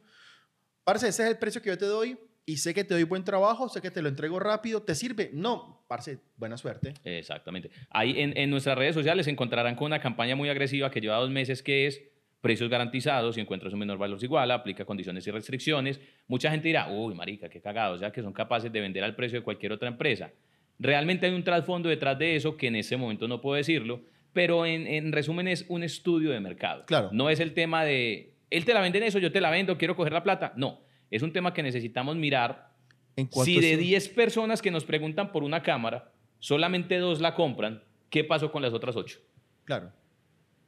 Parce, 0.87 1.09
ese 1.09 1.23
es 1.23 1.29
el 1.31 1.37
precio 1.37 1.61
que 1.61 1.67
yo 1.67 1.77
te 1.77 1.85
doy 1.85 2.17
y 2.45 2.55
sé 2.55 2.73
que 2.73 2.85
te 2.85 2.93
doy 2.93 3.03
buen 3.03 3.25
trabajo, 3.25 3.67
sé 3.67 3.81
que 3.81 3.91
te 3.91 4.01
lo 4.01 4.07
entrego 4.07 4.39
rápido, 4.39 4.83
¿te 4.83 4.95
sirve? 4.95 5.29
No, 5.33 5.83
parce, 5.89 6.19
buena 6.37 6.55
suerte. 6.55 6.93
Exactamente. 7.03 7.69
Ahí 7.89 8.17
en, 8.21 8.37
en 8.37 8.49
nuestras 8.49 8.77
redes 8.77 8.95
sociales 8.95 9.27
encontrarán 9.27 9.75
con 9.75 9.87
una 9.87 9.99
campaña 9.99 10.37
muy 10.37 10.47
agresiva 10.47 10.89
que 10.89 11.01
lleva 11.01 11.17
dos 11.17 11.29
meses 11.29 11.61
que 11.61 11.87
es 11.87 12.01
precios 12.39 12.69
garantizados, 12.69 13.35
si 13.35 13.41
encuentras 13.41 13.73
un 13.73 13.79
menor 13.79 13.97
valor 13.97 14.17
igual, 14.23 14.49
aplica 14.49 14.85
condiciones 14.85 15.27
y 15.27 15.31
restricciones. 15.31 15.99
Mucha 16.25 16.49
gente 16.49 16.69
dirá, 16.69 16.87
uy, 16.89 17.13
marica, 17.13 17.49
qué 17.49 17.59
cagado, 17.59 17.95
o 17.95 17.97
sea, 17.97 18.13
que 18.13 18.21
son 18.21 18.31
capaces 18.31 18.71
de 18.71 18.79
vender 18.79 19.03
al 19.03 19.13
precio 19.13 19.39
de 19.39 19.43
cualquier 19.43 19.73
otra 19.73 19.89
empresa. 19.89 20.31
Realmente 20.79 21.25
hay 21.25 21.33
un 21.33 21.43
trasfondo 21.43 21.89
detrás 21.89 22.17
de 22.17 22.37
eso 22.37 22.55
que 22.55 22.67
en 22.67 22.77
ese 22.77 22.95
momento 22.95 23.27
no 23.27 23.41
puedo 23.41 23.57
decirlo, 23.57 24.05
pero 24.31 24.65
en, 24.65 24.87
en 24.87 25.11
resumen 25.11 25.49
es 25.49 25.65
un 25.67 25.83
estudio 25.83 26.29
de 26.29 26.39
mercado. 26.39 26.85
Claro. 26.85 27.09
No 27.11 27.29
es 27.29 27.41
el 27.41 27.53
tema 27.53 27.83
de, 27.83 28.36
él 28.49 28.65
te 28.65 28.73
la 28.73 28.81
vende 28.81 28.97
en 28.99 29.05
eso, 29.05 29.19
yo 29.19 29.31
te 29.31 29.41
la 29.41 29.49
vendo, 29.49 29.77
quiero 29.77 29.95
coger 29.95 30.13
la 30.13 30.23
plata. 30.23 30.53
No, 30.55 30.79
es 31.11 31.21
un 31.21 31.31
tema 31.33 31.53
que 31.53 31.63
necesitamos 31.63 32.15
mirar. 32.15 32.69
¿En 33.15 33.29
Si 33.31 33.59
de 33.59 33.73
es- 33.73 33.79
10 33.79 34.09
personas 34.09 34.61
que 34.61 34.69
nos 34.71 34.85
preguntan 34.85 35.31
por 35.31 35.43
una 35.43 35.63
cámara, 35.63 36.11
solamente 36.39 36.97
dos 36.99 37.19
la 37.19 37.33
compran, 37.33 37.81
¿qué 38.09 38.23
pasó 38.23 38.51
con 38.51 38.61
las 38.61 38.73
otras 38.73 38.95
8? 38.95 39.19
Claro. 39.65 39.91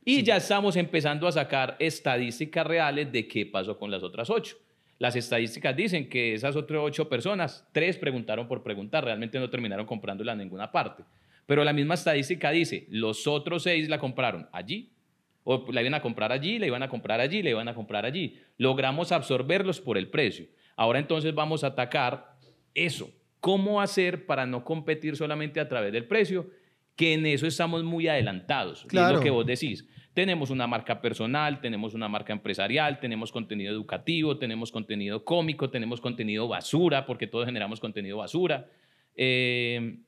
Y 0.03 0.15
Sí. 0.17 0.23
ya 0.23 0.37
estamos 0.37 0.75
empezando 0.75 1.27
a 1.27 1.31
sacar 1.31 1.75
estadísticas 1.79 2.65
reales 2.65 3.11
de 3.11 3.27
qué 3.27 3.45
pasó 3.45 3.77
con 3.77 3.91
las 3.91 4.01
otras 4.01 4.29
ocho. 4.29 4.57
Las 4.97 5.15
estadísticas 5.15 5.75
dicen 5.75 6.09
que 6.09 6.33
esas 6.33 6.55
otras 6.55 6.81
ocho 6.83 7.07
personas, 7.07 7.67
tres 7.71 7.97
preguntaron 7.97 8.47
por 8.47 8.63
preguntar, 8.63 9.03
realmente 9.05 9.39
no 9.39 9.49
terminaron 9.49 9.85
comprándola 9.85 10.31
en 10.33 10.39
ninguna 10.39 10.71
parte. 10.71 11.03
Pero 11.45 11.63
la 11.63 11.73
misma 11.73 11.93
estadística 11.93 12.49
dice, 12.51 12.87
los 12.89 13.27
otros 13.27 13.63
seis 13.63 13.87
la 13.89 13.99
compraron 13.99 14.49
allí, 14.51 14.91
o 15.43 15.65
la 15.71 15.82
iban 15.82 15.93
a 15.93 16.02
comprar 16.02 16.32
allí, 16.32 16.60
la 16.60 16.67
iban 16.67 16.84
a 16.84 16.89
comprar 16.89 17.19
allí, 17.21 17.41
la 17.41 17.49
iban 17.52 17.67
a 17.67 17.73
comprar 17.73 18.06
allí. 18.06 18.38
Logramos 18.58 19.12
absorberlos 19.12 19.82
por 19.82 19.97
el 19.97 20.10
precio. 20.10 20.47
Ahora 20.75 20.99
entonces 20.99 21.34
vamos 21.34 21.63
a 21.63 21.67
atacar 21.67 22.38
eso. 22.73 23.10
¿Cómo 23.39 23.82
hacer 23.82 24.25
para 24.25 24.45
no 24.45 24.63
competir 24.63 25.15
solamente 25.15 25.60
a 25.60 25.67
través 25.67 25.91
del 25.93 26.06
precio? 26.06 26.49
Que 26.95 27.13
en 27.13 27.25
eso 27.25 27.47
estamos 27.47 27.84
muy 27.84 28.08
adelantados. 28.08 28.82
Y 28.84 28.88
es 28.88 28.89
Claro. 28.91 29.17
lo 29.17 29.23
que 29.23 29.30
vos 29.30 29.45
decís. 29.45 29.88
Tenemos 30.13 30.49
una 30.49 30.67
marca 30.67 30.99
personal, 30.99 31.62
tenemos 31.62 31.93
una 31.93 32.10
marca 32.10 32.34
empresarial, 32.34 32.99
tenemos 32.99 33.32
contenido 33.32 33.71
educativo, 33.71 34.38
tenemos 34.38 34.71
contenido 34.71 35.23
cómico, 35.23 35.69
tenemos 35.69 36.02
contenido 36.02 36.47
basura, 36.49 37.06
porque 37.06 37.28
todos 37.28 37.45
generamos 37.45 37.80
contenido 37.80 38.17
basura. 38.17 38.67
Eh, 39.15 39.99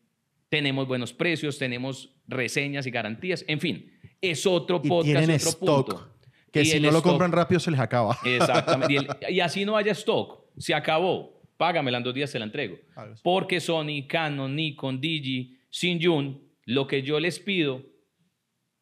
tenemos 0.49 0.87
buenos 0.87 1.13
precios, 1.13 1.57
tenemos 1.57 2.13
reseñas 2.27 2.85
y 2.87 2.91
garantías. 2.91 3.45
En 3.47 3.59
fin, 3.61 3.89
es 4.21 4.45
otro 4.45 4.79
Y 4.83 4.87
podcast, 4.87 5.05
tienen 5.17 5.35
otro 5.35 5.49
stock. 5.49 5.85
punto. 5.89 6.07
Que 6.51 6.61
Y 6.61 6.65
si 6.65 6.79
no 6.79 6.91
lo 6.91 7.01
compran 7.01 7.31
rápido 7.31 7.59
se 7.59 7.71
les 7.71 7.79
acaba. 7.79 8.17
Exactamente. 8.25 8.93
Y, 8.93 8.97
el- 8.97 9.07
y 9.35 9.39
así 9.39 9.65
no 9.65 9.75
haya 9.77 9.91
stock. 9.93 10.41
Se 10.57 10.73
acabó. 10.73 11.41
Págamela 11.57 11.97
en 11.99 12.03
dos 12.03 12.13
días, 12.13 12.31
te 12.31 12.39
la 12.39 12.45
entrego. 12.45 12.77
Porque 13.23 13.59
Sony, 13.59 14.07
Canon, 14.07 14.55
Nikon, 14.55 14.99
Digi, 14.99 15.57
Shinjun, 15.69 16.41
lo 16.65 16.87
que 16.87 17.03
yo 17.03 17.19
les 17.19 17.39
pido, 17.39 17.83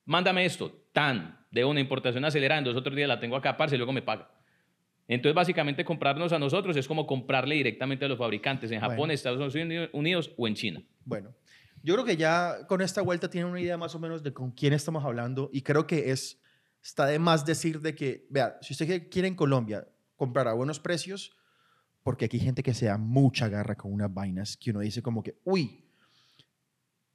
mándame 0.06 0.46
esto, 0.46 0.72
tan, 0.94 1.46
de 1.52 1.66
una 1.66 1.80
importación 1.82 2.24
acelerada, 2.26 2.60
en 2.60 2.64
dos 2.66 2.76
otros 2.78 2.96
días 2.96 3.08
la 3.08 3.20
tengo 3.20 3.36
acá, 3.36 3.58
parce, 3.58 3.76
y 3.76 3.78
luego 3.78 3.92
me 3.92 4.02
paga. 4.02 4.32
Entonces, 5.08 5.36
básicamente, 5.36 5.84
comprarnos 5.84 6.32
a 6.32 6.40
nosotros 6.40 6.78
es 6.78 6.88
como 6.88 7.06
comprarle 7.06 7.56
directamente 7.56 8.06
a 8.06 8.08
los 8.08 8.18
fabricantes 8.18 8.72
en 8.72 8.80
Japón, 8.80 8.98
Bueno. 8.98 9.14
Estados 9.14 9.54
Unidos- 9.56 9.90
Unidos 9.92 10.32
o 10.38 10.48
en 10.48 10.54
China. 10.56 10.82
Bueno, 11.04 11.34
yo 11.84 11.94
creo 11.96 12.06
que 12.06 12.18
ya 12.18 12.66
con 12.68 12.82
esta 12.82 13.02
vuelta 13.02 13.30
tienen 13.30 13.50
una 13.50 13.62
idea 13.62 13.78
más 13.78 13.96
o 13.96 14.00
menos 14.00 14.24
de 14.24 14.34
con 14.34 14.52
quién 14.52 14.74
estamos 14.74 15.04
hablando 15.06 15.50
y 15.54 15.62
creo 15.62 15.88
que 15.88 16.12
es, 16.12 16.42
está 16.84 17.06
de 17.06 17.20
más 17.20 17.46
decir 17.46 17.80
de 17.82 17.96
que, 17.96 18.28
vea, 18.30 18.58
si 18.62 18.74
usted 18.74 19.10
quiere 19.10 19.28
en 19.28 19.36
Colombia 19.36 19.88
comprar 20.16 20.48
a 20.48 20.54
buenos 20.54 20.80
precios, 20.80 21.32
porque 22.04 22.26
aquí 22.26 22.38
hay 22.38 22.44
gente 22.44 22.64
que 22.64 22.74
se 22.74 22.86
da 22.88 22.98
mucha 22.98 23.48
garra 23.50 23.76
con 23.76 23.94
unas 23.94 24.14
vainas 24.14 24.58
que 24.58 24.72
uno 24.72 24.80
dice 24.80 25.02
como 25.02 25.22
que, 25.24 25.40
uy, 25.44 25.86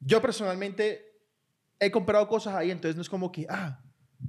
yo 0.00 0.20
personalmente 0.20 1.02
he 1.80 1.90
comprado 1.90 2.28
cosas 2.28 2.54
ahí, 2.54 2.70
entonces 2.70 2.96
no 2.96 3.02
es 3.02 3.08
como 3.08 3.32
que, 3.32 3.46
ah, 3.48 3.82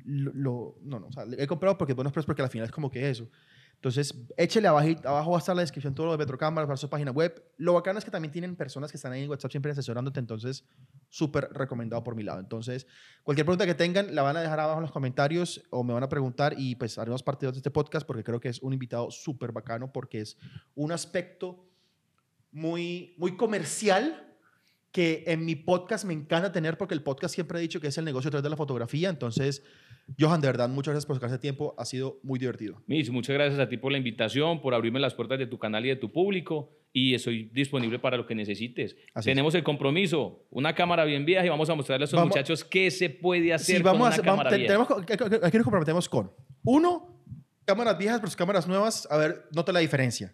lo, 0.04 0.32
lo- 0.34 0.78
no, 0.82 1.00
no, 1.00 1.08
o 1.08 1.12
sea, 1.12 1.26
he 1.38 1.48
comprado 1.48 1.78
porque 1.78 1.94
buenos 1.94 2.12
precios, 2.14 2.26
porque 2.26 2.42
al 2.42 2.50
final 2.50 2.66
es 2.66 2.72
como 2.72 2.90
que 2.90 3.10
eso. 3.10 3.30
Entonces, 3.76 4.16
échele 4.36 4.68
abajo, 4.68 4.88
abajo 5.04 5.32
va 5.32 5.38
a 5.38 5.40
estar 5.40 5.56
la 5.56 5.62
descripción 5.62 5.94
todo 5.94 6.08
lo 6.08 6.12
de 6.14 6.18
Petrocámaras, 6.18 6.68
para 6.68 6.78
su 6.78 6.90
página 6.90 7.12
web. 7.12 7.44
Lo 7.58 7.74
bacano 7.74 8.00
es 8.00 8.06
que 8.06 8.12
también 8.12 8.32
tienen 8.32 8.56
personas 8.56 8.92
que 8.92 8.98
están 8.98 9.12
ahí 9.12 9.24
en 9.24 9.30
WhatsApp 9.30 9.52
siempre 9.52 9.72
asesorándote, 9.72 10.20
entonces, 10.20 10.66
súper 11.10 11.50
recomendado 11.52 12.04
por 12.04 12.16
mi 12.16 12.24
lado. 12.24 12.40
Entonces, 12.40 12.88
cualquier 13.24 13.46
pregunta 13.46 13.66
que 13.66 13.76
tengan, 13.76 14.16
la 14.16 14.24
van 14.24 14.38
a 14.38 14.42
dejar 14.42 14.60
abajo 14.60 14.80
en 14.80 14.84
los 14.84 14.92
comentarios 14.92 15.64
o 15.70 15.84
me 15.84 15.94
van 15.94 16.04
a 16.04 16.10
preguntar 16.10 16.56
y 16.58 16.76
pues 16.76 16.98
haremos 16.98 17.22
parte 17.22 17.46
de 17.46 17.58
este 17.58 17.72
podcast 17.72 18.08
porque 18.08 18.24
creo 18.24 18.40
que 18.40 18.50
es 18.50 18.62
un 18.62 18.74
invitado 18.74 19.12
súper 19.12 19.52
bacano 19.52 19.94
porque 19.94 20.22
es 20.22 20.38
un 20.74 20.92
aspecto 20.92 21.70
muy, 22.52 23.14
muy 23.18 23.38
comercial 23.38 24.25
que 24.96 25.26
en 25.28 25.44
mi 25.44 25.56
podcast 25.58 26.06
me 26.06 26.14
encanta 26.14 26.54
tener 26.54 26.78
porque 26.78 26.94
el 26.94 27.02
podcast 27.04 27.34
siempre 27.36 27.60
he 27.60 27.62
dicho 27.62 27.82
que 27.82 27.88
es 27.88 27.98
el 27.98 28.06
negocio 28.06 28.30
detrás 28.30 28.44
de 28.44 28.50
la 28.50 28.56
fotografía. 28.56 29.10
Entonces, 29.10 29.62
Johan, 30.18 30.40
de 30.40 30.48
verdad, 30.48 30.70
muchas 30.70 30.94
gracias 30.94 31.06
por 31.06 31.18
sacarse 31.18 31.38
tiempo. 31.38 31.76
Ha 31.78 31.84
sido 31.84 32.18
muy 32.24 32.40
divertido. 32.40 32.82
Mis, 32.88 33.10
muchas 33.10 33.34
gracias 33.34 33.60
a 33.60 33.68
ti 33.68 33.76
por 33.76 33.92
la 33.92 33.98
invitación, 33.98 34.62
por 34.62 34.74
abrirme 34.74 35.02
las 35.02 35.14
puertas 35.14 35.38
de 35.38 35.48
tu 35.48 35.60
canal 35.60 35.86
y 35.86 35.90
de 35.90 35.98
tu 35.98 36.14
público. 36.14 36.72
Y 36.94 37.14
estoy 37.14 37.50
disponible 37.54 38.00
para 38.00 38.16
lo 38.16 38.26
que 38.26 38.36
necesites. 38.36 38.96
Así 39.14 39.30
es. 39.30 39.34
Tenemos 39.36 39.54
el 39.56 39.64
compromiso, 39.66 40.46
una 40.50 40.74
cámara 40.74 41.04
bien 41.04 41.26
vieja 41.26 41.46
y 41.46 41.50
vamos 41.50 41.70
a 41.70 41.76
mostrarle 41.76 42.04
a 42.04 42.06
estos 42.06 42.18
Vamos- 42.18 42.30
muchachos 42.34 42.64
qué 42.64 42.90
se 42.90 43.10
puede 43.10 43.54
hacer 43.54 43.76
Sí, 43.76 43.84
con 43.84 43.92
vamos 43.92 44.08
a 44.18 44.22
una 44.22 44.32
vamos- 44.32 44.32
cámara 44.32 44.50
te- 44.52 44.58
vieja. 44.60 44.86
tenemos, 44.88 45.44
aquí 45.44 45.58
nos 45.58 45.66
comprometemos 45.66 46.08
con, 46.08 46.32
uno, 46.64 47.22
cámaras 47.66 47.98
viejas 47.98 48.22
versus 48.22 48.38
cámaras 48.38 48.66
nuevas, 48.66 49.06
a 49.12 49.18
ver, 49.18 49.44
nota 49.52 49.74
la 49.74 49.80
diferencia. 49.82 50.34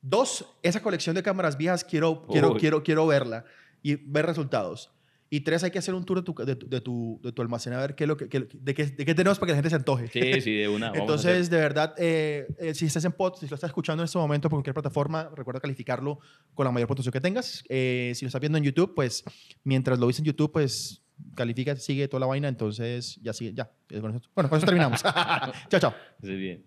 Dos, 0.00 0.46
esa 0.62 0.80
colección 0.80 1.16
de 1.16 1.24
cámaras 1.24 1.58
viejas 1.58 1.82
quiero, 1.82 2.24
quiero, 2.30 2.54
quiero, 2.56 2.84
quiero 2.84 3.04
verla 3.08 3.44
y 3.82 3.96
ver 3.96 4.26
resultados. 4.26 4.90
Y 5.28 5.40
tres, 5.40 5.64
hay 5.64 5.72
que 5.72 5.80
hacer 5.80 5.92
un 5.92 6.04
tour 6.04 6.18
de 6.18 6.22
tu, 6.22 6.34
de, 6.34 6.54
de 6.54 6.80
tu, 6.80 7.18
de 7.20 7.32
tu 7.32 7.42
almacén 7.42 7.72
a 7.72 7.78
ver 7.80 7.96
qué 7.96 8.04
es 8.04 8.08
lo 8.08 8.16
que, 8.16 8.28
qué- 8.28 8.46
de, 8.52 8.74
qué, 8.74 8.86
de 8.86 9.04
qué 9.04 9.12
tenemos 9.12 9.38
para 9.40 9.48
que 9.48 9.52
la 9.54 9.56
gente 9.56 9.70
se 9.70 9.74
antoje. 9.76 10.06
Sí, 10.06 10.40
sí, 10.40 10.54
de 10.54 10.68
una. 10.68 10.92
Entonces, 10.94 11.50
de 11.50 11.56
verdad, 11.56 11.94
eh, 11.98 12.46
eh, 12.60 12.74
si 12.74 12.86
estás 12.86 13.04
en 13.04 13.10
pod, 13.10 13.34
si 13.34 13.48
lo 13.48 13.56
estás 13.56 13.68
escuchando 13.70 14.02
en 14.02 14.04
este 14.04 14.18
momento 14.18 14.48
por 14.48 14.58
cualquier 14.58 14.74
plataforma, 14.74 15.28
recuerda 15.34 15.58
calificarlo 15.60 16.20
con 16.54 16.64
la 16.64 16.70
mayor 16.70 16.86
puntuación 16.86 17.12
que 17.12 17.20
tengas. 17.20 17.64
Eh, 17.68 18.12
si 18.14 18.24
lo 18.24 18.28
estás 18.28 18.40
viendo 18.40 18.56
en 18.56 18.62
YouTube, 18.62 18.94
pues 18.94 19.24
mientras 19.64 19.98
lo 19.98 20.06
ves 20.06 20.20
en 20.20 20.26
YouTube, 20.26 20.52
pues 20.52 21.02
califica, 21.34 21.74
sigue 21.74 22.06
toda 22.06 22.20
la 22.20 22.26
vaina. 22.26 22.46
Entonces, 22.46 23.18
ya 23.20 23.32
sigue, 23.32 23.52
ya. 23.52 23.72
Bueno, 23.90 24.20
con 24.48 24.58
eso 24.58 24.64
terminamos. 24.66 25.02
chao, 25.68 25.80
chao. 25.80 25.94
Sí, 26.22 26.36
bien. 26.36 26.64